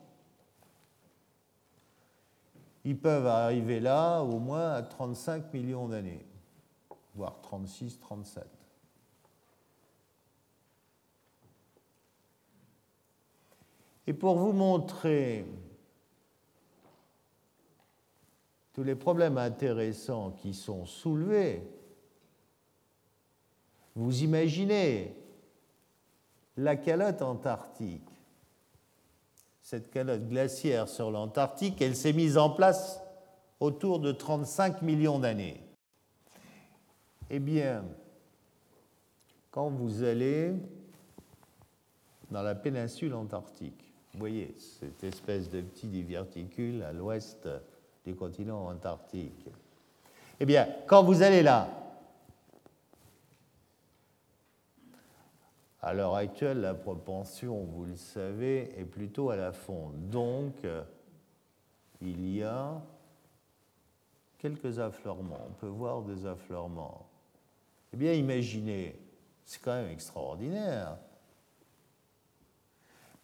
ils 2.87 2.97
peuvent 2.97 3.27
arriver 3.27 3.81
là 3.81 4.21
au 4.21 4.39
moins 4.39 4.71
à 4.71 4.81
35 4.81 5.53
millions 5.53 5.89
d'années, 5.89 6.25
voire 7.17 7.41
36, 7.41 7.99
37. 7.99 8.45
Et 14.07 14.13
pour 14.13 14.37
vous 14.37 14.53
montrer 14.53 15.45
tous 18.73 18.85
les 18.85 18.95
problèmes 18.95 19.39
intéressants 19.39 20.33
qui 20.33 20.53
sont 20.55 20.85
soulevés, 20.85 21.63
vous 23.95 24.23
imaginez 24.23 25.17
la 26.59 26.77
calotte 26.77 27.23
antarctique. 27.23 28.09
Cette 29.63 29.91
calotte 29.91 30.29
glaciaire 30.29 30.89
sur 30.89 31.11
l'Antarctique, 31.11 31.81
elle 31.81 31.97
s'est 31.97 32.13
mise 32.13 32.39
en 32.39 32.51
place 32.51 33.01
autour 33.59 33.99
de 33.99 34.13
35 34.13 34.83
millions 34.83 35.19
d'années. 35.19 35.66
Eh 37.29 37.39
bien, 37.41 37.85
quand 39.51 39.69
vous 39.69 40.03
allez 40.03 40.55
dans 42.31 42.43
la 42.43 42.55
péninsule 42.55 43.15
antarctique, 43.15 43.93
vous 44.13 44.21
voyez 44.21 44.55
cette 44.59 45.03
espèce 45.03 45.51
de 45.51 45.61
petit 45.61 45.89
diverticule 45.89 46.83
à 46.83 46.93
l'ouest 46.93 47.49
du 48.05 48.15
continent 48.15 48.67
antarctique. 48.67 49.49
Eh 50.39 50.47
bien, 50.47 50.69
quand 50.87 51.03
vous 51.03 51.23
allez 51.23 51.43
là, 51.43 51.69
à 55.83 55.95
l'heure 55.95 56.15
actuelle, 56.15 56.61
la 56.61 56.75
propension, 56.75 57.65
vous 57.65 57.87
le 57.87 57.97
savez, 57.97 58.79
est 58.79 58.85
plutôt 58.85 59.31
à 59.31 59.37
la 59.37 59.53
fonte. 59.53 60.09
Donc, 60.11 60.55
il 62.01 62.37
y 62.37 62.43
a 62.43 62.81
quelques 64.39 64.79
affleurements. 64.79 65.47
On 65.49 65.53
peut 65.55 65.67
voir 65.67 66.03
des 66.03 66.27
affleurements. 66.27 67.06
Eh 67.93 67.97
bien, 67.97 68.13
imaginez, 68.13 68.99
c'est 69.45 69.61
quand 69.61 69.75
même 69.75 69.91
extraordinaire 69.91 70.99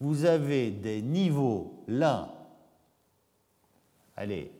vous 0.02 0.24
avez 0.24 0.72
des 0.72 1.00
niveaux 1.00 1.84
là, 1.86 2.34
allez, 4.16 4.50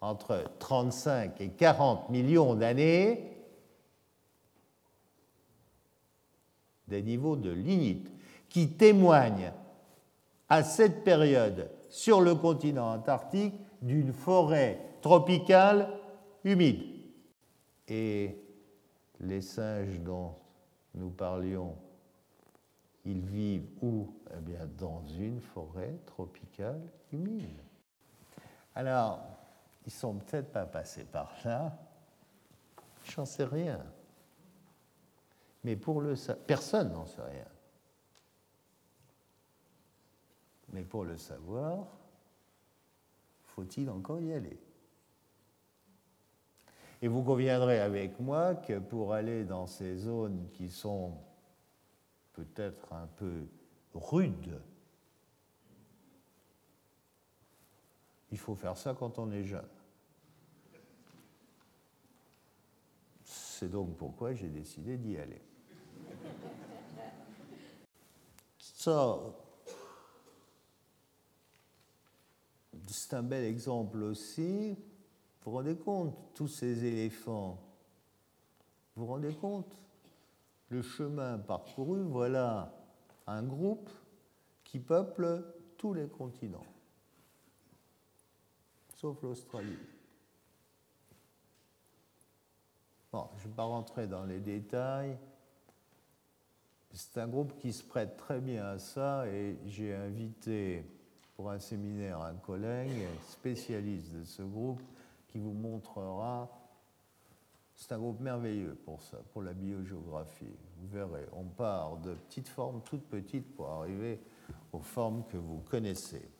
entre 0.00 0.44
35 0.60 1.40
et 1.40 1.48
40 1.48 2.08
millions 2.10 2.54
d'années, 2.54 3.36
des 6.86 7.02
niveaux 7.02 7.34
de 7.34 7.50
lignite 7.50 8.12
qui 8.48 8.74
témoignent 8.74 9.52
à 10.48 10.62
cette 10.62 11.02
période 11.02 11.68
sur 11.90 12.20
le 12.20 12.36
continent 12.36 12.92
antarctique 12.92 13.54
d'une 13.80 14.12
forêt 14.12 14.78
tropicale 15.00 15.88
humide. 16.44 16.84
Et 17.88 18.41
les 19.22 19.40
singes 19.40 19.98
dont 20.00 20.34
nous 20.94 21.10
parlions 21.10 21.76
ils 23.04 23.20
vivent 23.20 23.68
où? 23.82 24.14
Eh 24.36 24.40
bien, 24.40 24.66
dans 24.78 25.04
une 25.06 25.40
forêt 25.40 25.98
tropicale 26.06 26.80
humide. 27.12 27.60
Alors, 28.74 29.20
ils 29.84 29.92
sont 29.92 30.14
peut-être 30.14 30.52
pas 30.52 30.66
passés 30.66 31.04
par 31.04 31.34
là. 31.44 31.76
J'en 33.04 33.26
sais 33.26 33.44
rien. 33.44 33.84
Mais 35.64 35.76
pour 35.76 36.00
le 36.00 36.14
personne 36.46 36.92
n'en 36.92 37.06
sait 37.06 37.22
rien. 37.22 37.48
Mais 40.72 40.84
pour 40.84 41.04
le 41.04 41.18
savoir, 41.18 41.86
faut-il 43.44 43.90
encore 43.90 44.20
y 44.20 44.32
aller? 44.32 44.61
Et 47.02 47.08
vous 47.08 47.24
conviendrez 47.24 47.80
avec 47.80 48.20
moi 48.20 48.54
que 48.54 48.78
pour 48.78 49.12
aller 49.12 49.44
dans 49.44 49.66
ces 49.66 49.96
zones 49.96 50.48
qui 50.52 50.70
sont 50.70 51.18
peut-être 52.32 52.92
un 52.92 53.08
peu 53.08 53.48
rude. 53.92 54.60
Il 58.30 58.38
faut 58.38 58.54
faire 58.54 58.76
ça 58.76 58.94
quand 58.94 59.18
on 59.18 59.32
est 59.32 59.42
jeune. 59.42 59.68
C'est 63.24 63.68
donc 63.68 63.96
pourquoi 63.96 64.32
j'ai 64.32 64.48
décidé 64.48 64.96
d'y 64.96 65.18
aller. 65.18 65.42
Ça, 68.58 69.18
c'est 72.86 73.14
un 73.14 73.22
bel 73.24 73.44
exemple 73.44 74.02
aussi. 74.02 74.76
Vous 75.44 75.50
vous 75.50 75.56
rendez 75.56 75.76
compte, 75.76 76.14
tous 76.34 76.46
ces 76.46 76.84
éléphants, 76.84 77.58
vous 78.94 79.06
vous 79.06 79.12
rendez 79.12 79.34
compte 79.34 79.76
le 80.68 80.82
chemin 80.82 81.38
parcouru, 81.38 82.02
voilà 82.02 82.72
un 83.26 83.42
groupe 83.42 83.90
qui 84.62 84.78
peuple 84.78 85.44
tous 85.76 85.94
les 85.94 86.06
continents, 86.06 86.66
sauf 88.96 89.20
l'Australie. 89.22 89.78
Bon, 93.10 93.28
je 93.36 93.42
ne 93.44 93.48
vais 93.48 93.56
pas 93.56 93.64
rentrer 93.64 94.06
dans 94.06 94.24
les 94.24 94.38
détails. 94.38 95.18
C'est 96.92 97.18
un 97.20 97.28
groupe 97.28 97.58
qui 97.58 97.72
se 97.72 97.82
prête 97.82 98.16
très 98.16 98.40
bien 98.40 98.64
à 98.64 98.78
ça 98.78 99.26
et 99.26 99.58
j'ai 99.66 99.94
invité 99.94 100.86
pour 101.34 101.50
un 101.50 101.58
séminaire 101.58 102.20
un 102.20 102.34
collègue 102.34 103.06
spécialiste 103.28 104.12
de 104.12 104.24
ce 104.24 104.42
groupe 104.42 104.80
qui 105.32 105.38
vous 105.38 105.54
montrera 105.54 106.50
c'est 107.74 107.92
un 107.92 107.98
groupe 107.98 108.20
merveilleux 108.20 108.76
pour 108.84 109.00
ça, 109.00 109.18
pour 109.32 109.42
la 109.42 109.54
biogéographie. 109.54 110.54
Vous 110.76 110.88
verrez, 110.88 111.26
on 111.32 111.44
part 111.44 111.96
de 111.96 112.14
petites 112.14 112.48
formes 112.48 112.80
toutes 112.84 113.08
petites 113.08 113.56
pour 113.56 113.68
arriver 113.70 114.20
aux 114.72 114.80
formes 114.80 115.24
que 115.26 115.36
vous 115.36 115.60
connaissez. 115.68 116.30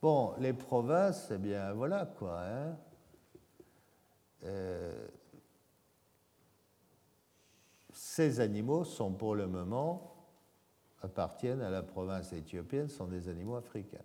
Bon, 0.00 0.34
les 0.38 0.52
provinces, 0.52 1.30
eh 1.30 1.38
bien 1.38 1.72
voilà 1.74 2.06
quoi. 2.06 2.40
Hein. 2.44 2.76
Euh, 4.44 5.08
ces 7.92 8.40
animaux 8.40 8.84
sont 8.84 9.12
pour 9.12 9.34
le 9.34 9.48
moment, 9.48 10.14
appartiennent 11.02 11.60
à 11.60 11.70
la 11.70 11.82
province 11.82 12.32
éthiopienne, 12.32 12.88
sont 12.88 13.06
des 13.06 13.28
animaux 13.28 13.56
africains. 13.56 13.98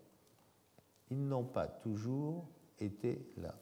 Ils 1.13 1.27
n'ont 1.27 1.43
pas 1.43 1.67
toujours 1.67 2.47
été 2.79 3.23
là. 3.37 3.53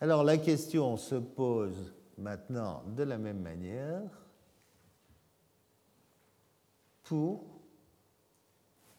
Alors 0.00 0.22
la 0.22 0.38
question 0.38 0.96
se 0.96 1.16
pose 1.16 1.92
maintenant 2.16 2.84
de 2.86 3.02
la 3.02 3.18
même 3.18 3.40
manière 3.40 4.08
pour 7.02 7.42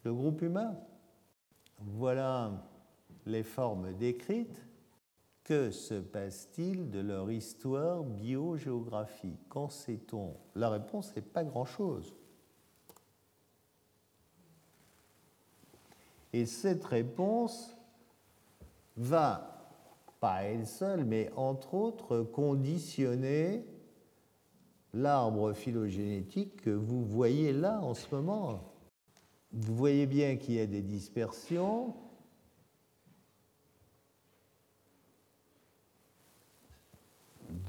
le 0.03 0.13
groupe 0.13 0.41
humain. 0.41 0.75
Voilà 1.79 2.51
les 3.25 3.43
formes 3.43 3.93
décrites. 3.93 4.67
Que 5.45 5.71
se 5.71 6.01
passe-t-il 6.01 6.91
de 6.91 6.99
leur 6.99 7.31
histoire 7.31 8.03
biogéographique 8.03 9.47
Qu'en 9.47 9.69
sait-on? 9.69 10.35
La 10.53 10.69
réponse 10.69 11.15
n'est 11.15 11.21
pas 11.21 11.45
grand-chose. 11.45 12.13
Et 16.33 16.45
cette 16.45 16.83
réponse 16.85 17.75
va 18.95 19.51
pas 20.19 20.43
elle 20.43 20.67
seule, 20.67 21.03
mais 21.03 21.31
entre 21.35 21.73
autres 21.73 22.21
conditionner 22.21 23.65
l'arbre 24.93 25.53
phylogénétique 25.53 26.61
que 26.61 26.69
vous 26.69 27.03
voyez 27.03 27.53
là 27.53 27.79
en 27.81 27.93
ce 27.93 28.13
moment. 28.13 28.71
Vous 29.51 29.75
voyez 29.75 30.05
bien 30.05 30.37
qu'il 30.37 30.55
y 30.55 30.59
a 30.59 30.65
des 30.65 30.81
dispersions. 30.81 31.93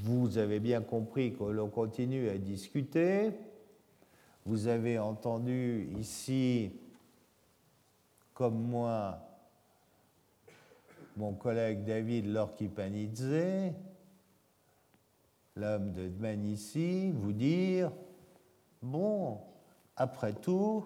Vous 0.03 0.39
avez 0.39 0.61
bien 0.61 0.81
compris 0.81 1.33
que 1.33 1.45
l'on 1.45 1.69
continue 1.69 2.29
à 2.29 2.39
discuter. 2.39 3.31
Vous 4.45 4.67
avez 4.69 4.99
entendu 4.99 5.89
ici, 5.99 6.73
comme 8.35 8.61
moi, 8.61 9.18
mon 11.16 11.35
collègue 11.35 11.85
David 11.85 12.26
Lorkipanidze, 12.26 13.72
l'homme 15.57 15.93
de 15.93 16.09
Dmanisi, 16.09 17.11
vous 17.12 17.33
dire 17.33 17.93
bon, 18.80 19.39
après 19.97 20.33
tout, 20.33 20.85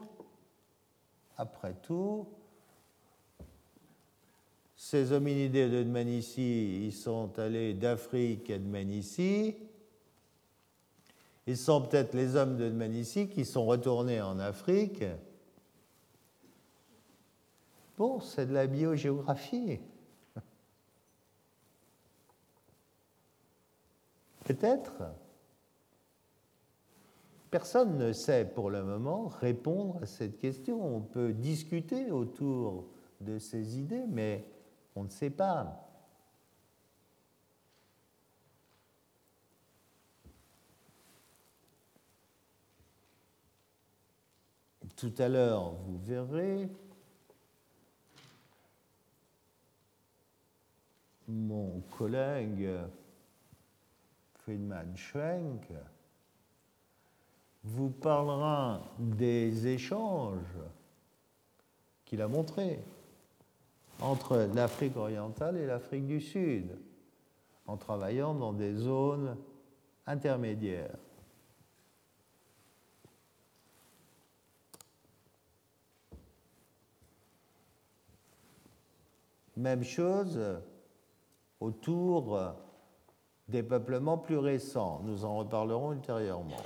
après 1.36 1.74
tout, 1.74 2.26
ces 4.76 5.12
hominidés 5.12 5.68
de 5.68 5.82
Dmanisi, 5.82 6.84
ils 6.86 6.92
sont 6.92 7.38
allés 7.38 7.74
d'Afrique 7.74 8.51
à 8.51 8.59
Dmanisi. 8.59 9.57
Ils 11.47 11.57
sont 11.57 11.82
peut-être 11.82 12.14
les 12.14 12.36
hommes 12.36 12.57
de 12.57 12.68
Dmanisi 12.68 13.28
qui 13.28 13.44
sont 13.44 13.64
retournés 13.66 14.20
en 14.20 14.38
Afrique 14.38 15.03
Bon, 17.97 18.20
c'est 18.20 18.47
de 18.47 18.53
la 18.53 18.66
biogéographie. 18.66 19.80
Peut-être. 24.44 25.03
Personne 27.51 27.97
ne 27.97 28.12
sait 28.12 28.44
pour 28.44 28.70
le 28.70 28.84
moment 28.84 29.28
répondre 29.28 30.03
à 30.03 30.07
cette 30.07 30.36
question. 30.36 30.84
On 30.84 31.01
peut 31.01 31.32
discuter 31.32 32.11
autour 32.11 32.84
de 33.20 33.38
ces 33.38 33.78
idées, 33.78 34.05
mais 34.07 34.44
on 34.94 35.05
ne 35.05 35.09
sait 35.09 35.30
pas. 35.30 35.82
Tout 44.97 45.14
à 45.18 45.28
l'heure, 45.28 45.72
vous 45.72 45.99
verrez, 45.99 46.70
mon 51.29 51.81
collègue 51.97 52.68
Friedman 54.35 54.97
Schwenk 54.97 55.72
vous 57.64 57.91
parlera 57.91 58.81
des 58.99 59.66
échanges 59.66 60.59
qu'il 62.05 62.22
a 62.22 62.29
montrés 62.29 62.79
entre 64.01 64.49
l'Afrique 64.55 64.97
orientale 64.97 65.57
et 65.57 65.66
l'Afrique 65.66 66.07
du 66.07 66.20
Sud, 66.20 66.79
en 67.66 67.77
travaillant 67.77 68.35
dans 68.35 68.53
des 68.53 68.74
zones 68.74 69.37
intermédiaires. 70.07 70.97
Même 79.57 79.83
chose 79.83 80.39
autour 81.66 82.38
des 83.48 83.62
peuplements 83.62 84.18
plus 84.18 84.38
récents. 84.38 85.00
Nous 85.04 85.24
en 85.24 85.36
reparlerons 85.36 85.92
ultérieurement. 85.92 86.62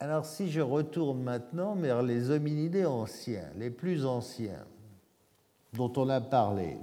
Alors 0.00 0.24
si 0.24 0.50
je 0.50 0.60
retourne 0.60 1.22
maintenant 1.22 1.74
vers 1.74 2.02
les 2.02 2.30
hominidés 2.30 2.86
anciens, 2.86 3.50
les 3.56 3.70
plus 3.70 4.06
anciens, 4.06 4.64
dont 5.74 5.92
on 5.96 6.08
a 6.08 6.20
parlé, 6.20 6.78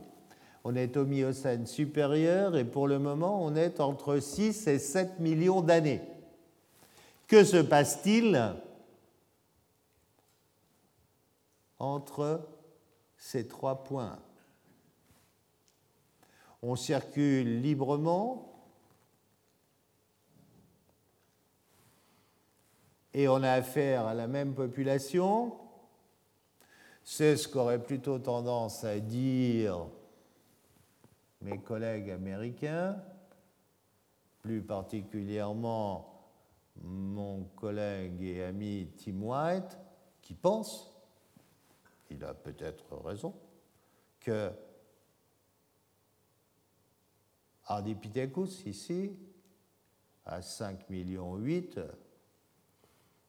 on 0.63 0.75
est 0.75 0.95
au 0.97 1.05
Miocène 1.05 1.65
supérieur 1.65 2.55
et 2.55 2.65
pour 2.65 2.87
le 2.87 2.99
moment 2.99 3.43
on 3.43 3.55
est 3.55 3.79
entre 3.79 4.19
6 4.19 4.67
et 4.67 4.79
7 4.79 5.19
millions 5.19 5.61
d'années. 5.61 6.01
Que 7.27 7.43
se 7.43 7.57
passe-t-il 7.57 8.53
entre 11.79 12.47
ces 13.17 13.47
trois 13.47 13.83
points? 13.83 14.19
On 16.61 16.75
circule 16.75 17.61
librement. 17.61 18.51
Et 23.13 23.27
on 23.27 23.41
a 23.43 23.51
affaire 23.51 24.07
à 24.07 24.13
la 24.13 24.27
même 24.27 24.53
population, 24.53 25.55
c'est 27.01 27.37
ce 27.37 27.47
qu'auraient 27.47 27.81
plutôt 27.81 28.19
tendance 28.19 28.83
à 28.83 28.99
dire 28.99 29.87
mes 31.39 31.59
collègues 31.59 32.09
américains, 32.09 33.01
plus 34.39 34.61
particulièrement 34.61 36.15
mon 36.81 37.45
collègue 37.55 38.21
et 38.21 38.43
ami 38.43 38.89
Tim 38.97 39.21
White, 39.21 39.77
qui 40.21 40.33
pense, 40.33 40.93
il 42.09 42.23
a 42.23 42.33
peut-être 42.33 42.97
raison, 42.97 43.33
que 44.19 44.51
Ardipithecus, 47.67 48.65
ici, 48.65 49.11
à 50.25 50.41
5 50.41 50.89
millions 50.89 51.35
8, 51.35 51.79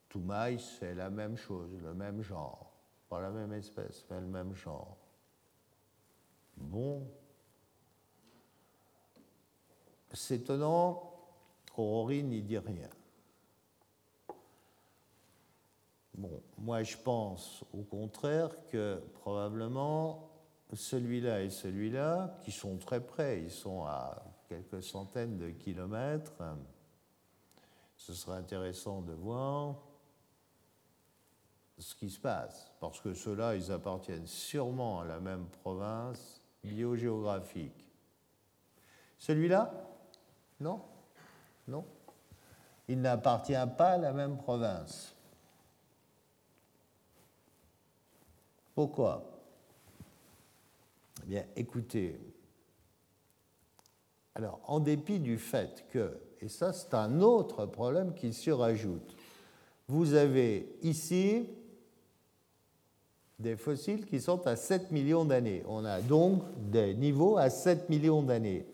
Toumaï, 0.08 0.58
c'est 0.58 0.94
la 0.94 1.10
même 1.10 1.36
chose, 1.36 1.70
le 1.82 1.94
même 1.94 2.22
genre. 2.22 2.72
Pas 3.08 3.20
la 3.20 3.30
même 3.30 3.52
espèce, 3.52 4.04
mais 4.10 4.20
le 4.20 4.26
même 4.26 4.54
genre. 4.54 4.96
Bon. 6.56 7.06
C'est 10.12 10.36
étonnant, 10.36 11.12
Aurori 11.76 12.22
n'y 12.22 12.42
dit 12.42 12.58
rien. 12.58 12.88
Bon, 16.14 16.42
moi 16.56 16.82
je 16.82 16.96
pense 16.96 17.62
au 17.74 17.82
contraire 17.82 18.48
que 18.68 19.02
probablement 19.20 20.25
celui-là 20.72 21.42
et 21.42 21.50
celui-là, 21.50 22.38
qui 22.42 22.52
sont 22.52 22.76
très 22.76 23.00
près, 23.00 23.42
ils 23.42 23.50
sont 23.50 23.84
à 23.84 24.22
quelques 24.48 24.82
centaines 24.82 25.38
de 25.38 25.50
kilomètres, 25.50 26.42
ce 27.96 28.12
serait 28.12 28.36
intéressant 28.36 29.00
de 29.00 29.12
voir 29.12 29.76
ce 31.78 31.94
qui 31.94 32.08
se 32.10 32.18
passe, 32.18 32.72
parce 32.80 33.00
que 33.00 33.12
ceux-là, 33.12 33.54
ils 33.54 33.70
appartiennent 33.70 34.26
sûrement 34.26 35.00
à 35.00 35.04
la 35.04 35.20
même 35.20 35.46
province 35.62 36.40
biogéographique. 36.64 37.90
Celui-là? 39.18 39.72
Non? 40.60 40.82
Non? 41.68 41.84
Il 42.88 43.00
n'appartient 43.00 43.52
pas 43.76 43.92
à 43.92 43.98
la 43.98 44.12
même 44.12 44.38
province. 44.38 45.14
Pourquoi? 48.74 49.35
Eh 51.26 51.28
bien, 51.28 51.44
écoutez, 51.56 52.20
alors, 54.36 54.60
en 54.66 54.80
dépit 54.80 55.18
du 55.18 55.38
fait 55.38 55.86
que, 55.90 56.20
et 56.40 56.48
ça 56.48 56.72
c'est 56.72 56.94
un 56.94 57.20
autre 57.20 57.66
problème 57.66 58.14
qui 58.14 58.32
se 58.32 58.50
rajoute, 58.50 59.16
vous 59.88 60.14
avez 60.14 60.76
ici 60.82 61.48
des 63.38 63.56
fossiles 63.56 64.04
qui 64.06 64.20
sont 64.20 64.46
à 64.46 64.56
7 64.56 64.90
millions 64.90 65.24
d'années. 65.24 65.62
On 65.66 65.84
a 65.84 66.00
donc 66.00 66.42
des 66.70 66.94
niveaux 66.94 67.38
à 67.38 67.50
7 67.50 67.88
millions 67.88 68.22
d'années. 68.22 68.66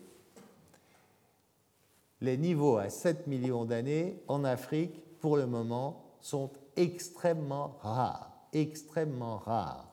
Les 2.21 2.37
niveaux 2.37 2.77
à 2.77 2.89
7 2.89 3.27
millions 3.27 3.65
d'années 3.65 4.21
en 4.27 4.43
Afrique, 4.43 5.01
pour 5.19 5.37
le 5.37 5.47
moment, 5.47 6.03
sont 6.19 6.51
extrêmement 6.75 7.77
rares, 7.81 8.31
extrêmement 8.53 9.37
rares. 9.37 9.92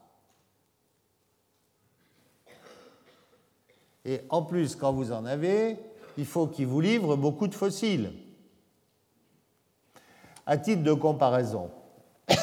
Et 4.04 4.20
en 4.28 4.42
plus, 4.42 4.76
quand 4.76 4.92
vous 4.92 5.12
en 5.12 5.24
avez, 5.24 5.76
il 6.16 6.26
faut 6.26 6.46
qu'ils 6.46 6.66
vous 6.66 6.80
livrent 6.80 7.16
beaucoup 7.16 7.48
de 7.48 7.54
fossiles. 7.54 8.12
À 10.46 10.56
titre 10.56 10.82
de 10.82 10.92
comparaison, 10.92 11.70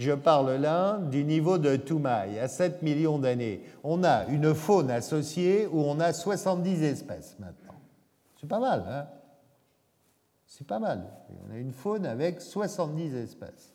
Je 0.00 0.12
parle 0.12 0.52
là 0.52 0.96
du 0.96 1.24
niveau 1.24 1.58
de 1.58 1.76
Toumaï, 1.76 2.38
à 2.38 2.48
7 2.48 2.80
millions 2.80 3.18
d'années. 3.18 3.62
On 3.84 4.02
a 4.02 4.24
une 4.28 4.54
faune 4.54 4.90
associée 4.90 5.66
où 5.66 5.82
on 5.82 6.00
a 6.00 6.14
70 6.14 6.82
espèces 6.84 7.36
maintenant. 7.38 7.74
C'est 8.40 8.46
pas 8.48 8.60
mal, 8.60 8.82
hein? 8.88 9.06
C'est 10.46 10.66
pas 10.66 10.78
mal. 10.78 11.04
On 11.46 11.52
a 11.52 11.58
une 11.58 11.72
faune 11.72 12.06
avec 12.06 12.40
70 12.40 13.14
espèces. 13.14 13.74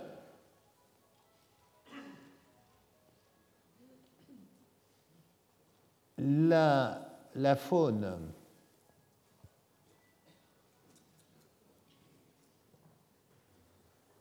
la, 6.20 7.56
faune 7.56 8.32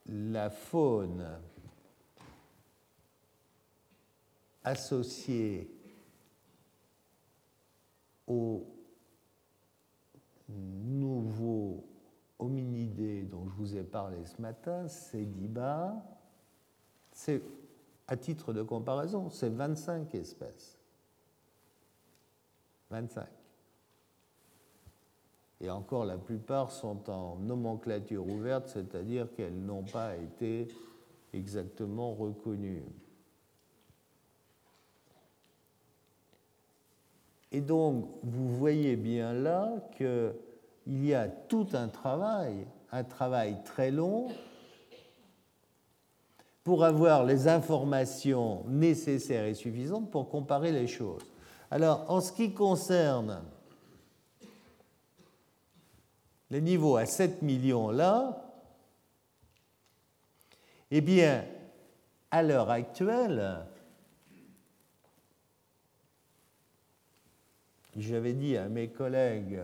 la 0.06 0.48
faune 0.48 1.26
associée 4.64 5.70
aux 8.26 8.66
nouveaux 10.48 11.84
hominidés 12.38 13.22
dont 13.22 13.46
je 13.48 13.54
vous 13.54 13.76
ai 13.76 13.82
parlé 13.82 14.24
ce 14.24 14.40
matin, 14.40 14.88
c'est 14.88 15.24
d'Iba, 15.24 15.94
c'est 17.12 17.42
à 18.06 18.16
titre 18.16 18.52
de 18.52 18.62
comparaison, 18.62 19.28
c'est 19.28 19.50
25 19.50 20.14
espèces. 20.14 20.77
25. 22.90 23.26
Et 25.60 25.70
encore, 25.70 26.04
la 26.04 26.18
plupart 26.18 26.70
sont 26.70 27.10
en 27.10 27.36
nomenclature 27.36 28.26
ouverte, 28.26 28.68
c'est-à-dire 28.68 29.28
qu'elles 29.34 29.58
n'ont 29.58 29.82
pas 29.82 30.16
été 30.16 30.68
exactement 31.32 32.14
reconnues. 32.14 32.84
Et 37.50 37.60
donc, 37.60 38.08
vous 38.22 38.48
voyez 38.56 38.96
bien 38.96 39.32
là 39.32 39.72
qu'il 39.96 40.34
il 40.86 41.04
y 41.04 41.14
a 41.14 41.28
tout 41.28 41.66
un 41.72 41.88
travail, 41.88 42.66
un 42.92 43.04
travail 43.04 43.62
très 43.64 43.90
long, 43.90 44.28
pour 46.62 46.84
avoir 46.84 47.24
les 47.24 47.48
informations 47.48 48.62
nécessaires 48.68 49.46
et 49.46 49.54
suffisantes 49.54 50.10
pour 50.10 50.28
comparer 50.28 50.70
les 50.70 50.86
choses. 50.86 51.22
Alors, 51.70 52.10
en 52.10 52.20
ce 52.20 52.32
qui 52.32 52.54
concerne 52.54 53.42
les 56.50 56.62
niveaux 56.62 56.96
à 56.96 57.04
7 57.04 57.42
millions 57.42 57.90
là, 57.90 58.42
eh 60.90 61.02
bien, 61.02 61.44
à 62.30 62.42
l'heure 62.42 62.70
actuelle, 62.70 63.66
j'avais 67.96 68.32
dit 68.32 68.56
à 68.56 68.68
mes 68.68 68.88
collègues 68.88 69.60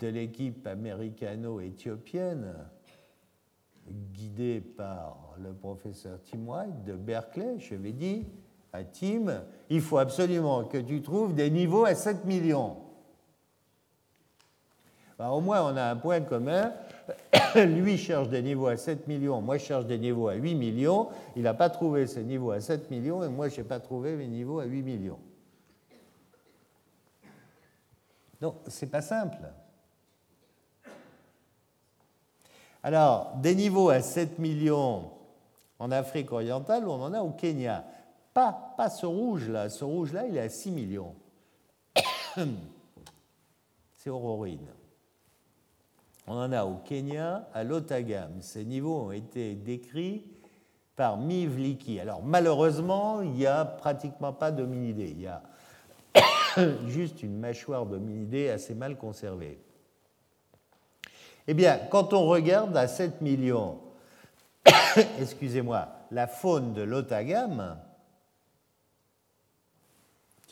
de 0.00 0.08
l'équipe 0.08 0.66
américano-éthiopienne, 0.66 2.54
guidée 4.14 4.62
par 4.62 5.34
le 5.38 5.52
professeur 5.52 6.18
Tim 6.22 6.46
White 6.46 6.84
de 6.84 6.94
Berkeley, 6.94 7.58
ai 7.70 7.92
dit 7.92 8.26
à 8.72 8.84
Tim, 8.84 9.42
il 9.68 9.80
faut 9.80 9.98
absolument 9.98 10.64
que 10.64 10.78
tu 10.78 11.02
trouves 11.02 11.34
des 11.34 11.50
niveaux 11.50 11.84
à 11.84 11.94
7 11.94 12.24
millions. 12.24 12.76
Ben, 15.18 15.28
au 15.28 15.40
moins, 15.40 15.62
on 15.62 15.76
a 15.76 15.84
un 15.84 15.96
point 15.96 16.20
commun. 16.22 16.72
Lui 17.54 17.98
cherche 17.98 18.28
des 18.28 18.42
niveaux 18.42 18.68
à 18.68 18.76
7 18.76 19.06
millions, 19.06 19.40
moi 19.40 19.58
je 19.58 19.64
cherche 19.64 19.86
des 19.86 19.98
niveaux 19.98 20.28
à 20.28 20.34
8 20.34 20.54
millions. 20.54 21.08
Il 21.36 21.42
n'a 21.42 21.54
pas 21.54 21.68
trouvé 21.68 22.06
ces 22.06 22.22
niveaux 22.22 22.52
à 22.52 22.60
7 22.60 22.90
millions 22.90 23.22
et 23.22 23.28
moi 23.28 23.48
je 23.48 23.58
n'ai 23.58 23.66
pas 23.66 23.80
trouvé 23.80 24.16
mes 24.16 24.26
niveaux 24.26 24.60
à 24.60 24.64
8 24.64 24.82
millions. 24.82 25.18
Donc, 28.40 28.56
ce 28.66 28.84
n'est 28.84 28.90
pas 28.90 29.02
simple. 29.02 29.38
Alors, 32.82 33.34
des 33.36 33.54
niveaux 33.54 33.90
à 33.90 34.00
7 34.00 34.38
millions 34.38 35.10
en 35.78 35.90
Afrique 35.92 36.32
orientale, 36.32 36.88
on 36.88 37.00
en 37.00 37.12
a 37.12 37.20
au 37.20 37.30
Kenya. 37.30 37.84
Pas, 38.34 38.74
ce 38.88 39.06
rouge-là. 39.06 39.68
Ce 39.68 39.84
rouge-là, 39.84 40.26
il 40.26 40.36
est 40.36 40.40
à 40.40 40.48
6 40.48 40.70
millions. 40.70 41.14
C'est 43.92 44.10
Aurorine. 44.10 44.68
On 46.26 46.34
en 46.34 46.52
a 46.52 46.64
au 46.64 46.76
Kenya, 46.76 47.48
à 47.52 47.64
l'Otagam. 47.64 48.40
Ces 48.40 48.64
niveaux 48.64 49.06
ont 49.06 49.12
été 49.12 49.54
décrits 49.54 50.24
par 50.96 51.16
Mivliki. 51.18 52.00
Alors 52.00 52.22
malheureusement, 52.22 53.22
il 53.22 53.32
n'y 53.32 53.46
a 53.46 53.64
pratiquement 53.64 54.32
pas 54.32 54.50
d'hominidés. 54.50 55.10
Il 55.10 55.20
y 55.20 55.26
a 55.26 55.42
juste 56.86 57.22
une 57.22 57.38
mâchoire 57.38 57.86
d'hominidés 57.86 58.50
assez 58.50 58.74
mal 58.74 58.96
conservée. 58.96 59.58
Eh 61.48 61.54
bien, 61.54 61.78
quand 61.90 62.12
on 62.12 62.26
regarde 62.26 62.76
à 62.76 62.86
7 62.86 63.20
millions, 63.20 63.78
excusez-moi, 65.20 65.88
la 66.12 66.26
faune 66.26 66.72
de 66.72 66.82
l'Otagam, 66.82 67.76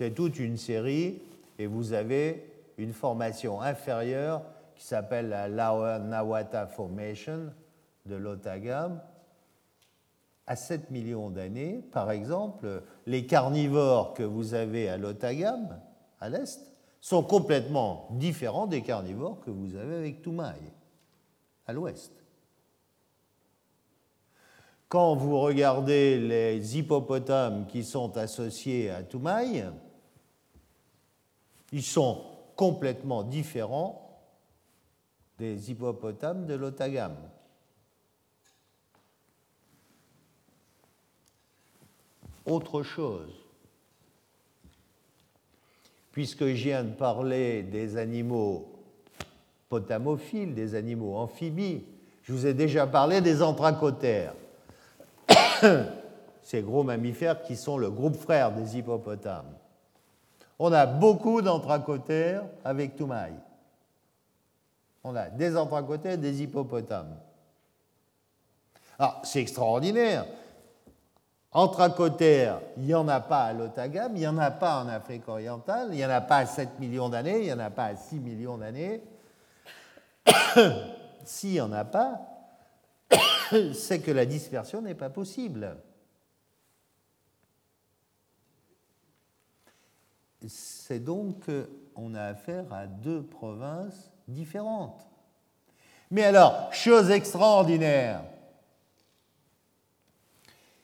c'est 0.01 0.13
toute 0.13 0.39
une 0.39 0.57
série 0.57 1.21
et 1.59 1.67
vous 1.67 1.93
avez 1.93 2.51
une 2.79 2.95
formation 2.95 3.61
inférieure 3.61 4.41
qui 4.75 4.83
s'appelle 4.83 5.29
la 5.29 5.99
Nawata 5.99 6.67
Formation 6.67 7.53
de 8.07 8.15
l'Otagam. 8.15 9.03
À 10.47 10.57
7 10.57 10.91
millions 10.91 11.29
d'années, 11.29 11.85
par 11.93 12.11
exemple, 12.11 12.83
les 13.05 13.27
carnivores 13.27 14.15
que 14.15 14.23
vous 14.23 14.55
avez 14.55 14.89
à 14.89 14.97
l'Otagam, 14.97 15.79
à 16.19 16.31
l'est, 16.31 16.73
sont 17.03 17.23
complètement 17.23 18.09
différents 18.13 18.67
des 18.67 18.81
carnivores 18.81 19.41
que 19.41 19.51
vous 19.51 19.77
avez 19.77 19.97
avec 19.97 20.23
Toumaï 20.23 20.57
à 21.67 21.75
l'ouest. 21.75 22.15
Quand 24.89 25.15
vous 25.15 25.39
regardez 25.39 26.19
les 26.19 26.79
hippopotames 26.79 27.67
qui 27.67 27.85
sont 27.85 28.17
associés 28.17 28.89
à 28.89 29.03
Toumaï, 29.03 29.67
ils 31.73 31.83
sont 31.83 32.25
complètement 32.57 33.23
différents 33.23 34.07
des 35.39 35.71
hippopotames 35.71 36.47
de 36.47 36.55
l'Otagam. 36.55 37.17
Autre 42.45 42.83
chose, 42.83 43.31
puisque 46.13 46.47
je 46.47 46.65
viens 46.65 46.85
de 46.85 46.93
parler 46.93 47.63
des 47.63 47.97
animaux 47.97 48.71
potamophiles, 49.71 50.53
des 50.55 50.75
animaux 50.75 51.17
amphibies. 51.17 51.85
Je 52.25 52.33
vous 52.33 52.47
ai 52.47 52.55
déjà 52.55 52.87
parlé 52.87 53.21
des 53.21 53.41
anthracotères, 53.41 54.35
ces 56.43 56.61
gros 56.61 56.83
mammifères 56.83 57.43
qui 57.43 57.57
sont 57.57 57.79
le 57.79 57.91
groupe 57.91 58.17
frère 58.17 58.53
des 58.53 58.77
hippopotames. 58.77 59.55
On 60.63 60.71
a 60.75 60.85
beaucoup 60.85 61.41
d'anthracotères 61.41 62.45
avec 62.67 62.95
Toumaï. 62.95 63.33
On 65.03 65.17
a 65.17 65.31
des 65.31 65.57
anthracotères, 65.57 66.19
des 66.19 66.43
hippopotames. 66.43 67.17
Alors, 68.99 69.23
c'est 69.25 69.41
extraordinaire. 69.41 70.27
Anthracotères, 71.53 72.61
il 72.77 72.83
n'y 72.83 72.95
en 72.95 73.09
a 73.09 73.21
pas 73.21 73.45
à 73.45 73.53
l'Otagam, 73.55 74.13
il 74.15 74.19
n'y 74.19 74.27
en 74.27 74.37
a 74.37 74.51
pas 74.51 74.85
en 74.85 74.89
Afrique 74.89 75.27
orientale, 75.29 75.89
il 75.93 75.97
n'y 75.97 76.05
en 76.05 76.11
a 76.11 76.21
pas 76.21 76.37
à 76.37 76.47
7 76.47 76.79
millions 76.79 77.09
d'années, 77.09 77.39
il 77.39 77.45
n'y 77.47 77.53
en 77.55 77.59
a 77.59 77.71
pas 77.71 77.87
à 77.87 77.97
6 77.97 78.17
millions 78.17 78.59
d'années. 78.59 79.03
S'il 81.25 81.53
n'y 81.53 81.61
en 81.63 81.73
a 81.73 81.87
pas, 81.87 82.21
c'est 83.73 84.01
que 84.01 84.11
la 84.11 84.27
dispersion 84.27 84.83
n'est 84.83 84.95
pas 84.95 85.09
possible. 85.09 85.75
C'est 90.49 91.03
donc 91.03 91.45
qu'on 91.95 92.15
a 92.15 92.23
affaire 92.25 92.73
à 92.73 92.87
deux 92.87 93.23
provinces 93.23 94.11
différentes. 94.27 95.07
Mais 96.11 96.25
alors, 96.25 96.73
chose 96.73 97.11
extraordinaire, 97.11 98.25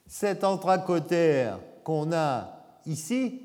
cet 0.07 0.45
anthracotère 0.45 1.59
qu'on 1.83 2.13
a 2.13 2.65
ici, 2.87 3.43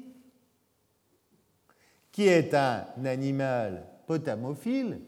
qui 2.11 2.27
est 2.27 2.53
un 2.53 2.85
animal 3.05 3.87
potamophile, 4.05 5.01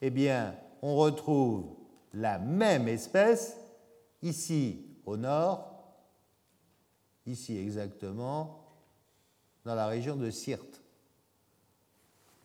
eh 0.00 0.10
bien, 0.10 0.54
on 0.82 0.96
retrouve 0.96 1.66
la 2.14 2.38
même 2.38 2.88
espèce 2.88 3.56
ici 4.22 4.86
au 5.04 5.16
nord, 5.16 5.70
ici 7.26 7.58
exactement, 7.58 8.57
dans 9.68 9.74
la 9.74 9.86
région 9.86 10.16
de 10.16 10.30
Sirte. 10.30 10.80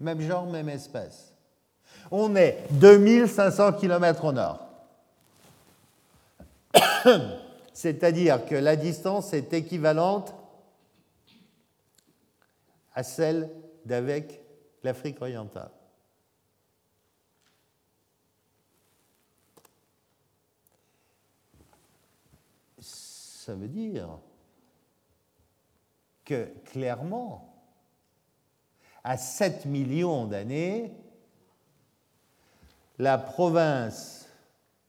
Même 0.01 0.19
genre, 0.19 0.45
même 0.45 0.67
espèce. 0.67 1.33
On 2.11 2.35
est 2.35 2.67
2500 2.71 3.71
km 3.73 4.25
au 4.25 4.33
nord. 4.33 4.67
C'est-à-dire 7.73 8.45
que 8.45 8.55
la 8.55 8.75
distance 8.75 9.31
est 9.31 9.53
équivalente 9.53 10.35
à 12.93 13.03
celle 13.03 13.49
d'avec 13.85 14.41
l'Afrique 14.83 15.21
orientale. 15.21 15.71
ça 22.79 23.55
veut 23.55 23.67
dire 23.67 24.07
que 26.25 26.47
clairement, 26.65 27.53
à 29.03 29.17
7 29.17 29.65
millions 29.65 30.25
d'années, 30.25 30.91
la 32.99 33.17
province 33.17 34.29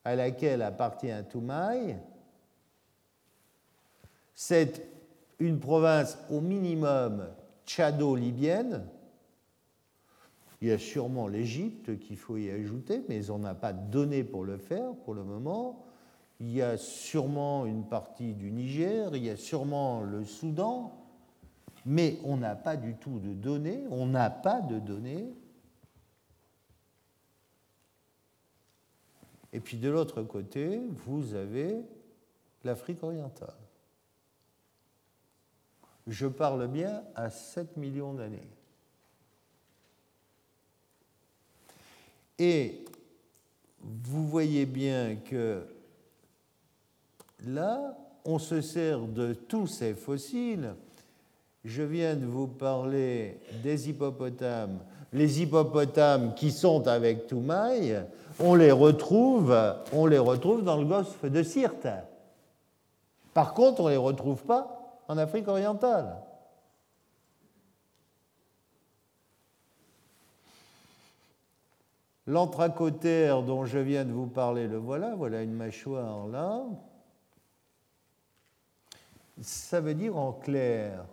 à 0.04 0.14
laquelle 0.14 0.62
appartient 0.62 1.12
Toumaï, 1.30 1.96
c'est 4.34 4.86
une 5.38 5.58
province 5.58 6.18
au 6.30 6.40
minimum 6.40 7.26
tchado-libyenne. 7.66 8.86
Il 10.60 10.68
y 10.68 10.72
a 10.72 10.78
sûrement 10.78 11.28
l'Égypte 11.28 11.98
qu'il 11.98 12.16
faut 12.16 12.36
y 12.36 12.50
ajouter, 12.50 13.02
mais 13.08 13.30
on 13.30 13.38
n'a 13.38 13.54
pas 13.54 13.72
de 13.72 13.90
données 13.90 14.24
pour 14.24 14.44
le 14.44 14.58
faire 14.58 14.94
pour 15.04 15.14
le 15.14 15.24
moment 15.24 15.84
il 16.40 16.52
y 16.52 16.62
a 16.62 16.76
sûrement 16.76 17.66
une 17.66 17.84
partie 17.84 18.34
du 18.34 18.50
Niger, 18.50 19.14
il 19.14 19.24
y 19.24 19.30
a 19.30 19.36
sûrement 19.36 20.02
le 20.02 20.24
Soudan, 20.24 20.92
mais 21.84 22.18
on 22.24 22.36
n'a 22.36 22.54
pas 22.54 22.76
du 22.76 22.94
tout 22.94 23.18
de 23.18 23.32
données, 23.34 23.84
on 23.90 24.06
n'a 24.06 24.30
pas 24.30 24.60
de 24.60 24.78
données. 24.78 25.28
Et 29.52 29.60
puis 29.60 29.76
de 29.76 29.88
l'autre 29.88 30.22
côté, 30.22 30.80
vous 31.06 31.34
avez 31.34 31.76
l'Afrique 32.64 33.02
orientale. 33.02 33.54
Je 36.06 36.26
parle 36.26 36.66
bien 36.68 37.02
à 37.14 37.30
7 37.30 37.76
millions 37.76 38.14
d'années. 38.14 38.48
Et 42.38 42.84
vous 43.80 44.26
voyez 44.26 44.66
bien 44.66 45.16
que 45.16 45.66
là, 47.40 47.96
on 48.24 48.38
se 48.38 48.60
sert 48.60 49.06
de 49.06 49.34
tous 49.34 49.66
ces 49.66 49.94
fossiles. 49.94 50.74
Je 51.64 51.82
viens 51.82 52.14
de 52.14 52.26
vous 52.26 52.46
parler 52.46 53.40
des 53.62 53.88
hippopotames. 53.88 54.80
Les 55.12 55.40
hippopotames 55.40 56.34
qui 56.34 56.50
sont 56.50 56.86
avec 56.86 57.26
Toumaï, 57.26 58.04
on 58.38 58.54
les 58.54 58.72
retrouve, 58.72 59.56
on 59.92 60.06
les 60.06 60.18
retrouve 60.18 60.62
dans 60.62 60.76
le 60.76 60.84
golfe 60.84 61.24
de 61.24 61.42
Sirte. 61.42 61.86
Par 63.32 63.54
contre, 63.54 63.80
on 63.80 63.86
ne 63.86 63.90
les 63.92 63.96
retrouve 63.96 64.42
pas 64.44 65.00
en 65.08 65.16
Afrique 65.16 65.48
orientale. 65.48 66.16
L'anthracotère 72.26 73.42
dont 73.42 73.64
je 73.64 73.78
viens 73.78 74.04
de 74.04 74.12
vous 74.12 74.26
parler, 74.26 74.66
le 74.66 74.78
voilà, 74.78 75.14
voilà 75.14 75.42
une 75.42 75.52
mâchoire 75.52 76.26
là. 76.26 76.62
Ça 79.40 79.80
veut 79.80 79.94
dire 79.94 80.16
en 80.16 80.32
clair 80.32 81.04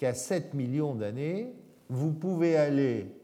qu'à 0.00 0.14
7 0.14 0.54
millions 0.54 0.94
d'années, 0.94 1.52
vous 1.90 2.10
pouvez 2.10 2.56
aller 2.56 3.14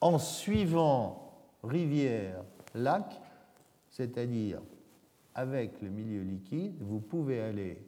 en 0.00 0.18
suivant 0.18 1.32
rivière, 1.62 2.42
lac, 2.74 3.20
c'est-à-dire 3.88 4.60
avec 5.32 5.80
le 5.80 5.90
milieu 5.90 6.22
liquide, 6.22 6.82
vous 6.82 6.98
pouvez 6.98 7.40
aller 7.40 7.80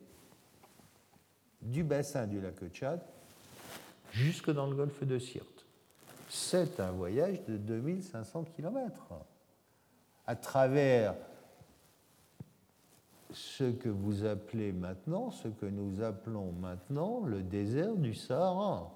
du 1.60 1.82
bassin 1.82 2.28
du 2.28 2.40
lac 2.40 2.54
Tchad 2.72 3.00
jusque 4.12 4.52
dans 4.52 4.68
le 4.68 4.76
golfe 4.76 5.02
de 5.02 5.18
Sirte. 5.18 5.66
C'est 6.28 6.78
un 6.78 6.92
voyage 6.92 7.42
de 7.48 7.56
2500 7.56 8.44
km 8.54 9.12
à 10.24 10.36
travers 10.36 11.16
ce 13.36 13.64
que 13.64 13.90
vous 13.90 14.24
appelez 14.24 14.72
maintenant, 14.72 15.30
ce 15.30 15.48
que 15.48 15.66
nous 15.66 16.00
appelons 16.00 16.52
maintenant 16.52 17.20
le 17.20 17.42
désert 17.42 17.94
du 17.94 18.14
Sahara. 18.14 18.90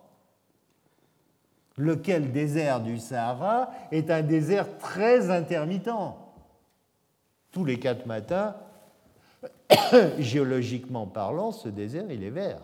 Lequel 1.76 2.32
désert 2.32 2.80
du 2.80 2.98
Sahara 2.98 3.70
est 3.90 4.10
un 4.10 4.22
désert 4.22 4.78
très 4.78 5.30
intermittent. 5.30 5.90
Tous 7.52 7.66
les 7.66 7.78
quatre 7.78 8.06
matins, 8.06 8.56
géologiquement 10.18 11.06
parlant, 11.06 11.52
ce 11.52 11.68
désert, 11.68 12.10
il 12.10 12.24
est 12.24 12.30
vert. 12.30 12.62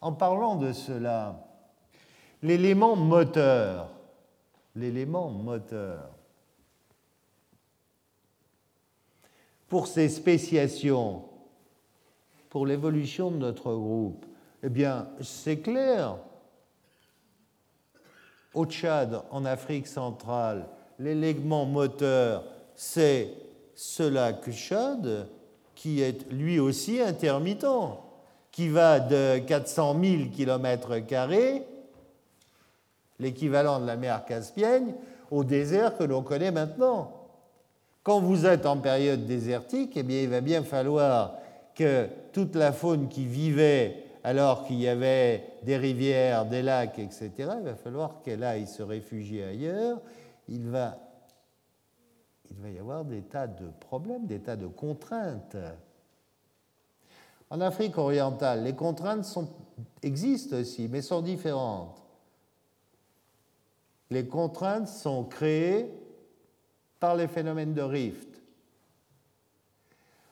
En 0.00 0.12
parlant 0.12 0.56
de 0.56 0.72
cela, 0.72 1.46
l'élément 2.42 2.96
moteur 2.96 4.01
l'élément 4.74 5.30
moteur. 5.30 6.10
Pour 9.68 9.86
ces 9.86 10.08
spéciations, 10.08 11.24
pour 12.50 12.66
l'évolution 12.66 13.30
de 13.30 13.38
notre 13.38 13.74
groupe, 13.74 14.26
eh 14.62 14.68
bien, 14.68 15.08
c'est 15.20 15.58
clair. 15.58 16.18
Au 18.54 18.66
Tchad, 18.66 19.22
en 19.30 19.44
Afrique 19.44 19.86
centrale, 19.86 20.68
l'élément 20.98 21.64
moteur, 21.64 22.44
c'est 22.74 23.32
ce 23.74 24.02
lac 24.02 24.50
Tchad 24.50 25.28
qui 25.74 26.00
est 26.02 26.30
lui 26.30 26.60
aussi 26.60 27.00
intermittent, 27.00 27.66
qui 28.50 28.68
va 28.68 29.00
de 29.00 29.38
400 29.38 29.96
000 30.00 30.22
km 30.36 30.98
l'équivalent 33.18 33.80
de 33.80 33.86
la 33.86 33.96
mer 33.96 34.24
Caspienne, 34.24 34.94
au 35.30 35.44
désert 35.44 35.96
que 35.96 36.04
l'on 36.04 36.22
connaît 36.22 36.50
maintenant. 36.50 37.12
Quand 38.02 38.20
vous 38.20 38.46
êtes 38.46 38.66
en 38.66 38.78
période 38.78 39.26
désertique, 39.26 39.96
eh 39.96 40.02
bien, 40.02 40.22
il 40.22 40.28
va 40.28 40.40
bien 40.40 40.62
falloir 40.62 41.34
que 41.74 42.08
toute 42.32 42.56
la 42.56 42.72
faune 42.72 43.08
qui 43.08 43.24
vivait 43.24 44.04
alors 44.24 44.66
qu'il 44.66 44.80
y 44.80 44.88
avait 44.88 45.44
des 45.62 45.76
rivières, 45.76 46.46
des 46.46 46.62
lacs, 46.62 46.98
etc., 46.98 47.30
il 47.38 47.64
va 47.64 47.74
falloir 47.74 48.22
qu'elle 48.22 48.44
aille 48.44 48.66
se 48.66 48.82
réfugier 48.82 49.44
ailleurs. 49.44 50.00
Il 50.48 50.68
va, 50.68 50.98
il 52.50 52.56
va 52.58 52.70
y 52.70 52.78
avoir 52.78 53.04
des 53.04 53.22
tas 53.22 53.46
de 53.46 53.68
problèmes, 53.80 54.26
des 54.26 54.40
tas 54.40 54.56
de 54.56 54.66
contraintes. 54.66 55.56
En 57.50 57.60
Afrique 57.60 57.98
orientale, 57.98 58.64
les 58.64 58.74
contraintes 58.74 59.26
existent 60.02 60.56
aussi, 60.56 60.88
mais 60.88 61.02
sont 61.02 61.22
différentes 61.22 62.01
les 64.12 64.26
contraintes 64.26 64.88
sont 64.88 65.24
créées 65.24 65.90
par 67.00 67.16
les 67.16 67.28
phénomènes 67.28 67.74
de 67.74 67.82
rift. 67.82 68.40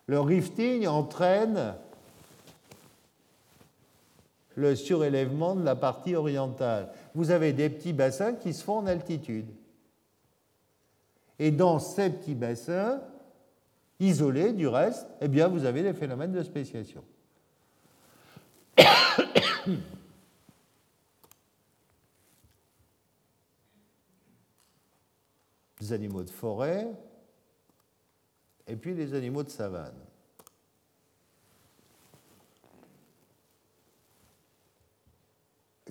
Le 0.06 0.20
rifting 0.20 0.86
entraîne 0.86 1.74
le 4.54 4.76
surélèvement 4.76 5.54
de 5.54 5.64
la 5.64 5.76
partie 5.76 6.14
orientale. 6.14 6.92
Vous 7.14 7.30
avez 7.30 7.52
des 7.52 7.70
petits 7.70 7.92
bassins 7.92 8.34
qui 8.34 8.52
se 8.52 8.62
font 8.62 8.78
en 8.78 8.86
altitude. 8.86 9.48
Et 11.38 11.50
dans 11.50 11.78
ces 11.78 12.10
petits 12.10 12.34
bassins, 12.34 13.00
isolés 13.98 14.52
du 14.52 14.68
reste, 14.68 15.06
eh 15.20 15.28
bien, 15.28 15.48
vous 15.48 15.64
avez 15.64 15.82
des 15.82 15.94
phénomènes 15.94 16.32
de 16.32 16.42
spéciation. 16.42 17.02
Les 25.80 25.92
animaux 25.92 26.22
de 26.22 26.30
forêt 26.30 26.88
et 28.66 28.76
puis 28.76 28.94
les 28.94 29.14
animaux 29.14 29.42
de 29.42 29.48
savane. 29.48 29.94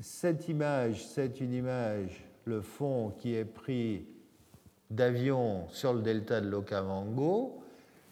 Cette 0.01 0.47
image, 0.47 1.05
c'est 1.05 1.41
une 1.41 1.53
image, 1.53 2.23
le 2.45 2.61
fond 2.61 3.13
qui 3.17 3.35
est 3.35 3.45
pris 3.45 4.05
d'avion 4.89 5.67
sur 5.69 5.93
le 5.93 6.01
delta 6.01 6.39
de 6.39 6.47
l'Okavango, 6.47 7.61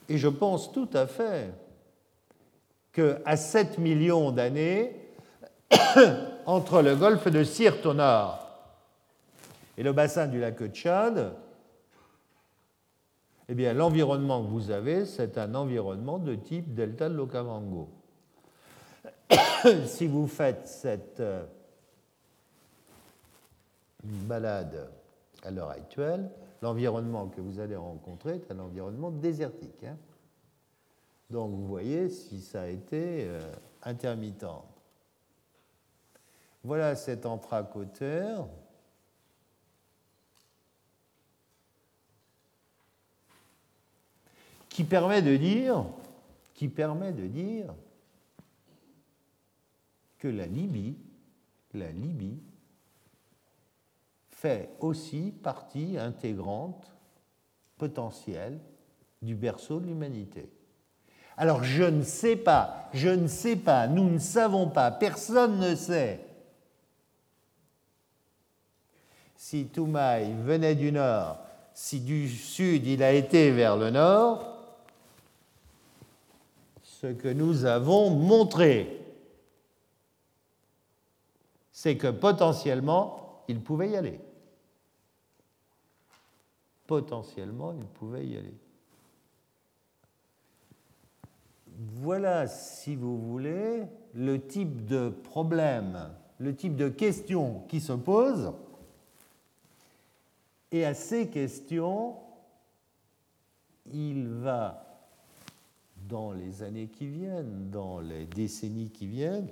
et 0.09 0.17
je 0.17 0.27
pense 0.27 0.71
tout 0.71 0.89
à 0.93 1.07
fait 1.07 1.53
qu'à 2.91 3.37
7 3.37 3.77
millions 3.77 4.31
d'années, 4.31 4.95
entre 6.45 6.81
le 6.81 6.95
golfe 6.95 7.29
de 7.29 7.43
Sirte 7.43 7.85
au 7.85 7.93
nord 7.93 8.47
et 9.77 9.83
le 9.83 9.93
bassin 9.93 10.27
du 10.27 10.39
lac 10.39 10.61
Tchad, 10.71 11.33
eh 13.49 13.55
bien, 13.55 13.73
l'environnement 13.73 14.43
que 14.43 14.49
vous 14.49 14.71
avez, 14.71 15.05
c'est 15.05 15.37
un 15.37 15.55
environnement 15.55 16.19
de 16.19 16.35
type 16.35 16.73
delta 16.73 17.07
de 17.07 17.15
l'Okavango. 17.15 17.89
si 19.85 20.07
vous 20.07 20.27
faites 20.27 20.67
cette 20.67 21.19
euh, 21.19 21.45
balade 24.03 24.89
à 25.43 25.51
l'heure 25.51 25.69
actuelle, 25.69 26.29
l'environnement 26.61 27.27
que 27.27 27.39
vous 27.39 27.59
allez 27.59 27.75
rencontrer 27.75 28.35
est 28.35 28.51
un 28.51 28.59
environnement 28.59 29.11
désertique. 29.11 29.83
Hein. 29.83 29.97
Donc 31.29 31.51
vous 31.51 31.67
voyez 31.67 32.09
si 32.09 32.41
ça 32.41 32.63
a 32.63 32.67
été 32.67 33.25
euh, 33.25 33.39
intermittent. 33.83 34.45
Voilà 36.63 36.95
cet 36.95 37.25
anthracoteur. 37.25 38.47
Qui 44.77 44.83
permet 44.83 45.23
de 45.23 45.35
dire, 45.35 45.85
qui 46.53 46.67
permet 46.67 47.11
de 47.11 47.25
dire 47.25 47.73
que 50.19 50.27
la 50.27 50.45
Libye, 50.45 50.95
la 51.73 51.91
Libye 51.91 52.37
fait 54.29 54.69
aussi 54.79 55.33
partie 55.41 55.97
intégrante 55.97 56.93
potentielle 57.79 58.59
du 59.23 59.33
berceau 59.33 59.79
de 59.79 59.87
l'humanité. 59.87 60.47
Alors 61.37 61.63
je 61.63 61.81
ne 61.81 62.03
sais 62.03 62.35
pas, 62.35 62.87
je 62.93 63.09
ne 63.09 63.25
sais 63.25 63.55
pas, 63.55 63.87
nous 63.87 64.07
ne 64.07 64.19
savons 64.19 64.69
pas, 64.69 64.91
personne 64.91 65.57
ne 65.57 65.73
sait 65.73 66.23
si 69.35 69.65
Toumaï 69.65 70.35
venait 70.43 70.75
du 70.75 70.91
nord, 70.91 71.39
si 71.73 71.99
du 71.99 72.29
sud 72.29 72.85
il 72.85 73.01
a 73.01 73.13
été 73.13 73.49
vers 73.49 73.75
le 73.75 73.89
nord, 73.89 74.53
ce 77.01 77.07
que 77.07 77.27
nous 77.27 77.65
avons 77.65 78.09
montré, 78.09 78.99
c'est 81.71 81.97
que 81.97 82.07
potentiellement, 82.07 83.43
il 83.47 83.61
pouvait 83.61 83.89
y 83.89 83.95
aller. 83.95 84.19
Potentiellement, 86.87 87.73
il 87.73 87.85
pouvait 87.85 88.25
y 88.25 88.37
aller. 88.37 88.53
voilà, 91.77 92.47
si 92.47 92.95
vous 92.95 93.17
voulez, 93.19 93.83
le 94.13 94.41
type 94.41 94.85
de 94.85 95.09
problème, 95.09 96.09
le 96.39 96.55
type 96.55 96.75
de 96.75 96.89
question 96.89 97.63
qui 97.67 97.79
se 97.79 97.93
pose. 97.93 98.53
Et 100.71 100.85
à 100.85 100.93
ces 100.93 101.29
questions, 101.29 102.15
il 103.93 104.27
va, 104.27 104.86
dans 106.07 106.31
les 106.31 106.63
années 106.63 106.87
qui 106.87 107.07
viennent, 107.07 107.69
dans 107.69 107.99
les 107.99 108.25
décennies 108.25 108.89
qui 108.89 109.07
viennent, 109.07 109.49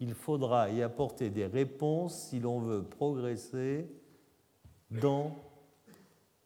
il 0.00 0.12
faudra 0.14 0.70
y 0.70 0.82
apporter 0.82 1.30
des 1.30 1.46
réponses 1.46 2.28
si 2.28 2.40
l'on 2.40 2.60
veut 2.60 2.82
progresser 2.82 3.86
dans 4.90 5.36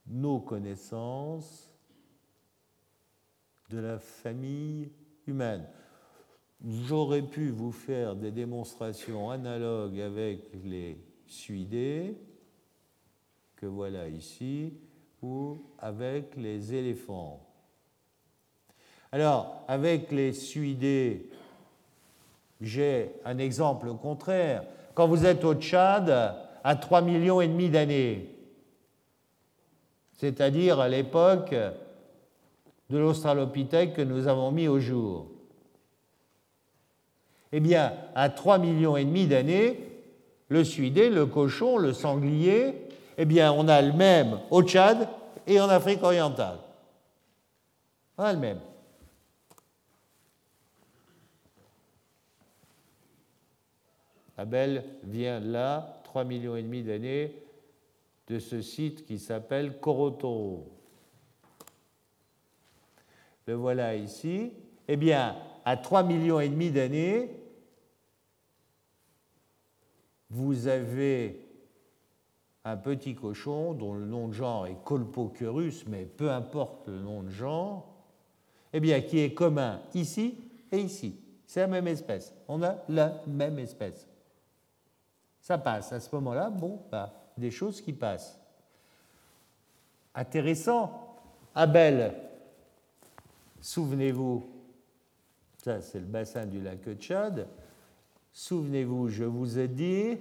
nos 0.06 0.40
connaissances 0.40 1.70
de 3.70 3.78
la 3.78 3.98
famille 3.98 4.90
humaine. 5.26 5.66
J'aurais 6.64 7.22
pu 7.22 7.50
vous 7.50 7.72
faire 7.72 8.14
des 8.16 8.30
démonstrations 8.30 9.30
analogues 9.30 10.00
avec 10.00 10.50
les 10.64 10.98
suidés, 11.26 12.16
que 13.56 13.66
voilà 13.66 14.08
ici, 14.08 14.74
ou 15.22 15.58
avec 15.78 16.36
les 16.36 16.74
éléphants. 16.74 17.49
Alors, 19.12 19.64
avec 19.66 20.12
les 20.12 20.32
suidés, 20.32 21.28
j'ai 22.60 23.10
un 23.24 23.38
exemple 23.38 23.92
contraire. 23.94 24.62
Quand 24.94 25.08
vous 25.08 25.26
êtes 25.26 25.44
au 25.44 25.54
Tchad, 25.54 26.36
à 26.62 26.76
3 26.76 27.00
millions 27.02 27.40
et 27.40 27.48
demi 27.48 27.70
d'années, 27.70 28.28
c'est-à-dire 30.12 30.78
à, 30.78 30.88
l'époque 30.88 31.54
de 32.90 32.98
l'Australopithèque 32.98 33.94
que 33.94 34.02
nous 34.02 34.28
avons 34.28 34.52
mis 34.52 34.68
au 34.68 34.78
jour. 34.78 35.26
Eh 37.52 37.60
bien, 37.60 37.94
à 38.14 38.28
3 38.28 38.58
millions 38.58 38.96
et 38.96 39.04
demi 39.04 39.26
d'années, 39.26 39.80
le 40.48 40.62
suidé, 40.62 41.08
le 41.08 41.26
cochon, 41.26 41.78
le 41.78 41.92
sanglier, 41.92 42.74
eh 43.16 43.24
bien, 43.24 43.52
on 43.52 43.66
a 43.66 43.80
le 43.80 43.92
même 43.92 44.38
au 44.50 44.62
Tchad 44.62 45.08
et 45.46 45.60
en 45.60 45.68
Afrique 45.68 46.02
orientale. 46.02 46.58
On 48.18 48.24
a 48.24 48.32
le 48.32 48.38
même. 48.38 48.60
Abel 54.40 54.84
vient 55.04 55.38
là, 55.38 56.00
3 56.04 56.24
millions 56.24 56.56
et 56.56 56.62
demi 56.62 56.82
d'années, 56.82 57.34
de 58.26 58.38
ce 58.38 58.62
site 58.62 59.04
qui 59.04 59.18
s'appelle 59.18 59.78
Korotoro. 59.80 60.66
Le 63.46 63.54
voilà 63.54 63.94
ici. 63.96 64.52
Eh 64.88 64.96
bien, 64.96 65.36
à 65.66 65.76
3 65.76 66.04
millions 66.04 66.40
et 66.40 66.48
demi 66.48 66.70
d'années, 66.70 67.36
vous 70.30 70.68
avez 70.68 71.46
un 72.64 72.78
petit 72.78 73.14
cochon 73.14 73.74
dont 73.74 73.92
le 73.92 74.06
nom 74.06 74.28
de 74.28 74.32
genre 74.32 74.66
est 74.66 74.82
Colpocerus, 74.84 75.84
mais 75.86 76.06
peu 76.06 76.30
importe 76.30 76.88
le 76.88 77.00
nom 77.00 77.22
de 77.24 77.28
genre, 77.28 77.92
eh 78.72 78.80
bien, 78.80 79.02
qui 79.02 79.18
est 79.18 79.34
commun 79.34 79.82
ici 79.92 80.38
et 80.72 80.78
ici. 80.78 81.20
C'est 81.46 81.60
la 81.60 81.66
même 81.66 81.88
espèce. 81.88 82.34
On 82.48 82.62
a 82.62 82.76
la 82.88 83.20
même 83.26 83.58
espèce. 83.58 84.09
Ça 85.40 85.58
passe. 85.58 85.92
À 85.92 86.00
ce 86.00 86.14
moment-là, 86.14 86.50
bon, 86.50 86.80
bah, 86.90 87.12
des 87.36 87.50
choses 87.50 87.80
qui 87.80 87.92
passent. 87.92 88.38
Intéressant. 90.14 91.06
Abel, 91.54 92.14
souvenez-vous, 93.60 94.48
ça 95.64 95.80
c'est 95.80 95.98
le 95.98 96.06
bassin 96.06 96.46
du 96.46 96.60
lac 96.60 96.78
Tchad. 96.98 97.48
Souvenez-vous, 98.32 99.08
je 99.08 99.24
vous 99.24 99.58
ai 99.58 99.66
dit, 99.66 100.18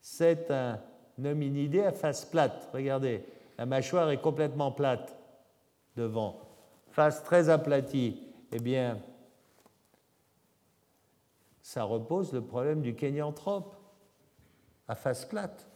c'est 0.00 0.50
un 0.50 0.78
hominidé 1.24 1.82
à 1.82 1.92
face 1.92 2.26
plate. 2.26 2.68
Regardez, 2.74 3.24
la 3.56 3.64
mâchoire 3.64 4.10
est 4.10 4.20
complètement 4.20 4.72
plate 4.72 5.16
devant, 5.96 6.38
face 6.90 7.22
très 7.24 7.48
aplatie. 7.48 8.20
Eh 8.50 8.58
bien, 8.58 8.98
ça 11.62 11.84
repose 11.84 12.32
le 12.32 12.42
problème 12.42 12.82
du 12.82 12.94
kénianthrope, 12.94 13.76
à 14.88 14.94
face 14.94 15.24
plate, 15.24 15.68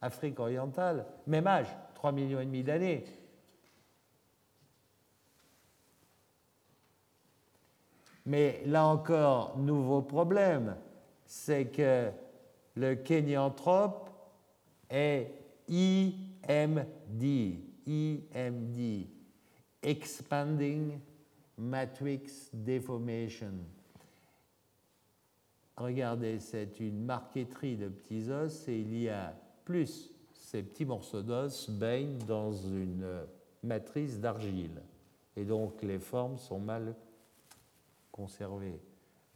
Afrique 0.00 0.38
orientale, 0.38 1.06
même 1.26 1.46
âge, 1.46 1.74
3 1.94 2.12
millions 2.12 2.40
et 2.40 2.44
demi 2.44 2.62
d'années. 2.62 3.04
Mais 8.26 8.62
là 8.66 8.86
encore, 8.86 9.56
nouveau 9.56 10.02
problème, 10.02 10.76
c'est 11.24 11.66
que 11.66 12.10
le 12.76 12.94
kénianthrope 12.94 14.10
est 14.90 15.32
IMD, 15.68 17.22
IMD, 17.86 19.06
Expanding 19.82 21.00
Matrix 21.56 22.50
Deformation. 22.52 23.54
Regardez, 25.78 26.40
c'est 26.40 26.80
une 26.80 27.04
marqueterie 27.04 27.76
de 27.76 27.88
petits 27.88 28.28
os 28.30 28.66
et 28.66 28.80
il 28.80 28.98
y 28.98 29.08
a 29.08 29.32
plus 29.64 30.10
ces 30.32 30.64
petits 30.64 30.84
morceaux 30.84 31.22
d'os 31.22 31.70
baignent 31.70 32.18
dans 32.26 32.52
une 32.52 33.06
matrice 33.62 34.18
d'argile. 34.18 34.82
Et 35.36 35.44
donc 35.44 35.80
les 35.82 36.00
formes 36.00 36.36
sont 36.36 36.58
mal 36.58 36.96
conservées. 38.10 38.80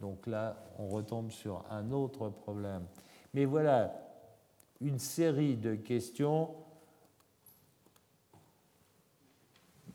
Donc 0.01 0.27
là, 0.27 0.61
on 0.79 0.89
retombe 0.89 1.31
sur 1.31 1.63
un 1.69 1.91
autre 1.93 2.27
problème. 2.27 2.83
Mais 3.33 3.45
voilà 3.45 3.93
une 4.81 4.99
série 4.99 5.55
de 5.55 5.75
questions 5.75 6.55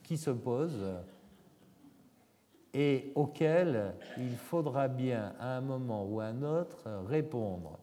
qui 0.02 0.16
se 0.16 0.30
posent 0.30 0.94
et 2.74 3.12
auxquelles 3.14 3.94
il 4.18 4.36
faudra 4.36 4.88
bien 4.88 5.34
à 5.40 5.56
un 5.56 5.60
moment 5.60 6.04
ou 6.04 6.20
à 6.20 6.26
un 6.26 6.42
autre 6.42 6.88
répondre. 7.08 7.78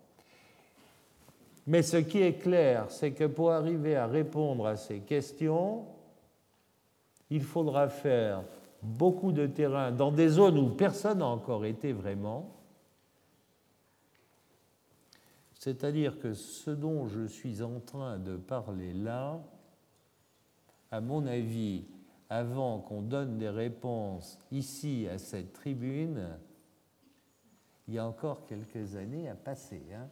Mais 1.68 1.82
ce 1.82 1.98
qui 1.98 2.22
est 2.22 2.36
clair, 2.40 2.92
c'est 2.92 3.12
que 3.12 3.26
pour 3.26 3.52
arriver 3.52 3.96
à 3.96 4.06
répondre 4.06 4.68
à 4.68 4.76
ces 4.76 5.00
questions, 5.00 5.86
il 7.30 7.42
faudra 7.42 7.90
faire 7.90 8.44
beaucoup 8.84 9.32
de 9.32 9.48
terrain 9.48 9.92
dans 9.92 10.12
des 10.12 10.30
zones 10.30 10.60
où 10.60 10.70
personne 10.70 11.20
n'a 11.20 11.26
encore 11.26 11.66
été 11.66 11.92
vraiment. 11.92 12.52
C'est-à-dire 15.56 16.20
que 16.20 16.34
ce 16.34 16.70
dont 16.70 17.08
je 17.08 17.26
suis 17.26 17.64
en 17.64 17.80
train 17.80 18.20
de 18.20 18.38
parler 18.38 18.94
là, 18.94 19.42
à 20.92 21.02
mon 21.02 21.26
avis, 21.26 21.86
avant 22.30 22.80
qu'on 22.80 23.02
donne 23.02 23.38
des 23.38 23.50
réponses 23.50 24.40
ici 24.52 25.08
à 25.12 25.18
cette 25.18 25.54
tribune, 25.54 26.28
il 27.88 27.94
y 27.94 28.00
a 28.00 28.06
encore 28.06 28.46
quelques 28.46 28.96
années 28.96 29.30
à 29.30 29.36
passer. 29.36 29.82
Hein. 29.94 30.08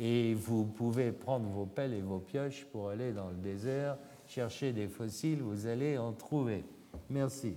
et 0.00 0.34
vous 0.34 0.64
pouvez 0.64 1.12
prendre 1.12 1.48
vos 1.48 1.66
pelles 1.66 1.94
et 1.94 2.00
vos 2.00 2.18
pioches 2.18 2.64
pour 2.66 2.88
aller 2.88 3.12
dans 3.12 3.28
le 3.28 3.36
désert, 3.36 3.96
chercher 4.26 4.72
des 4.72 4.88
fossiles, 4.88 5.40
vous 5.40 5.66
allez 5.66 5.98
en 5.98 6.12
trouver. 6.12 6.64
Merci. 7.08 7.56